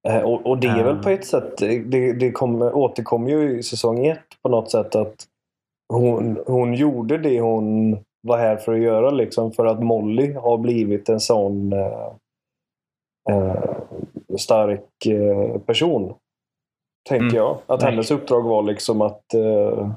Eh, 0.09 0.23
Och, 0.23 0.47
och 0.47 0.59
det 0.59 0.67
är 0.69 0.85
väl 0.85 1.03
på 1.03 1.09
ett 1.11 1.25
sätt, 1.27 1.57
det, 1.59 2.13
det 2.13 2.31
kommer, 2.33 2.75
återkommer 2.77 3.31
ju 3.31 3.59
i 3.59 3.63
säsong 3.63 4.07
ett 4.07 4.43
på 4.43 4.49
något 4.49 4.71
sätt 4.71 4.95
att 4.95 5.27
hon, 5.93 6.39
hon 6.47 6.75
gjorde 6.75 7.19
det 7.19 7.41
hon 7.41 7.97
var 8.21 8.39
här 8.39 8.57
för 8.57 8.73
att 8.73 8.79
göra 8.81 9.11
liksom 9.11 9.53
för 9.53 9.67
att 9.67 9.83
Molly 9.83 10.33
har 10.33 10.59
blivit 10.59 11.09
en 11.09 11.21
sån 11.21 11.73
eh, 11.73 12.13
eh, 13.31 13.77
stark 14.39 15.07
eh, 15.07 15.61
person. 15.61 16.15
Tänker 17.09 17.25
Mm. 17.25 17.37
jag. 17.37 17.59
Att 17.67 17.83
hennes 17.83 18.11
uppdrag 18.11 18.43
var 18.43 18.63
liksom 18.63 19.01
att 19.03 19.35
eh, 19.35 19.91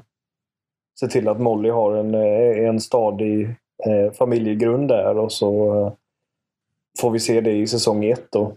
se 1.00 1.06
till 1.08 1.28
att 1.28 1.40
Molly 1.40 1.70
har 1.70 1.94
en, 1.94 2.14
eh, 2.14 2.68
en 2.68 2.80
stadig 2.80 3.48
eh, 3.86 4.12
familjegrund 4.12 4.88
där 4.88 5.18
och 5.18 5.32
så 5.32 5.80
eh, 5.86 5.92
får 7.00 7.10
vi 7.10 7.20
se 7.20 7.40
det 7.40 7.52
i 7.52 7.66
säsong 7.66 8.04
ett 8.04 8.26
då. 8.32 8.52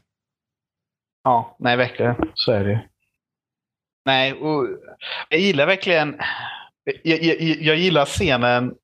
Ja, 1.26 1.55
nej 1.59 1.78
verkligen. 1.78 2.15
Så 2.34 2.51
är 2.51 2.63
det 2.63 2.88
Nej, 4.05 4.34
och 4.34 4.67
jag 5.30 5.39
gillar 5.39 5.65
verkligen... 5.65 6.19
Jag, 7.03 7.23
jag, 7.23 7.41
jag 7.41 7.76
gillar 7.76 8.05
scenen 8.05 8.76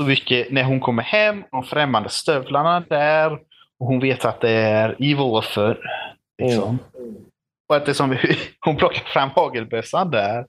så 0.00 0.06
mycket 0.08 0.52
när 0.52 0.62
hon 0.62 0.80
kommer 0.80 1.02
hem, 1.02 1.44
de 1.50 1.64
främmande 1.64 2.08
stövlarna 2.08 2.80
där. 2.80 3.32
Och 3.78 3.86
hon 3.86 4.00
vet 4.00 4.24
att 4.24 4.40
det 4.40 4.50
är 4.50 4.90
Evil 4.90 5.20
offer. 5.20 5.78
Liksom. 6.42 6.78
Och 7.68 7.76
att 7.76 7.84
det 7.84 7.92
är 7.92 7.94
som 7.94 8.16
hon 8.60 8.76
plockar 8.76 9.04
fram 9.04 9.30
hagelbössan 9.30 10.10
där. 10.10 10.46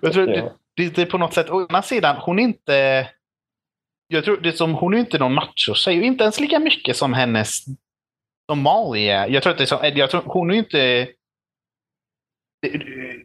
Jag 0.00 0.12
tror 0.12 0.30
Ja. 0.34 0.52
det, 0.76 0.94
det, 0.94 1.02
är 1.02 1.06
på 1.06 1.18
något 1.18 1.34
sätt, 1.34 1.50
å 1.50 1.66
ena 1.70 1.82
sidan, 1.82 2.16
hon 2.16 2.38
är 2.38 2.42
inte... 2.42 3.08
Jag 4.08 4.24
tror 4.24 4.36
det 4.36 4.48
är 4.48 4.52
som, 4.52 4.74
hon 4.74 4.94
är 4.94 4.98
inte 4.98 5.18
någon 5.18 5.34
macho-tjej. 5.34 6.02
Inte 6.02 6.24
ens 6.24 6.40
lika 6.40 6.58
mycket 6.58 6.96
som 6.96 7.12
hennes... 7.12 7.64
Som 8.50 8.58
Molly 8.58 9.08
är. 9.08 9.28
Jag 9.28 9.42
tror 9.42 9.52
att 9.52 9.58
det 9.58 9.64
är 9.64 9.66
som, 9.66 9.78
jag 9.94 10.10
tror, 10.10 10.22
hon 10.26 10.50
är 10.50 10.54
ju 10.54 10.58
inte... 10.58 11.08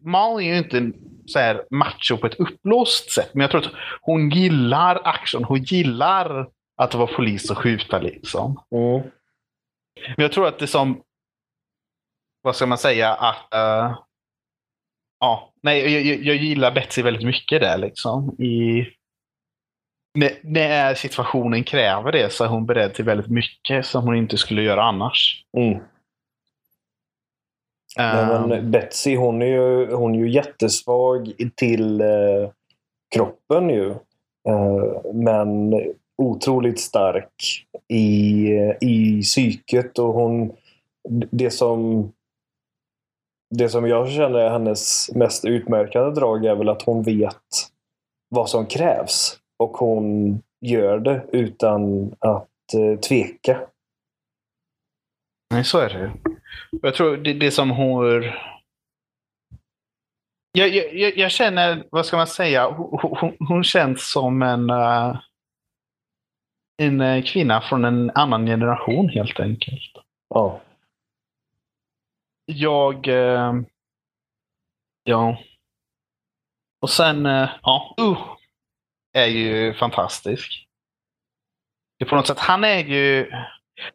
Molly 0.01 0.45
är 0.49 0.53
ju 0.53 0.57
inte 0.57 0.97
så 1.25 1.39
här 1.39 1.65
macho 1.71 2.17
på 2.17 2.27
ett 2.27 2.39
uppblåst 2.39 3.11
sätt. 3.11 3.33
Men 3.33 3.41
jag 3.41 3.51
tror 3.51 3.61
att 3.61 3.71
hon 4.01 4.29
gillar 4.29 5.01
action. 5.03 5.43
Hon 5.43 5.63
gillar 5.63 6.49
att 6.77 6.93
vara 6.93 7.07
polis 7.07 7.51
och 7.51 7.57
skjuta 7.57 7.99
liksom. 7.99 8.63
Mm. 8.71 9.01
Men 10.05 10.23
jag 10.23 10.31
tror 10.31 10.47
att 10.47 10.59
det 10.59 10.67
som... 10.67 11.01
Vad 12.41 12.55
ska 12.55 12.65
man 12.65 12.77
säga? 12.77 13.13
Att... 13.13 13.53
eh, 13.53 13.97
ja, 15.19 15.53
nej, 15.61 15.93
jag, 15.93 16.01
jag, 16.01 16.25
jag 16.25 16.35
gillar 16.35 16.71
Betsy 16.71 17.01
väldigt 17.01 17.25
mycket 17.25 17.61
där 17.61 17.77
liksom. 17.77 18.41
I, 18.41 18.87
när, 20.13 20.31
när 20.41 20.95
situationen 20.95 21.63
kräver 21.63 22.11
det 22.11 22.33
så 22.33 22.43
är 22.43 22.47
hon 22.47 22.65
beredd 22.65 22.93
till 22.93 23.05
väldigt 23.05 23.29
mycket 23.29 23.85
som 23.85 24.03
hon 24.03 24.15
inte 24.15 24.37
skulle 24.37 24.61
göra 24.61 24.83
annars. 24.83 25.45
Mm. 25.57 25.79
Eh, 27.99 28.47
men 28.49 28.71
Betsy 28.71 29.15
hon 29.15 29.41
är 29.41 29.45
ju, 29.45 29.93
hon 29.93 30.15
är 30.15 30.19
ju 30.19 30.31
jättesvag 30.31 31.33
till 31.55 32.01
eh, 32.01 32.49
kroppen 33.15 33.69
ju. 33.69 33.89
Eh, 34.47 35.11
men 35.13 35.73
otroligt 36.17 36.79
stark 36.79 37.65
i, 37.87 38.47
i 38.81 39.21
psyket 39.21 39.99
och 39.99 40.13
hon 40.13 40.51
det 41.09 41.51
som 41.51 42.11
det 43.55 43.69
som 43.69 43.87
jag 43.87 44.09
känner 44.09 44.39
är 44.39 44.49
hennes 44.49 45.11
mest 45.15 45.45
utmärkande 45.45 46.19
drag 46.19 46.45
är 46.45 46.55
väl 46.55 46.69
att 46.69 46.81
hon 46.81 47.03
vet 47.03 47.71
vad 48.29 48.49
som 48.49 48.65
krävs 48.65 49.40
och 49.61 49.71
hon 49.77 50.41
gör 50.61 50.99
det 50.99 51.25
utan 51.31 52.11
att 52.19 52.73
eh, 52.73 52.99
tveka. 52.99 53.61
Nej, 55.53 55.63
så 55.63 55.77
är 55.79 55.89
det. 55.89 56.11
Jag 56.81 56.95
tror 56.95 57.17
det, 57.17 57.33
det 57.33 57.51
som 57.51 57.69
hon... 57.69 58.23
Jag, 60.51 60.69
jag, 60.69 61.17
jag- 61.17 61.31
känner, 61.31 61.87
vad 61.91 62.05
ska 62.05 62.17
man 62.17 62.27
säga, 62.27 62.69
hon, 62.69 62.99
hon, 63.19 63.35
hon 63.39 63.63
känns 63.63 64.11
som 64.11 64.41
en, 64.41 64.69
eh, 64.69 65.19
en 66.77 67.01
eh, 67.01 67.23
kvinna 67.23 67.61
från 67.61 67.85
en 67.85 68.09
annan 68.09 68.45
generation 68.45 69.09
helt 69.09 69.39
enkelt. 69.39 69.93
Ja. 70.29 70.61
Jag... 72.45 73.07
eh, 73.07 73.53
ja. 75.03 75.37
Och 76.81 76.89
sen, 76.89 77.25
eh, 77.25 77.49
ja, 77.63 77.95
uh, 78.01 78.35
är 79.13 79.25
ju 79.25 79.73
fantastisk. 79.73 80.67
På 82.09 82.15
något 82.15 82.27
sätt, 82.27 82.39
han 82.39 82.63
är 82.63 82.83
ju... 82.83 83.31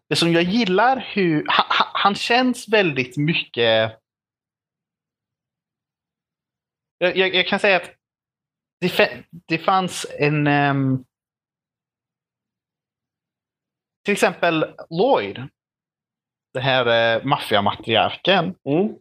Det 0.09 0.17
som 0.17 0.33
jag 0.33 0.43
gillar 0.43 1.09
hur... 1.15 1.45
Han, 1.49 1.87
han- 1.95 2.15
känns 2.15 2.69
väldigt 2.69 3.17
mycket... 3.17 4.01
Jag, 6.99 7.17
jag, 7.17 7.35
jag 7.35 7.47
kan 7.47 7.59
säga 7.59 7.77
att 7.77 7.95
det, 8.81 9.25
det 9.49 9.59
fanns 9.59 10.07
en... 10.19 10.47
Um... 10.47 11.05
till 14.05 14.13
exempel 14.13 14.75
Lloyd. 14.91 15.49
Den 16.55 16.63
här 16.63 17.17
uh, 17.17 17.25
maffiamatriarken. 17.27 18.55
Mm. 18.65 18.95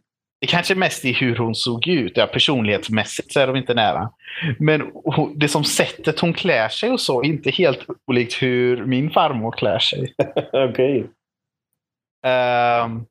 Det 0.46 0.50
kanske 0.50 0.74
mest 0.74 1.04
i 1.04 1.12
hur 1.12 1.36
hon 1.36 1.54
såg 1.54 1.88
ut. 1.88 2.16
Ja, 2.16 2.26
personlighetsmässigt 2.26 3.32
så 3.32 3.40
är 3.40 3.46
de 3.46 3.56
inte 3.56 3.74
nära. 3.74 4.10
Men 4.58 4.92
det 5.34 5.48
som 5.48 5.64
sättet 5.64 6.20
hon 6.20 6.32
klär 6.32 6.68
sig 6.68 6.90
och 6.90 7.00
så 7.00 7.22
är 7.22 7.26
inte 7.26 7.50
helt 7.50 7.86
olikt 8.06 8.42
hur 8.42 8.86
min 8.86 9.10
farmor 9.10 9.52
klär 9.52 9.78
sig. 9.78 10.14
Okej. 10.52 11.06
Um, 12.26 13.06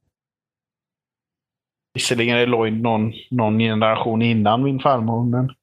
visserligen 1.93 2.37
är 2.37 2.47
Lloyd 2.47 2.81
någon, 2.81 3.13
någon 3.31 3.59
generation 3.59 4.21
innan 4.21 4.63
min 4.63 4.79
farmor. 4.79 5.25
Men, 5.25 5.53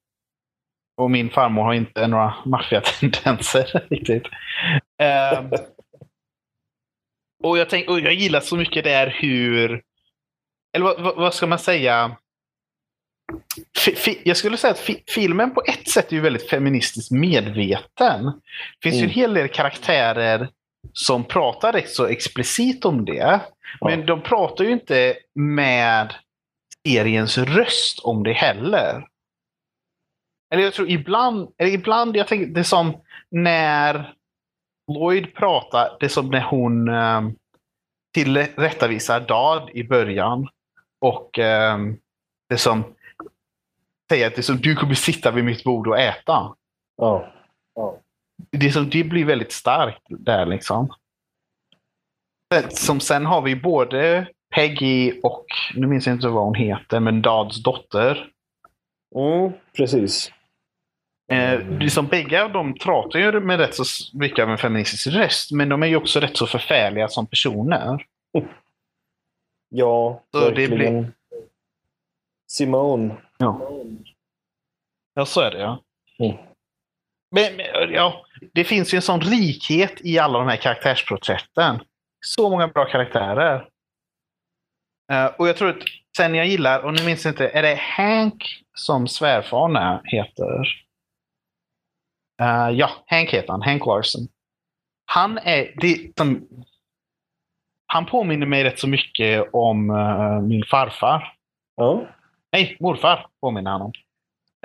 och 0.97 1.11
min 1.11 1.29
farmor 1.29 1.63
har 1.63 1.73
inte 1.73 2.07
några 2.07 2.33
maffiatendenser 2.45 3.85
riktigt. 3.89 4.23
Ehm, 4.97 5.49
och, 7.43 7.57
jag 7.57 7.69
tänk, 7.69 7.89
och 7.89 7.99
jag 7.99 8.13
gillar 8.13 8.39
så 8.39 8.57
mycket 8.57 8.83
där 8.83 9.15
hur... 9.21 9.83
Eller 10.73 10.85
vad, 10.85 11.15
vad, 11.15 11.33
ska 11.33 11.47
man 11.47 11.59
säga? 11.59 12.17
Jag 14.23 14.37
skulle 14.37 14.57
säga 14.57 14.71
att 14.71 14.79
fi, 14.79 15.03
filmen 15.07 15.53
på 15.53 15.61
ett 15.67 15.89
sätt 15.89 16.11
är 16.11 16.15
ju 16.15 16.21
väldigt 16.21 16.49
feministiskt 16.49 17.11
medveten. 17.11 18.23
Det 18.25 18.89
finns 18.89 18.95
ju 18.95 18.99
en 18.99 19.03
Mm. 19.03 19.15
hel 19.15 19.33
del 19.33 19.47
karaktärer 19.49 20.49
som 20.93 21.23
pratar 21.23 21.73
rätt 21.73 21.89
så 21.89 22.05
explicit 22.05 22.85
om 22.85 23.05
det. 23.05 23.41
Men 23.81 23.99
Ja. 23.99 24.05
de 24.05 24.21
pratar 24.21 24.63
ju 24.63 24.71
inte 24.71 25.15
med 25.35 26.13
seriens 26.87 27.37
röst 27.37 27.99
om 27.99 28.23
det 28.23 28.33
heller. 28.33 29.07
Eller 30.53 30.63
jag 30.63 30.73
tror 30.73 30.89
ibland, 30.89 31.49
eller 31.57 31.71
ibland 31.71 32.17
jag 32.17 32.27
tänker 32.27 32.45
det 32.45 32.59
är 32.59 32.63
som 32.63 32.97
när 33.31 34.13
Lloyd 34.91 35.33
pratar, 35.35 35.97
det 35.99 36.05
är 36.05 36.09
som 36.09 36.29
när 36.29 36.41
hon 36.41 36.89
um, 36.89 37.35
tillrättavisar 38.13 39.19
Dad 39.19 39.69
i 39.73 39.83
början. 39.83 40.47
Och 41.03 41.39
ehm, 41.39 41.97
det 42.49 42.57
som 42.57 42.83
säger 44.09 44.27
att 44.27 44.35
det 44.35 44.43
som 44.43 44.57
du 44.57 44.75
kommer 44.75 44.93
sitta 44.93 45.31
vid 45.31 45.43
mitt 45.43 45.63
bord 45.63 45.87
och 45.87 45.99
äta. 45.99 46.55
Ja. 46.97 47.29
Det, 48.51 48.71
som, 48.71 48.89
det 48.89 49.03
blir 49.03 49.25
väldigt 49.25 49.51
starkt 49.51 50.01
där 50.09 50.45
liksom. 50.45 50.93
Som 52.69 52.99
sen 52.99 53.25
har 53.25 53.41
vi 53.41 53.55
både 53.55 54.27
Peggy 54.55 55.19
och, 55.23 55.45
nu 55.73 55.87
minns 55.87 56.07
jag 56.07 56.15
inte 56.15 56.27
vad 56.27 56.43
hon 56.43 56.55
heter, 56.55 56.99
men 56.99 57.21
Dads 57.21 57.63
dotter. 57.63 58.29
Mm, 59.15 59.51
precis. 59.77 60.31
Eh, 61.31 61.59
det 61.59 61.89
som 61.89 62.07
bägge 62.07 62.47
de 62.47 62.73
pratar 62.73 63.19
ju 63.19 63.39
med 63.39 63.59
rätt 63.59 63.75
så 63.75 63.83
mycket 64.17 64.43
av 64.43 64.49
en 64.49 64.57
feministisk 64.57 65.07
röst, 65.07 65.51
men 65.51 65.69
de 65.69 65.83
är 65.83 65.87
ju 65.87 65.95
också 65.95 66.19
rätt 66.19 66.37
så 66.37 66.47
förfärliga 66.47 67.07
som 67.07 67.27
personer. 67.27 68.05
Ja, 69.75 70.23
Så 70.31 70.39
det 70.39 70.45
verkligen. 70.45 70.75
blir- 70.77 71.11
Simone. 72.47 73.15
Ja. 73.37 73.69
Ja, 75.13 75.25
så 75.25 75.41
är 75.41 75.51
det 75.51 75.59
ja. 75.59 75.83
Mm. 76.19 76.37
Men, 77.31 77.55
men, 77.55 77.91
ja, 77.93 78.25
det 78.53 78.63
finns 78.63 78.93
ju 78.93 78.95
en 78.95 79.01
sån 79.01 79.21
rikhet 79.21 79.93
i 80.05 80.19
alla 80.19 80.39
de 80.39 80.47
här 80.47 80.55
karaktärsporträtten. 80.57 81.79
Så 82.25 82.49
många 82.49 82.67
bra 82.67 82.85
karaktärer. 82.85 83.69
Eh, 85.11 85.25
och 85.25 85.47
jag 85.47 85.57
tror 85.57 85.69
att 85.69 85.83
sen 86.17 86.35
jag 86.35 86.47
gillar, 86.47 86.79
och 86.85 86.93
nu 86.93 87.05
minns 87.05 87.25
jag 87.25 87.31
inte, 87.31 87.47
är 87.49 87.61
det 87.61 87.75
Hank 87.75 88.43
som 88.77 89.07
svärfaren 89.07 89.75
är- 89.75 90.01
heter? 90.03 90.67
Eh, 92.41 92.69
ja, 92.77 92.89
Hank 93.05 93.29
heter 93.29 93.47
han. 93.51 93.61
Hank 93.61 93.85
Larson. 93.85 94.27
Han 95.05 95.37
är, 95.37 95.73
det, 95.81 96.11
som, 96.17 96.47
han 97.93 98.05
påminner 98.05 98.45
mig 98.45 98.63
rätt 98.63 98.79
så 98.79 98.87
mycket 98.87 99.49
om 99.53 99.89
eh, 99.89 100.41
min 100.41 100.63
farfar. 100.65 101.33
Ja. 101.75 102.07
Nej, 102.51 102.77
morfar 102.79 103.27
påminner 103.41 103.71
han 103.71 103.81
om. 103.81 103.91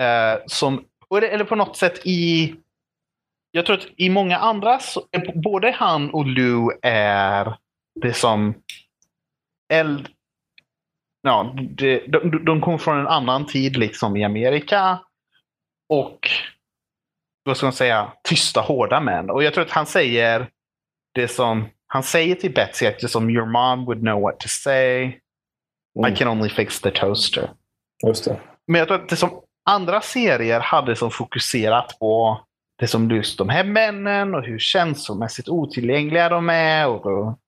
Eh, 0.01 0.39
som, 0.47 0.85
eller 1.11 1.45
på 1.45 1.57
något 1.57 1.77
sätt 1.77 2.07
i... 2.07 2.55
Jag 3.51 3.67
tror 3.67 3.77
att 3.77 3.87
i 3.97 4.11
många 4.11 4.39
andra, 4.39 4.79
så, 4.79 5.03
är 5.11 5.41
både 5.43 5.71
han 5.71 6.11
och 6.11 6.27
Lou 6.27 6.71
är 6.83 7.57
det 8.01 8.13
som... 8.13 8.55
Eld, 9.73 10.09
ja, 11.23 11.55
det, 11.57 11.99
de, 12.07 12.45
de 12.45 12.61
kommer 12.61 12.79
från 12.79 12.99
en 12.99 13.09
annan 13.09 13.47
tid 13.47 13.77
liksom 13.77 14.17
i 14.17 14.25
Amerika. 14.25 14.99
Och 15.89 16.29
vad 17.45 17.57
ska 17.57 17.67
man 17.67 17.73
säga, 17.73 18.13
tysta 18.23 18.61
hårda 18.61 19.01
män. 19.01 19.31
Och 19.31 19.43
jag 19.43 19.55
tror 19.55 19.65
att 19.65 19.71
han 19.71 19.87
säger 19.87 20.49
det 21.15 21.29
som 21.29 21.69
han 21.89 22.03
säger 22.03 22.35
till 22.35 22.55
Betsy, 22.55 22.87
att 22.87 22.99
det 22.99 23.09
som 23.09 23.31
your 23.31 23.47
mom 23.47 23.85
would 23.85 24.01
know 24.01 24.21
what 24.21 24.41
to 24.41 24.49
say. 24.49 25.13
Mm. 25.99 26.13
I 26.13 26.17
can 26.17 26.29
only 26.29 26.49
fix 26.49 26.81
the 26.81 26.91
toaster. 26.91 27.51
Just 28.07 28.25
det. 28.25 28.41
Men 28.67 28.79
jag 28.79 28.89
tror 28.89 29.03
att 29.03 29.09
det 29.09 29.17
som 29.17 29.31
andra 29.71 30.01
serier 30.01 30.61
hade 30.61 30.97
som 30.97 31.11
fokuserat 31.11 31.99
på 31.99 32.41
det 32.79 32.87
som 32.87 33.11
just 33.11 33.39
de 33.39 33.49
här 33.49 33.65
männen 33.65 34.35
och 34.35 34.43
hur 34.43 34.59
känslomässigt 34.59 35.49
otillgängliga 35.49 36.29
de 36.29 36.51
är 36.51 36.89
och, 36.89 37.39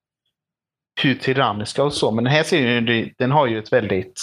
hur 1.02 1.14
tyranniska 1.14 1.84
och 1.84 1.92
så. 1.92 2.10
Men 2.10 2.24
den 2.24 2.32
här 2.32 2.42
serien 2.42 3.12
den 3.18 3.30
har 3.30 3.46
ju 3.46 3.58
ett 3.58 3.72
väldigt... 3.72 4.20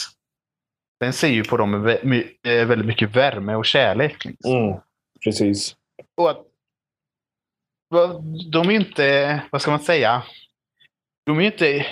Den 0.99 1.13
ser 1.13 1.27
ju 1.27 1.43
på 1.43 1.57
dem 1.57 1.71
med 2.03 2.23
eh, 2.47 2.65
väldigt 2.65 2.87
mycket 2.87 3.15
värme 3.15 3.55
och 3.55 3.65
kärlek. 3.65 4.25
Liksom. 4.25 4.55
Mm. 4.55 4.79
Precis. 5.23 5.75
Och 6.17 6.29
att, 6.29 6.41
de 8.51 8.69
är 8.69 8.71
inte, 8.71 9.41
vad 9.51 9.61
ska 9.61 9.71
man 9.71 9.79
säga, 9.79 10.23
de 11.25 11.37
är 11.39 11.41
inte 11.41 11.85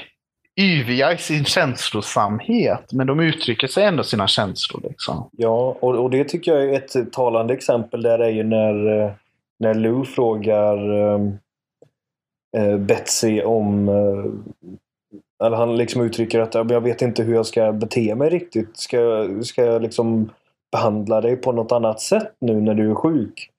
yviga 0.60 1.14
i 1.14 1.18
sin 1.18 1.46
känslosamhet, 1.46 2.94
men 2.94 3.08
de 3.08 3.20
uttrycker 3.20 3.68
sig 3.68 3.84
ändå 3.86 4.04
sina 4.04 4.28
känslor. 4.28 4.82
Liksom. 4.90 5.30
Ja, 5.32 5.78
och, 5.80 5.96
och 5.96 6.10
det 6.10 6.24
tycker 6.24 6.54
jag 6.56 6.64
är 6.64 6.74
ett 6.74 7.14
talande 7.14 7.54
exempel 7.54 8.02
där 8.02 8.20
är 8.20 8.30
ju 8.30 8.44
när, 8.44 9.02
eh, 9.02 9.12
när 9.60 9.74
Lou 9.74 10.06
frågar 10.06 10.78
äh, 12.58 12.78
Betsy 12.78 13.42
om... 13.42 13.90
äh, 13.90 14.26
eller 15.46 15.58
han 15.58 15.78
liksom 15.78 16.02
uttrycker 16.02 16.40
att 16.40 16.54
jag 16.56 16.82
vet 16.84 17.02
inte 17.02 17.24
hur 17.24 17.34
jag 17.34 17.46
ska 17.46 17.72
bete 17.72 18.16
mig 18.16 18.30
riktigt. 18.30 18.78
Ska, 18.78 19.00
jag- 19.00 19.46
ska 19.46 19.66
jag 19.66 19.82
liksom 19.82 20.30
behandla 20.72 21.22
dig 21.22 21.36
på 21.36 21.52
något 21.52 21.72
annat 21.72 22.02
sätt 22.02 22.34
nu 22.42 22.62
när 22.62 22.74
du 22.74 22.92
är 22.92 22.96
sjuk? 22.96 23.50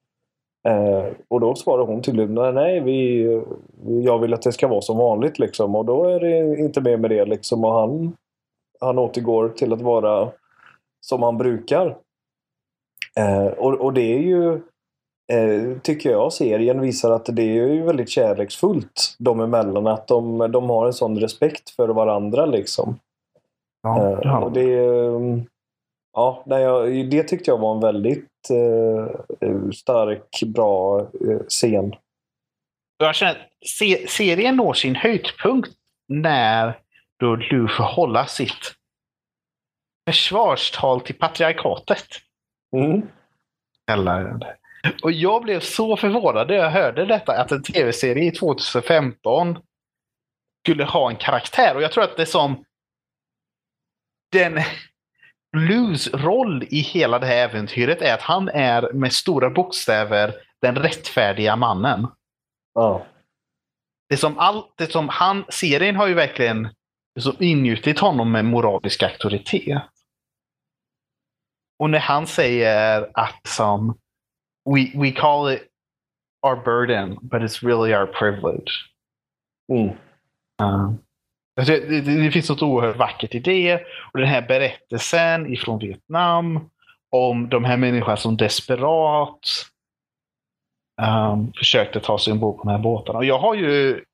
Eh, 0.67 1.05
och 1.29 1.41
då 1.41 1.55
svarar 1.55 1.87
hon 1.87 2.03
tydligen 2.03 2.35
nej, 2.35 2.53
nej 2.53 2.81
vi, 2.81 3.23
jag 4.05 4.19
vill 4.19 4.35
att 4.35 4.43
det 4.43 4.53
ska 4.53 4.69
vara 4.69 4.81
som 4.81 4.97
vanligt 4.97 5.39
liksom. 5.39 5.77
Och 5.77 5.85
då 5.85 6.05
är 6.05 6.21
det 6.21 6.59
inte 6.59 6.81
mer 6.81 6.97
med 6.97 7.11
det 7.11 7.25
liksom. 7.25 7.65
Och 7.65 7.73
han, 7.73 8.17
han 8.81 8.99
återgår 8.99 9.49
till 9.49 9.73
att 9.73 9.81
vara 9.81 10.29
som 11.01 11.23
han 11.23 11.39
brukar. 11.39 11.97
Eh, 13.19 13.47
och, 13.47 13.75
och 13.75 13.93
det 13.93 14.15
är 14.15 14.19
ju, 14.19 14.53
eh, 15.33 15.79
tycker 15.83 16.11
jag, 16.11 16.33
serien 16.33 16.81
visar 16.81 17.11
att 17.11 17.27
det 17.27 17.43
är 17.43 17.69
ju 17.69 17.83
väldigt 17.83 18.11
kärleksfullt 18.11 19.17
dem 19.19 19.41
emellan. 19.41 19.87
Att 19.87 20.09
de, 20.09 20.39
de 20.53 20.71
har 20.71 20.87
en 20.87 20.93
sån 20.93 21.19
respekt 21.19 21.71
för 21.71 21.89
varandra 21.89 22.47
liksom. 22.47 22.99
Ja, 23.83 24.11
Eh, 24.11 24.19
det 24.21 24.29
har 24.29 24.43
och 24.43 24.53
de. 24.53 24.61
det, 24.61 24.85
eh, 24.85 25.43
ja, 26.17 26.43
nej, 26.47 27.05
det 27.05 27.23
tyckte 27.23 27.51
jag 27.51 27.59
var 27.59 27.75
en 27.75 27.81
väldigt 27.81 28.51
eh, 28.51 29.71
stark, 29.71 30.43
bra 30.47 31.01
eh, 31.01 31.41
scen. 31.49 31.95
Jag 32.99 33.15
känner 33.15 33.49
se, 33.67 34.07
serien 34.09 34.57
når 34.57 34.73
sin 34.73 34.95
höjdpunkt 34.95 35.71
när 36.09 36.79
då 37.21 37.37
Lou 37.37 37.69
får 37.69 37.85
hålla 37.85 38.27
sitt 38.27 38.75
försvarstal 40.09 41.01
till 41.01 41.15
patriarkatet. 41.15 42.07
Mm. 42.77 43.03
Eller, 43.91 44.39
och 45.03 45.13
jag 45.13 45.43
blev 45.43 45.61
så 45.61 45.97
förvånad 45.97 46.49
när 46.49 46.55
jag 46.55 46.71
hörde 46.71 47.07
detta, 47.07 47.33
att 47.33 47.53
en 47.53 47.63
tv-serie 47.63 48.25
i 48.25 48.31
2015 48.31 49.59
skulle 50.65 50.85
ha 50.85 51.11
en 51.11 51.17
karaktär. 51.17 51.77
Och 51.77 51.83
jag 51.83 51.93
tror 51.93 52.05
att 52.05 52.17
det 52.17 52.23
är 52.23 52.27
som 52.27 52.65
den 54.33 54.61
Lus 55.57 56.15
roll 56.15 56.63
i 56.71 56.81
hela 56.81 57.19
det 57.19 57.27
här 57.27 57.49
äventyret 57.49 58.03
är 58.03 58.15
att 58.15 58.23
han 58.23 58.49
är 58.49 58.93
med 58.93 59.13
stora 59.13 59.51
bokstäver 59.51 60.35
den 60.61 60.77
rättfärdiga 60.77 61.57
mannen. 61.57 62.07
Ja. 62.75 63.07
Det 64.09 64.17
som, 64.17 64.39
all, 64.39 64.63
det 64.77 64.93
som 64.93 65.09
han, 65.09 65.45
serien 65.49 65.97
har 65.97 66.07
ju 66.07 66.15
verkligen 66.15 66.69
som 67.19 67.37
ingjutit 67.39 67.99
honom 67.99 68.33
med 68.33 68.45
moralisk 68.45 69.03
auktoritet. 69.03 69.83
Och 71.79 71.91
när 71.91 71.99
han 71.99 72.27
säger 72.27 73.11
att 73.15 73.47
som 73.49 73.99
we, 74.75 75.01
we 75.01 75.13
call 75.13 75.53
it 75.53 75.63
our 76.43 76.57
burden, 76.57 77.19
but 77.23 77.43
it's 77.43 77.63
really 77.63 77.95
our 77.95 78.07
privilege. 78.07 78.71
Mm. 79.73 79.97
Uh, 80.63 80.95
det, 81.65 82.01
det, 82.01 82.01
det 82.01 82.31
finns 82.31 82.51
något 82.51 82.63
oerhört 82.63 82.97
vackert 82.97 83.35
i 83.35 83.39
det. 83.39 83.75
Och 84.13 84.19
den 84.19 84.29
här 84.29 84.43
berättelsen 84.43 85.53
ifrån 85.53 85.79
Vietnam 85.79 86.71
om 87.11 87.49
de 87.49 87.65
här 87.65 87.77
människorna 87.77 88.17
som 88.17 88.37
desperat 88.37 89.41
um, 91.03 91.53
försökte 91.53 92.01
ta 92.01 92.19
sig 92.19 92.33
ombord 92.33 92.57
på 92.57 92.63
de 92.63 92.71
här 92.71 92.79
båtarna. 92.79 93.19
Och 93.19 93.25
jag 93.25 93.39
har 93.39 93.55
ju, 93.55 94.05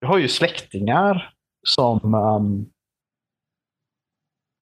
jag 0.00 0.08
har 0.08 0.18
ju 0.18 0.28
släktingar 0.28 1.34
som, 1.68 2.14
um, 2.14 2.70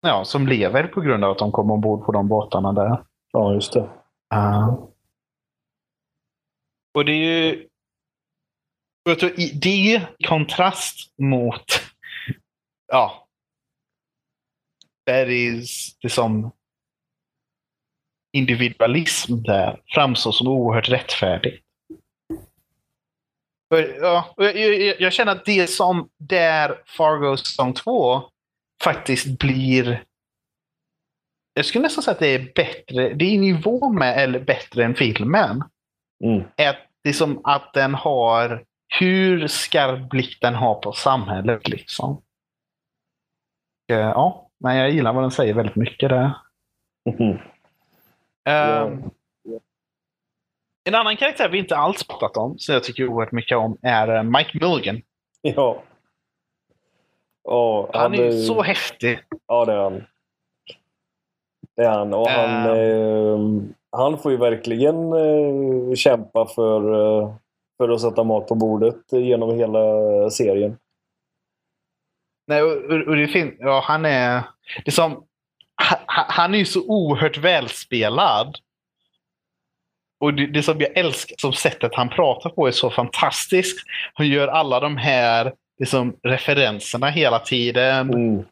ja, 0.01 0.25
som 0.25 0.47
lever 0.47 0.87
på 0.87 1.01
grund 1.01 1.23
av 1.23 1.31
att 1.31 1.37
de 1.37 1.51
kom 1.51 1.71
ombord 1.71 2.05
på 2.05 2.11
de 2.11 2.27
båtarna 2.27 2.73
där. 2.73 3.03
ja, 3.31 3.53
just 3.53 3.73
det. 3.73 3.89
Uh, 4.35 4.79
och 6.93 7.05
det 7.05 7.11
är 7.11 7.51
ju... 7.51 7.67
Det 9.61 9.69
i 9.69 10.07
kontrast 10.27 11.19
mot... 11.19 11.84
Ja. 12.87 13.27
Där 15.05 15.29
är 15.29 15.61
det 16.01 16.09
som 16.09 16.51
individualism 18.33 19.35
där 19.43 19.81
framstår 19.87 20.31
som 20.31 20.47
oerhört 20.47 20.89
rättfärdigt. 20.89 21.65
För, 23.69 23.97
ja, 24.01 24.33
jag, 24.37 24.57
jag, 24.57 25.01
jag 25.01 25.13
känner 25.13 25.31
att 25.31 25.45
det 25.45 25.67
som 25.67 26.09
där 26.17 26.83
Fargo 26.85 27.37
säsong 27.37 27.73
2 27.73 28.23
faktiskt 28.83 29.39
blir 29.39 30.05
jag 31.57 31.65
skulle 31.65 31.81
nästan 31.81 32.03
säga 32.03 32.13
att 32.13 32.19
det 32.19 32.27
är 32.27 32.51
bättre, 32.55 33.13
det 33.13 33.25
är 33.25 33.29
i 33.29 33.37
nivå 33.37 33.89
med 33.89 34.17
eller 34.17 34.39
bättre 34.39 34.85
än 34.85 34.95
filmen. 34.95 35.63
Mm. 36.23 36.39
Att 36.41 36.77
det 37.03 37.09
är 37.09 37.13
som 37.13 37.41
att 37.43 37.73
den 37.73 37.93
har 37.93 38.63
hur 38.99 39.47
skarp 39.47 40.09
blick 40.09 40.41
den 40.41 40.55
har 40.55 40.75
på 40.75 40.91
samhället. 40.93 41.67
liksom. 41.67 42.21
Eh, 43.91 43.97
Ja, 43.97 44.49
men 44.57 44.77
jag 44.77 44.89
gillar 44.91 45.13
vad 45.13 45.23
den 45.23 45.31
säger 45.31 45.53
väldigt 45.53 45.75
mycket 45.75 46.09
där. 46.09 46.31
Mhm. 47.19 47.37
Ehm, 48.49 49.03
En 50.89 50.95
annan 50.95 51.17
karaktär 51.17 51.49
vi 51.49 51.57
inte 51.57 51.77
alls 51.77 52.07
pratat 52.07 52.37
om, 52.37 52.57
som 52.57 52.73
jag 52.73 52.83
tycker 52.83 53.07
oerhört 53.07 53.31
mycket 53.31 53.57
om, 53.57 53.77
är 53.81 54.15
eh, 54.15 54.23
Mike 54.23 54.57
Mulligan. 54.61 55.01
Ja. 55.41 55.83
Ja, 57.43 57.89
Han 57.93 58.13
är 58.13 58.23
ju 58.23 58.31
så 58.31 58.61
häftig. 58.61 59.19
Ja, 59.47 59.65
det 59.65 59.73
är 59.73 59.77
han. 59.77 60.03
Det 61.75 61.81
är 61.83 61.89
han. 61.89 62.13
Och 62.13 62.27
han, 62.29 62.49
Ehm. 62.77 63.57
eh, 63.57 63.63
han 63.99 64.17
får 64.17 64.31
ju 64.31 64.37
verkligen 64.37 65.13
eh, 65.13 65.93
kämpa 65.95 66.45
för, 66.45 66.93
eh, 67.21 67.33
för 67.77 67.89
att 67.89 68.01
sätta 68.01 68.23
mat 68.23 68.47
på 68.47 68.55
bordet 68.55 69.11
genom 69.11 69.55
hela 69.55 69.79
serien. 70.29 70.77
Nej, 72.47 72.61
det 73.07 73.27
finns, 73.27 73.53
ja, 73.59 73.83
han 73.87 74.05
är... 74.05 74.43
Det 74.75 74.87
är 74.87 74.91
som, 74.91 75.23
han, 75.75 75.99
han 76.07 76.53
är 76.53 76.57
ju 76.57 76.65
så 76.65 76.85
oerhört 76.87 77.37
välspelad. 77.37 78.55
Och 80.19 80.33
det, 80.33 80.47
det 80.47 80.63
som 80.63 80.81
jag 80.81 80.97
älskar, 80.97 81.35
som 81.37 81.53
sättet 81.53 81.95
han 81.95 82.09
pratar 82.09 82.49
på 82.49 82.67
är 82.67 82.71
så 82.71 82.89
fantastiskt. 82.89 83.85
Han 84.13 84.27
gör 84.27 84.47
alla 84.47 84.79
de 84.79 84.97
här 84.97 85.53
liksom, 85.79 86.15
referenserna 86.23 87.09
hela 87.09 87.39
tiden. 87.39 88.09
Mm. 88.09 88.45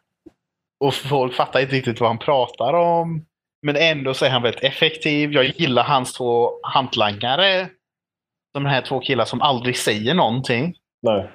Och 0.79 0.93
folk 0.93 1.33
fattar 1.33 1.59
inte 1.59 1.75
riktigt 1.75 1.99
vad 1.99 2.09
han 2.09 2.17
pratar 2.17 2.73
om. 2.73 3.25
Men 3.61 3.75
ändå 3.75 4.13
så 4.13 4.25
är 4.25 4.29
han 4.29 4.41
väldigt 4.41 4.63
effektiv. 4.63 5.33
Jag 5.33 5.45
gillar 5.45 5.83
hans 5.83 6.13
två 6.13 6.51
hantlangare. 6.63 7.69
De 8.53 8.65
här 8.65 8.81
två 8.81 8.99
killarna 8.99 9.25
som 9.25 9.41
aldrig 9.41 9.77
säger 9.77 10.13
någonting. 10.13 10.75
Nej. 11.01 11.29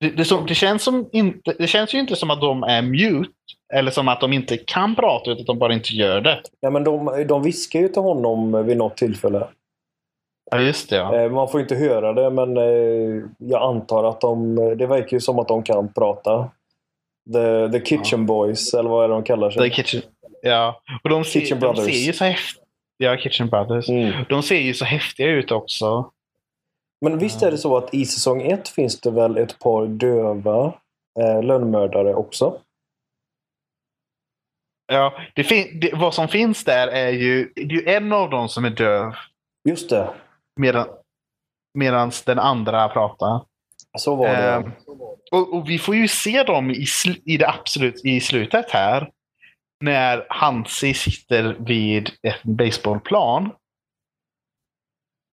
Det, 0.00 0.10
det, 0.10 0.24
som, 0.24 0.46
det, 0.46 0.54
känns 0.54 0.82
som 0.82 1.08
inte, 1.12 1.54
det 1.58 1.66
känns 1.66 1.94
ju 1.94 1.98
inte 1.98 2.16
som 2.16 2.30
att 2.30 2.40
de 2.40 2.62
är 2.62 2.82
mute. 2.82 3.30
Eller 3.74 3.90
som 3.90 4.08
att 4.08 4.20
de 4.20 4.32
inte 4.32 4.56
kan 4.56 4.94
prata, 4.96 5.30
utan 5.30 5.40
att 5.40 5.46
de 5.46 5.58
bara 5.58 5.72
inte 5.72 5.94
gör 5.94 6.20
det. 6.20 6.40
Ja, 6.60 6.70
men 6.70 6.84
de, 6.84 7.24
de 7.28 7.42
viskar 7.42 7.80
ju 7.80 7.88
till 7.88 8.02
honom 8.02 8.66
vid 8.66 8.76
något 8.76 8.96
tillfälle. 8.96 9.46
Ja, 10.50 10.60
just 10.60 10.90
det. 10.90 10.96
Ja. 10.96 11.16
Eh, 11.16 11.30
Man 11.30 11.48
får 11.48 11.60
inte 11.60 11.74
höra 11.74 12.12
det, 12.12 12.30
men 12.30 12.56
eh, 12.56 13.22
jag 13.38 13.62
antar 13.62 14.04
att 14.04 14.20
de... 14.20 14.54
Det 14.78 14.86
verkar 14.86 15.16
ju 15.16 15.20
som 15.20 15.38
att 15.38 15.48
de 15.48 15.62
kan 15.62 15.92
prata. 15.92 16.50
The, 17.32 17.68
the 17.78 17.84
Kitchen 17.86 18.26
Boys, 18.26 18.74
eller 18.74 18.90
vad 18.90 19.04
är 19.04 19.08
det 19.08 19.14
de 19.14 19.22
kallar 19.22 19.50
sig? 19.50 19.70
The 19.70 19.76
Kitchen, 19.76 20.02
ja. 20.42 20.80
Och 21.02 21.10
de 21.10 21.24
ser, 21.24 21.40
Kitchen 21.40 21.60
de 21.60 21.66
Brothers. 21.66 21.84
ser 21.84 22.06
ju 22.06 22.12
så 22.12 22.24
häftiga 22.24 22.62
Ja, 22.98 23.16
Kitchen 23.16 23.48
Brothers. 23.48 23.88
Mm. 23.88 24.12
De 24.28 24.42
ser 24.42 24.60
ju 24.60 24.74
så 24.74 24.84
häftiga 24.84 25.26
ut 25.26 25.50
också. 25.50 26.10
Men 27.00 27.18
visst 27.18 27.42
är 27.42 27.50
det 27.50 27.58
så 27.58 27.76
att 27.76 27.94
i 27.94 28.04
säsong 28.06 28.42
ett 28.42 28.68
finns 28.68 29.00
det 29.00 29.10
väl 29.10 29.36
ett 29.36 29.58
par 29.58 29.86
döva 29.86 30.74
eh, 31.20 31.42
lönnmördare 31.42 32.14
också? 32.14 32.60
Ja, 34.92 35.12
det 35.34 35.44
fin- 35.44 35.80
det, 35.80 35.94
vad 35.94 36.14
som 36.14 36.28
finns 36.28 36.64
där 36.64 36.88
är 36.88 37.08
ju, 37.10 37.52
det 37.54 37.60
är 37.62 37.66
ju 37.66 37.88
en 37.88 38.12
av 38.12 38.30
dem 38.30 38.48
som 38.48 38.64
är 38.64 38.70
döv. 38.70 39.12
Just 39.68 39.90
det, 39.90 40.14
Medan 40.60 40.86
medans 41.78 42.22
den 42.22 42.38
andra 42.38 42.88
pratar. 42.88 43.40
så 43.98 44.14
var 44.14 44.28
det. 44.28 44.36
Ehm, 44.36 44.72
och, 45.32 45.54
och 45.54 45.70
vi 45.70 45.78
får 45.78 45.94
ju 45.96 46.08
se 46.08 46.42
dem 46.42 46.70
i, 46.70 46.84
sl- 46.84 47.22
i 47.24 47.36
det 47.36 47.48
absolut 47.48 48.04
i 48.04 48.20
slutet 48.20 48.70
här. 48.70 49.10
När 49.84 50.26
Hansi 50.28 50.94
sitter 50.94 51.56
vid 51.58 52.10
ett 52.22 52.42
baseballplan. 52.42 53.50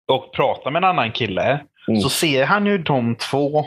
Och 0.08 0.32
pratar 0.32 0.70
med 0.70 0.80
en 0.84 0.88
annan 0.90 1.12
kille. 1.12 1.64
Mm. 1.88 2.00
Så 2.00 2.08
ser 2.08 2.44
han 2.46 2.66
ju 2.66 2.78
de 2.78 3.16
två 3.16 3.64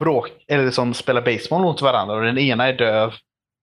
bråk, 0.00 0.28
eller 0.48 0.70
som 0.70 0.94
spelar 0.94 1.22
baseball 1.22 1.62
mot 1.62 1.82
varandra. 1.82 2.14
Och 2.16 2.22
den 2.22 2.38
ena 2.38 2.66
är 2.68 2.72
döv. 2.72 3.12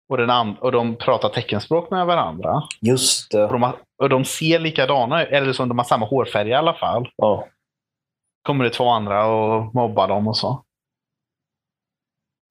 Och, 0.10 0.18
den 0.18 0.30
and- 0.30 0.58
och 0.60 0.72
de 0.72 0.96
pratar 0.96 1.30
teckenspråk 1.30 1.92
med 1.92 2.06
varandra. 2.06 2.64
Just 2.82 3.32
det. 3.32 3.44
Och 3.46 3.52
de, 3.54 3.64
har, 3.64 3.76
och 3.98 4.10
de 4.10 4.26
ser 4.26 4.60
likadana 4.60 5.24
eller 5.26 5.54
som 5.54 5.70
de 5.70 5.78
har 5.78 5.86
samma 5.86 6.06
hårfärg 6.06 6.50
i 6.50 6.54
alla 6.54 6.74
fall. 6.74 7.10
Ja. 7.16 7.48
kommer 8.42 8.64
det 8.64 8.70
två 8.70 8.88
andra 8.90 9.26
och 9.26 9.76
mobbar 9.76 10.08
dem 10.08 10.28
och 10.28 10.38
så. 10.38 10.64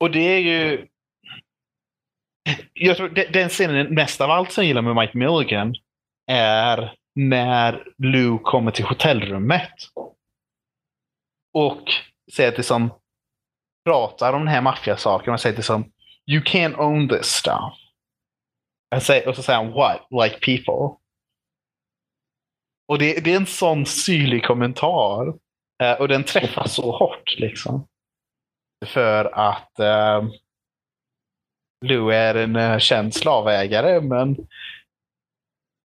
Och 0.01 0.11
det 0.11 0.21
är 0.21 0.39
ju... 0.39 0.87
Jag 2.73 2.97
tror 2.97 3.09
de- 3.09 3.25
den 3.27 3.49
scenen 3.49 3.95
mest 3.95 4.21
av 4.21 4.31
allt 4.31 4.53
som 4.53 4.63
jag 4.65 4.69
gillar 4.69 4.83
med 4.83 4.97
Mike 4.97 5.19
Milligan 5.19 5.75
är 6.31 6.95
när 7.15 7.89
Lou 7.99 8.39
kommer 8.39 8.71
till 8.71 8.85
hotellrummet. 8.85 9.73
Och 11.55 11.83
säger 12.33 12.51
till 12.51 12.65
som 12.65 12.91
pratar 13.85 14.33
om 14.33 14.41
den 14.41 14.55
här 14.55 14.63
maffiasaken 14.63 15.35
och 15.35 15.41
säger 15.41 15.55
till 15.55 15.65
som 15.65 15.93
You 16.27 16.43
can't 16.43 16.77
own 16.77 17.09
this 17.09 17.27
stuff. 17.27 17.75
Och 19.27 19.37
så 19.37 19.43
säger 19.43 19.59
han 19.59 19.73
what? 19.73 20.07
Like 20.11 20.39
people. 20.39 20.97
Och 22.89 22.99
det, 22.99 23.25
det 23.25 23.33
är 23.33 23.37
en 23.37 23.47
sån 23.47 23.87
syrlig 23.87 24.45
kommentar. 24.45 25.35
Eh, 25.83 25.93
och 25.93 26.09
den 26.09 26.25
träffar 26.25 26.69
så 26.69 26.97
hårt 26.97 27.39
liksom. 27.39 27.89
För 28.87 29.25
att 29.25 29.79
eh, 29.79 30.23
Lou 31.85 32.11
är 32.11 32.35
en 32.35 32.57
eh, 32.57 32.79
känd 32.79 33.15
slavägare, 33.15 34.01
men 34.01 34.37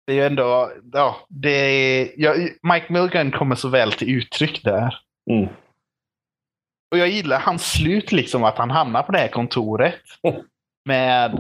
det 0.08 0.14
är 0.14 0.16
ju 0.16 0.26
ändå, 0.26 0.72
ja, 0.94 1.16
det 1.30 1.50
är, 1.50 2.12
ja, 2.18 2.34
Mike 2.74 2.94
Milgan 2.94 3.32
kommer 3.32 3.56
så 3.56 3.70
väl 3.70 3.92
till 3.92 4.18
uttryck 4.18 4.64
där. 4.64 5.00
Mm. 5.32 5.48
Och 6.92 6.98
jag 6.98 7.10
gillar 7.10 7.40
hans 7.40 7.72
slut, 7.72 8.12
liksom 8.12 8.44
att 8.44 8.58
han 8.58 8.72
hamnar 8.72 9.04
på 9.04 9.12
det 9.12 9.18
här 9.18 9.28
kontoret. 9.28 10.02
Med... 10.86 11.34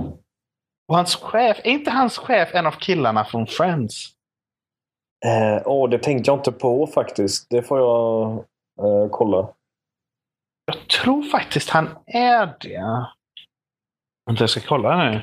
Och 0.87 0.95
hans 0.95 1.15
chef, 1.15 1.59
är 1.63 1.71
inte 1.71 1.91
hans 1.91 2.17
chef 2.17 2.55
en 2.55 2.65
av 2.65 2.71
killarna 2.71 3.25
från 3.25 3.47
Friends? 3.47 4.15
Eh, 5.25 5.61
åh, 5.65 5.89
det 5.89 5.99
tänkte 5.99 6.31
jag 6.31 6.39
inte 6.39 6.51
på 6.51 6.87
faktiskt. 6.87 7.49
Det 7.49 7.63
får 7.63 7.79
jag 7.79 8.31
eh, 8.79 9.09
kolla. 9.11 9.49
Jag 10.65 10.87
tror 10.87 11.23
faktiskt 11.23 11.69
han 11.69 11.89
är 12.05 12.57
det. 12.59 13.07
Vänta, 14.25 14.43
jag 14.43 14.49
ska 14.49 14.59
kolla 14.59 14.97
nu. 14.97 15.21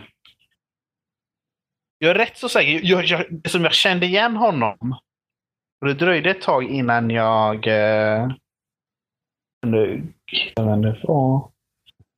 Jag 2.03 2.11
är 2.11 2.15
rätt 2.15 2.37
så 2.37 2.49
säker. 2.49 2.81
Jag, 2.83 3.05
jag, 3.05 3.51
som 3.51 3.65
jag 3.65 3.73
kände 3.73 4.07
igen 4.07 4.37
honom. 4.37 4.97
Och 5.81 5.87
det 5.87 5.95
dröjde 5.95 6.31
ett 6.31 6.41
tag 6.41 6.65
innan 6.65 7.11
jag... 7.11 7.67
Eh, 7.67 8.29
hitta 10.27 10.65
vem 10.65 10.83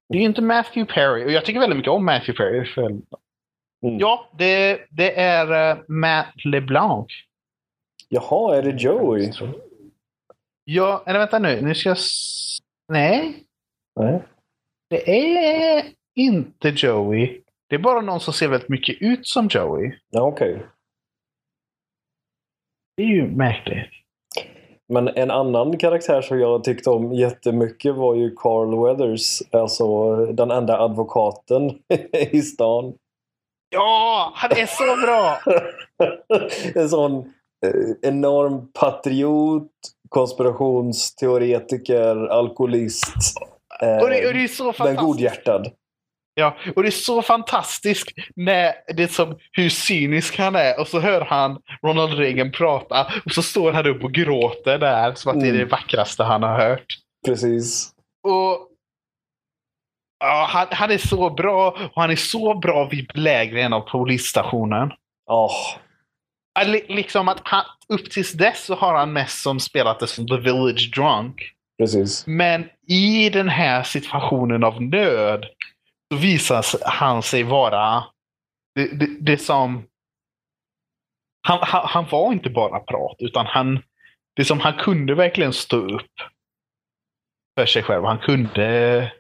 det 0.09 0.19
är 0.19 0.21
ju 0.21 0.27
inte 0.27 0.43
Matthew 0.43 0.95
Perry. 0.95 1.25
Och 1.27 1.31
jag 1.31 1.45
tycker 1.45 1.61
väldigt 1.61 1.77
mycket 1.77 1.93
om 1.93 2.05
Matthew 2.05 2.37
Perry. 2.37 2.65
För, 2.67 2.91
Mm. 3.85 3.99
Ja, 3.99 4.31
det, 4.39 4.87
det 4.91 5.21
är 5.21 5.71
eh, 5.71 5.79
Matt 5.89 6.45
LeBlanc. 6.45 7.07
Jaha, 8.09 8.57
är 8.57 8.63
det 8.63 8.83
Joey? 8.83 9.33
Ja, 10.65 11.03
eller 11.07 11.19
vänta 11.19 11.39
nu. 11.39 11.61
Nu 11.63 11.75
ska 11.75 11.89
jag... 11.89 11.99
Nej. 12.89 13.45
Nej. 14.01 14.23
Det 14.91 15.11
är 15.11 15.85
inte 16.15 16.69
Joey. 16.69 17.44
Det 17.75 17.79
är 17.79 17.83
bara 17.83 18.01
någon 18.01 18.21
som 18.21 18.33
ser 18.33 18.49
väldigt 18.49 18.69
mycket 18.69 18.97
ut 19.01 19.27
som 19.27 19.49
Joey. 19.51 19.93
Ja, 20.11 20.23
okej. 20.23 20.67
Det 22.97 23.03
är 23.03 23.07
ju 23.07 23.27
märkligt. 23.27 23.91
Men 24.89 25.09
en 25.09 25.31
annan 25.31 25.79
karaktär 25.79 26.23
som 26.23 26.41
jag 26.41 26.65
tyckte 26.65 26.91
om 26.91 27.13
jättemycket 27.13 27.95
var 27.95 28.15
ju 28.15 28.35
Carl 28.37 28.85
Weathers. 28.85 29.43
Alltså 29.53 30.17
den 30.27 30.51
enda 30.51 30.79
advokaten 30.79 31.79
i 32.33 32.43
stan. 32.43 32.95
Ja, 33.71 34.33
han 34.35 34.51
är 34.51 34.67
så 34.67 34.97
bra! 35.07 35.39
en 36.83 36.89
sån 36.89 37.19
eh, 37.67 37.73
enorm 38.03 38.69
patriot, 38.73 39.71
konspirationsteoretiker, 40.09 42.17
alkoholist. 42.27 43.15
Eh, 43.83 43.99
Och 44.03 44.11
det, 44.11 44.27
och 44.27 44.35
det 44.35 44.45
är 44.45 44.49
så 44.49 44.65
men 44.65 44.73
fantastiskt. 44.75 45.03
godhjärtad. 45.07 45.71
Ja, 46.37 46.57
och 46.77 46.83
det 46.83 46.89
är 46.89 46.91
så 46.91 47.23
fantastiskt 47.23 48.09
när 48.37 48.73
det 48.97 49.03
är 49.03 49.07
som 49.07 49.39
hur 49.53 49.69
cynisk 49.69 50.39
han 50.39 50.55
är 50.57 50.81
och 50.81 50.89
så 50.89 51.01
hör 51.01 51.21
han 51.21 51.59
Ronald 51.83 52.19
Reagan 52.19 52.53
prata 52.53 53.07
och 53.25 53.33
så 53.33 53.43
står 53.43 53.73
han 53.73 53.87
upp 53.87 54.05
och 54.05 54.13
gråter 54.13 54.79
där 54.79 55.15
som 55.15 55.31
att 55.33 55.41
det 55.41 55.47
är 55.49 55.53
det 55.53 55.59
Mm. 55.59 55.69
vackraste 55.69 56.25
han 56.25 56.43
har 56.43 56.59
hört. 56.59 56.87
Precis. 57.27 57.91
Och 58.23 58.69
ja, 60.21 60.47
han, 60.51 60.67
han 60.71 60.91
är 60.91 60.99
så 60.99 61.31
bra 61.31 61.71
och 61.95 62.03
han 62.03 62.11
är 62.11 62.17
så 62.17 62.55
bra 62.55 62.89
vid 62.91 63.07
belägringen 63.07 63.73
av 63.73 63.81
polisstationen. 63.81 64.91
Ja, 65.27 65.51
li- 66.67 66.87
Liksom 66.89 67.29
att 67.29 67.41
han, 67.45 67.65
upp 67.89 68.11
tills 68.11 68.33
dess 68.33 68.65
så 68.65 68.75
har 68.75 68.95
han 68.95 69.13
mest 69.13 69.43
som 69.43 69.61
spelat 69.61 70.01
det 70.01 70.07
som 70.07 70.27
The 70.27 70.37
Village 70.37 70.91
Drunk. 70.97 71.51
precis. 71.79 72.25
Men 72.27 72.69
i 72.89 73.31
den 73.31 73.49
här 73.49 73.83
situationen 73.83 74.65
av 74.65 74.83
nöd 74.83 75.45
så 76.13 76.19
visar 76.19 76.65
han 76.85 77.23
sig 77.23 77.43
vara 77.43 78.05
det, 78.75 78.87
det, 78.87 79.07
det 79.21 79.39
som... 79.39 79.87
Han, 81.47 81.59
han, 81.63 81.87
han 81.89 82.07
var 82.11 82.33
inte 82.33 82.51
bara 82.51 82.81
prat, 82.81 83.17
utan 83.19 83.47
han, 83.47 83.83
det 84.37 84.45
som 84.45 84.61
han 84.61 84.73
kunde 84.73 85.15
verkligen 85.15 85.53
stå 85.53 85.77
upp 85.77 86.13
för 87.59 87.67
sig 87.67 87.83
själv. 87.83 88.05
Han 88.05 88.19
kunde 88.19 89.13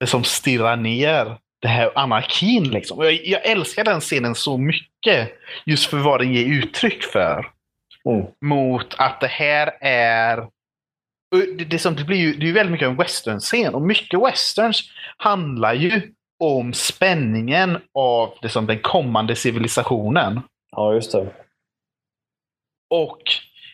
det 0.00 0.06
som 0.06 0.24
stirra 0.24 0.76
ner 0.76 1.38
det 1.62 1.68
här 1.68 1.92
anarkin. 1.94 2.70
Liksom. 2.70 3.04
Jag, 3.04 3.26
jag 3.26 3.46
älskar 3.46 3.84
den 3.84 4.00
scenen 4.00 4.34
så 4.34 4.58
mycket. 4.58 5.32
Just 5.66 5.90
för 5.90 5.98
vad 5.98 6.20
den 6.20 6.32
ger 6.32 6.46
uttryck 6.46 7.02
för. 7.02 7.52
Mm. 8.08 8.26
Mot 8.40 8.94
att 8.98 9.20
det 9.20 9.26
här 9.26 9.76
är 9.80 10.48
det, 11.30 11.64
det, 11.64 11.78
som, 11.78 11.96
det 11.96 12.04
blir 12.04 12.16
ju 12.16 12.32
det 12.32 12.44
är 12.44 12.46
ju 12.46 12.52
väldigt 12.52 12.72
mycket 12.72 12.88
en 12.88 12.96
western-scen. 12.96 13.74
Och 13.74 13.82
mycket 13.82 14.20
westerns 14.20 14.90
handlar 15.16 15.74
ju 15.74 16.12
om 16.38 16.72
spänningen 16.72 17.78
av 17.94 18.38
det 18.42 18.48
som 18.48 18.66
den 18.66 18.78
kommande 18.78 19.36
civilisationen. 19.36 20.40
Ja, 20.70 20.94
just 20.94 21.12
det. 21.12 21.32
Och 22.90 23.22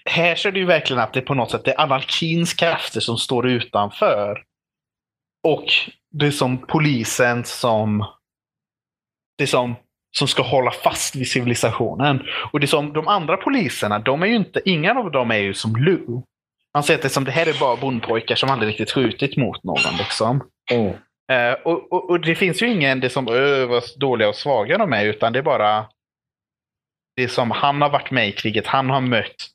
här 0.04 0.46
är 0.46 0.52
det 0.52 0.58
ju 0.58 0.66
verkligen 0.66 1.02
att 1.02 1.12
det 1.12 1.20
på 1.20 1.34
något 1.34 1.50
sätt 1.50 1.68
är 1.68 1.80
anarkins 1.80 2.54
krafter 2.54 3.00
som 3.00 3.18
står 3.18 3.48
utanför. 3.48 4.44
Och 5.42 5.64
det 6.10 6.26
är 6.26 6.30
som 6.30 6.58
polisen 6.58 7.44
som 7.44 8.06
det 9.38 9.44
är 9.44 9.48
som, 9.48 9.74
som 10.16 10.28
ska 10.28 10.42
hålla 10.42 10.70
fast 10.70 11.16
vid 11.16 11.28
civilisationen. 11.28 12.22
Och 12.52 12.60
det 12.60 12.66
som 12.66 12.92
de 12.92 13.08
andra 13.08 13.36
poliserna, 13.36 13.98
de 13.98 14.22
är 14.22 14.26
ju 14.26 14.36
inte, 14.36 14.60
ingen 14.64 14.96
av 14.96 15.10
dem 15.10 15.30
är 15.30 15.38
ju 15.38 15.54
som 15.54 15.76
Lou. 15.76 16.22
Man 16.74 16.82
ser 16.82 16.94
att 16.94 17.02
det, 17.02 17.08
som, 17.08 17.24
det 17.24 17.30
här 17.30 17.46
är 17.46 17.60
bara 17.60 17.76
bondpojkar 17.76 18.34
som 18.34 18.50
aldrig 18.50 18.68
riktigt 18.68 18.90
skjutit 18.90 19.36
mot 19.36 19.64
någon. 19.64 19.96
Liksom. 19.98 20.48
Mm. 20.70 20.94
Eh, 21.32 21.52
och, 21.52 21.92
och, 21.92 22.10
och, 22.10 22.20
det 22.20 22.34
finns 22.34 22.62
ju 22.62 22.68
ingen 22.68 23.00
det 23.00 23.10
som 23.10 23.28
öh, 23.28 23.68
vad 23.68 23.82
dåliga 23.96 24.28
och 24.28 24.36
svaga 24.36 24.78
de 24.78 24.92
är, 24.92 25.04
utan 25.04 25.32
det 25.32 25.38
är 25.38 25.42
bara 25.42 25.86
det 27.16 27.28
som 27.28 27.50
han 27.50 27.82
har 27.82 27.90
varit 27.90 28.10
med 28.10 28.28
i 28.28 28.32
kriget, 28.32 28.66
han 28.66 28.90
har 28.90 29.00
mött 29.00 29.52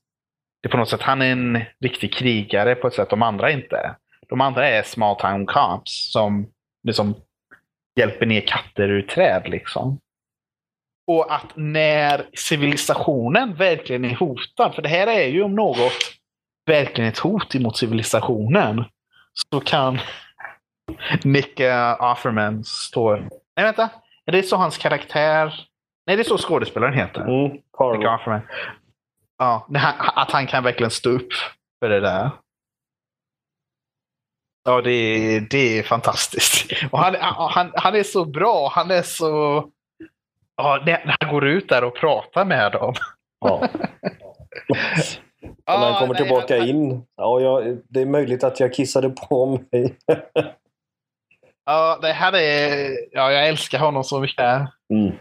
det 0.62 0.68
är 0.68 0.72
på 0.72 0.78
något 0.78 0.90
sätt, 0.90 1.02
han 1.02 1.22
är 1.22 1.32
en 1.32 1.62
riktig 1.80 2.14
krigare 2.14 2.76
på 2.76 2.88
ett 2.88 2.94
sätt 2.94 3.10
de 3.10 3.22
andra 3.22 3.52
inte 3.52 3.96
De 4.30 4.42
andra 4.42 4.68
är 4.68 4.84
small 4.84 5.16
town 5.16 5.46
cops 5.46 6.12
som 6.12 6.48
liksom 6.84 7.16
hjälper 8.00 8.26
ner 8.26 8.42
katter 8.42 8.90
ur 8.90 9.02
träd 9.02 9.50
liksom. 9.50 10.00
Och 11.08 11.34
att 11.34 11.52
när 11.56 12.26
civilisationen 12.34 13.54
verkligen 13.54 14.06
är 14.06 14.16
hotad, 14.16 14.76
för 14.76 14.82
det 14.82 14.90
här 14.90 15.08
är 15.08 15.28
ju 15.28 15.44
om 15.44 15.56
något 15.56 16.17
verkligen 16.68 17.10
ett 17.10 17.20
hot 17.20 17.56
emot 17.56 17.78
civilisationen, 17.78 18.86
så 19.52 19.60
kan 19.60 20.00
Nick 21.24 21.60
uh, 21.60 22.04
Offerman 22.12 22.64
stå... 22.64 23.16
Nej, 23.16 23.66
vänta. 23.66 23.90
Är 24.26 24.32
det 24.32 24.44
så 24.44 24.56
hans 24.56 24.78
karaktär... 24.78 25.68
Nej, 26.06 26.16
det 26.16 26.22
är 26.22 26.24
så 26.24 26.38
skådespelaren 26.38 26.94
heter. 26.94 27.22
Mm, 27.22 27.52
Nick. 27.52 27.64
Offerman. 28.08 28.42
Ja, 29.38 29.68
att 30.16 30.32
han 30.32 30.48
kan 30.48 30.64
verkligen 30.64 30.92
stå 30.92 31.10
upp 31.10 31.34
för 31.80 31.90
det 31.90 32.00
där. 32.00 32.32
Ja, 34.64 34.82
det 34.82 34.92
är, 34.92 35.42
det 35.42 35.80
är 35.80 35.84
fantastiskt. 35.84 36.72
Och 36.92 37.00
han, 37.00 37.16
han, 37.50 37.72
han 37.76 37.96
är 37.96 38.04
så 38.04 38.26
bra. 38.26 38.72
Han 38.74 38.92
är 38.92 39.02
så... 39.02 39.66
Ja, 40.56 40.84
när 40.86 41.16
han 41.20 41.34
går 41.34 41.48
ut 41.48 41.70
där 41.70 41.84
och 41.84 41.96
pratar 41.96 42.46
med 42.46 42.72
dem. 42.72 42.94
Ja. 43.40 43.68
Och 45.68 45.80
när 45.80 45.92
han 45.92 46.00
kommer 46.00 46.14
nej, 46.14 46.24
tillbaka 46.24 46.58
han- 46.60 46.68
in. 46.70 47.06
Ja, 47.16 47.40
jag, 47.42 47.78
det 47.90 48.02
är 48.02 48.06
möjligt 48.06 48.44
att 48.44 48.60
jag 48.60 48.74
kissade 48.74 49.10
på 49.10 49.46
mig. 49.72 49.98
Ja, 51.70 52.00
det 52.02 52.12
här 52.12 52.36
är... 52.36 52.90
Ja, 53.12 53.32
jag 53.32 53.48
älskar 53.48 53.80
honom 53.80 54.04
så 54.04 54.20
mycket. 54.20 54.62
Mm. 54.94 55.16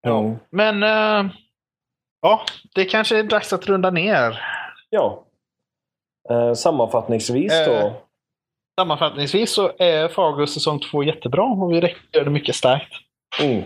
Ja. 0.00 0.18
Mm. 0.20 0.36
Men... 0.50 0.82
eh, 0.82 1.32
ja, 2.20 2.44
det 2.74 2.84
kanske 2.84 3.18
är 3.18 3.22
dags 3.22 3.52
att 3.52 3.66
runda 3.66 3.90
ner. 3.90 4.40
Ja. 4.90 5.24
Eh, 6.30 6.52
sammanfattningsvis 6.52 7.52
då. 7.66 7.72
Eh. 7.72 7.92
Sammanfattningsvis 8.80 9.52
så 9.52 9.72
är 9.78 10.08
Fargo 10.08 10.46
säsong 10.46 10.80
två 10.80 11.02
jättebra 11.02 11.42
och 11.42 11.72
vi 11.72 11.80
rekommenderar 11.80 12.24
det 12.24 12.30
mycket 12.30 12.54
starkt. 12.54 12.92
Mm. 13.42 13.62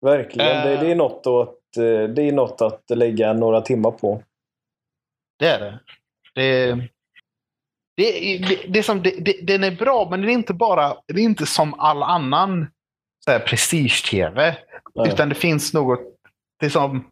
Verkligen. 0.00 0.56
Eh. 0.56 0.64
Det, 0.64 0.76
det, 0.76 0.90
är 0.90 0.94
något 0.94 1.26
att, 1.26 1.48
eh, 1.48 1.54
det 2.14 2.22
är 2.22 2.32
något 2.32 2.62
att 2.62 2.82
lägga 2.88 3.32
några 3.32 3.60
timmar 3.60 3.90
på. 3.90 4.22
Det 5.38 5.46
är 5.48 5.60
det. 5.60 5.78
Det, 6.34 6.66
det, 7.96 8.38
det, 8.48 8.66
det, 8.68 8.78
är 8.78 8.82
som, 8.82 9.02
det, 9.02 9.10
det, 9.24 9.32
den 9.42 9.64
är 9.64 9.70
bra, 9.76 10.08
men 10.10 10.20
den 10.20 10.30
är 10.30 10.34
inte 10.34 10.54
bara 10.54 10.96
det 11.06 11.20
är 11.20 11.24
inte 11.24 11.46
som 11.46 11.74
all 11.74 12.02
annan 12.02 12.66
prestige-tv. 13.26 14.56
Utan 15.06 15.28
det 15.28 15.34
finns 15.34 15.74
något, 15.74 16.00
det 16.60 16.70
som 16.70 17.10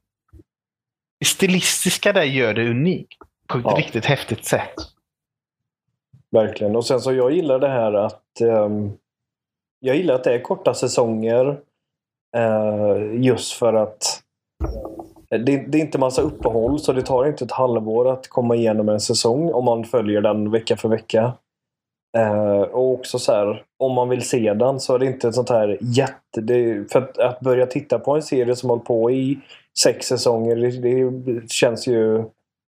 det 1.18 1.26
stilistiska 1.26 2.12
där 2.12 2.22
gör 2.24 2.54
det 2.54 2.70
unikt 2.70 3.18
på 3.46 3.58
ett 3.58 3.64
Ja. 3.64 3.74
riktigt 3.78 4.04
häftigt 4.04 4.44
sätt. 4.44 4.74
Verkligen. 6.30 6.76
Och 6.76 6.86
sen 6.86 7.00
så 7.00 7.12
jag 7.12 7.32
gillar 7.32 7.58
det 7.58 7.68
här 7.68 7.92
att 7.92 8.40
ehm, 8.40 8.92
jag 9.80 9.96
gillar 9.96 10.14
att 10.14 10.24
det 10.24 10.34
är 10.34 10.40
korta 10.40 10.74
säsonger. 10.74 11.60
eh, 12.36 13.22
just 13.24 13.52
för 13.52 13.74
att 13.74 14.22
det, 15.30 15.38
det 15.38 15.78
är 15.78 15.80
inte 15.80 15.98
massa 15.98 16.22
uppehåll 16.22 16.78
så 16.78 16.92
det 16.92 17.02
tar 17.02 17.26
inte 17.26 17.44
ett 17.44 17.52
halvår 17.52 18.08
att 18.12 18.28
komma 18.28 18.54
igenom 18.56 18.88
en 18.88 19.00
säsong 19.00 19.52
om 19.52 19.64
man 19.64 19.84
följer 19.84 20.20
den 20.20 20.50
vecka 20.50 20.76
för 20.76 20.88
vecka. 20.88 21.32
Eh, 22.18 22.60
och 22.60 22.92
också 22.92 23.18
så 23.18 23.32
här, 23.32 23.62
om 23.78 23.92
man 23.92 24.08
vill 24.08 24.22
se 24.22 24.54
den 24.54 24.80
så 24.80 24.94
är 24.94 24.98
det 24.98 25.06
inte 25.06 25.28
ett 25.28 25.34
sånt 25.34 25.50
här 25.50 25.78
jätte... 25.80 26.40
Det, 26.40 26.92
för 26.92 26.98
att, 26.98 27.18
att 27.18 27.40
börja 27.40 27.66
titta 27.66 27.98
på 27.98 28.14
en 28.16 28.22
serie 28.22 28.56
som 28.56 28.70
hållit 28.70 28.84
på 28.84 29.10
i 29.10 29.38
sex 29.82 30.06
säsonger, 30.06 30.56
det, 30.56 31.10
det 31.10 31.50
känns 31.50 31.86
ju 31.86 32.24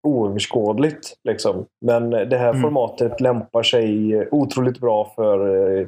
oöverskådligt. 0.07 1.13
Liksom. 1.23 1.65
Men 1.81 2.09
det 2.09 2.37
här 2.37 2.49
Mm. 2.49 2.61
formatet 2.61 3.21
lämpar 3.21 3.63
sig 3.63 4.27
otroligt 4.31 4.79
bra 4.79 5.11
för 5.15 5.77
eh, 5.79 5.87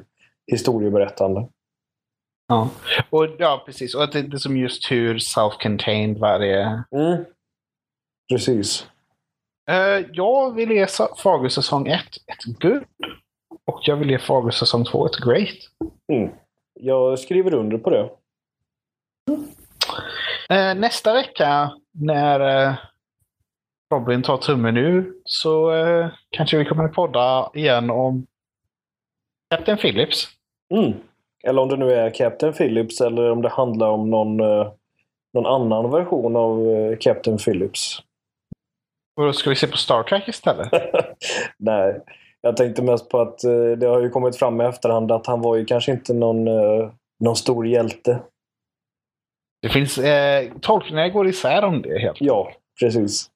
historieberättande. 0.52 1.46
Ja. 2.52 2.70
Och, 3.10 3.28
ja, 3.40 3.64
precis. 3.66 3.96
Och 3.96 4.04
att 4.04 4.12
det, 4.12 4.20
är 4.20 4.38
som 4.38 4.58
just 4.58 4.92
hur 4.92 5.18
self-contained 5.18 6.20
varje... 6.20 6.84
Mm. 6.92 7.26
Precis. 8.30 8.88
Uh, 9.72 10.06
jag 10.14 10.56
vill 10.56 10.72
ge 10.72 10.88
Fargo 11.18 11.50
säsong 11.50 11.88
1 11.88 12.02
ett 12.02 12.44
good. 12.62 12.84
Och 13.66 13.80
jag 13.84 13.96
vill 13.96 14.10
ge 14.10 14.20
Fargo 14.20 14.52
säsong 14.52 14.86
2 14.86 15.06
ett 15.06 15.18
great. 15.18 15.58
Mm. 16.14 16.32
Jag 16.80 17.20
skriver 17.20 17.54
under 17.54 17.78
på 17.78 17.90
det. 17.90 18.10
Eh, 20.50 20.76
nästa 20.76 21.14
vecka 21.14 21.72
när 21.92 22.68
eh, 22.70 22.76
Robin 23.94 24.24
tar 24.24 24.38
tummen 24.38 24.78
ur 24.78 25.14
så 25.26 25.72
kanske 26.30 26.58
vi 26.58 26.66
kommer 26.66 26.84
att 26.84 26.94
podda 26.94 27.52
igen 27.54 27.90
om 27.90 28.28
Captain 29.50 29.78
Phillips. 29.78 30.28
Mm. 30.74 30.94
Eller 31.44 31.62
om 31.62 31.70
det 31.70 31.78
nu 31.78 31.94
är 31.94 32.10
Captain 32.10 32.54
Phillips 32.54 33.02
eller 33.02 33.32
om 33.32 33.42
det 33.42 33.50
handlar 33.50 33.88
om 33.90 34.10
någon, 34.10 34.40
eh, 34.40 34.72
någon 35.34 35.46
annan 35.46 35.92
version 35.92 36.36
av 36.36 36.70
eh, 36.70 36.98
Captain 36.98 37.38
Phillips. 37.38 38.00
Och 39.20 39.26
då 39.26 39.34
ska 39.34 39.50
vi 39.50 39.56
se 39.56 39.68
på 39.68 39.78
Star 39.78 40.04
Trek 40.04 40.28
istället. 40.28 40.70
Nej, 41.58 42.02
jag 42.42 42.58
tänkte 42.58 42.82
mest 42.82 43.10
på 43.10 43.20
att 43.22 43.44
eh, 43.44 43.72
det 43.78 43.86
har 43.88 44.02
ju 44.02 44.10
kommit 44.10 44.36
fram 44.36 44.62
i 44.62 44.66
efterhand 44.66 45.12
att 45.12 45.28
han 45.28 45.42
var 45.42 45.56
ju 45.56 45.66
kanske 45.66 45.92
inte 45.92 46.14
någon, 46.14 46.46
någon 47.24 47.36
stor 47.36 47.68
hjälte. 47.68 48.20
Det 49.62 49.70
finns 49.70 49.98
eh, 49.98 50.52
tolkningar 50.62 51.10
går 51.10 51.28
isär 51.28 51.64
om 51.64 51.82
det 51.82 52.00
helt. 52.00 52.18
Ja, 52.22 52.52
precis. 52.80 53.30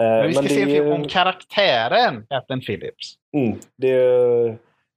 Eh, 0.00 0.06
Men 0.06 0.26
vi 0.26 0.32
ska 0.32 0.42
det 0.42 0.48
se 0.48 0.62
är 0.62 0.66
ju- 0.84 0.92
om 0.92 1.08
karaktären 1.08 2.26
Captain 2.30 2.60
Phillips. 2.60 3.14
Mm, 3.36 3.58
det, 3.76 3.96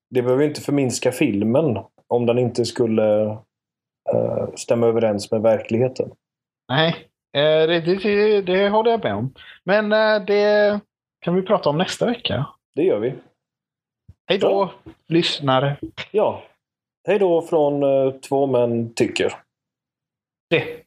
det 0.09 0.21
behöver 0.21 0.43
inte 0.43 0.61
förminska 0.61 1.11
filmen 1.11 1.77
om 2.07 2.25
den 2.25 2.38
inte 2.38 2.65
skulle 2.65 3.23
eh, 4.13 4.47
stämma 4.55 4.88
överens 4.88 5.31
med 5.31 5.41
verkligheten. 5.41 6.11
Nej, 6.69 6.89
eh, 7.34 7.67
det, 7.67 7.79
det, 7.81 8.41
det 8.41 8.69
håller 8.69 8.91
jag 8.91 9.03
med 9.03 9.15
om. 9.15 9.34
Men 9.63 9.91
eh, 9.91 10.25
det 10.25 10.79
kan 11.21 11.35
vi 11.35 11.41
prata 11.41 11.69
om 11.69 11.77
nästa 11.77 12.05
vecka. 12.05 12.45
Det 12.75 12.84
gör 12.84 12.99
vi. 12.99 13.13
Hej 14.29 14.38
då, 14.39 14.71
lyssnare. 15.07 15.77
Ja. 16.11 16.43
Hej 17.07 17.19
då 17.19 17.41
från 17.41 17.84
eh, 17.84 18.11
två 18.11 18.47
män 18.47 18.93
tycker. 18.93 19.34
Det. 20.49 20.84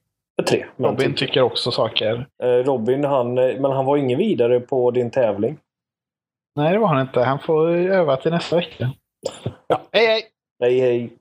Tre 0.49 0.67
män 0.77 0.91
Robin 0.91 1.15
tycker 1.15 1.43
också 1.43 1.71
saker. 1.71 2.27
Robin, 2.43 3.05
han, 3.05 3.35
men 3.35 3.65
han 3.65 3.85
var 3.85 3.97
ingen 3.97 4.19
vidare 4.19 4.61
på 4.61 4.91
din 4.91 5.11
tävling. 5.11 5.59
Nej, 6.57 6.73
det 6.73 6.79
var 6.79 6.89
han 6.89 7.01
inte. 7.01 7.21
Han 7.21 7.39
får 7.39 7.69
öva 7.71 8.17
till 8.17 8.31
nästa 8.31 8.57
vecka. 8.57 8.91
Ja, 9.67 9.81
hej 9.93 10.07
hej! 10.07 10.23
Hej 10.61 10.81
hej! 10.81 11.20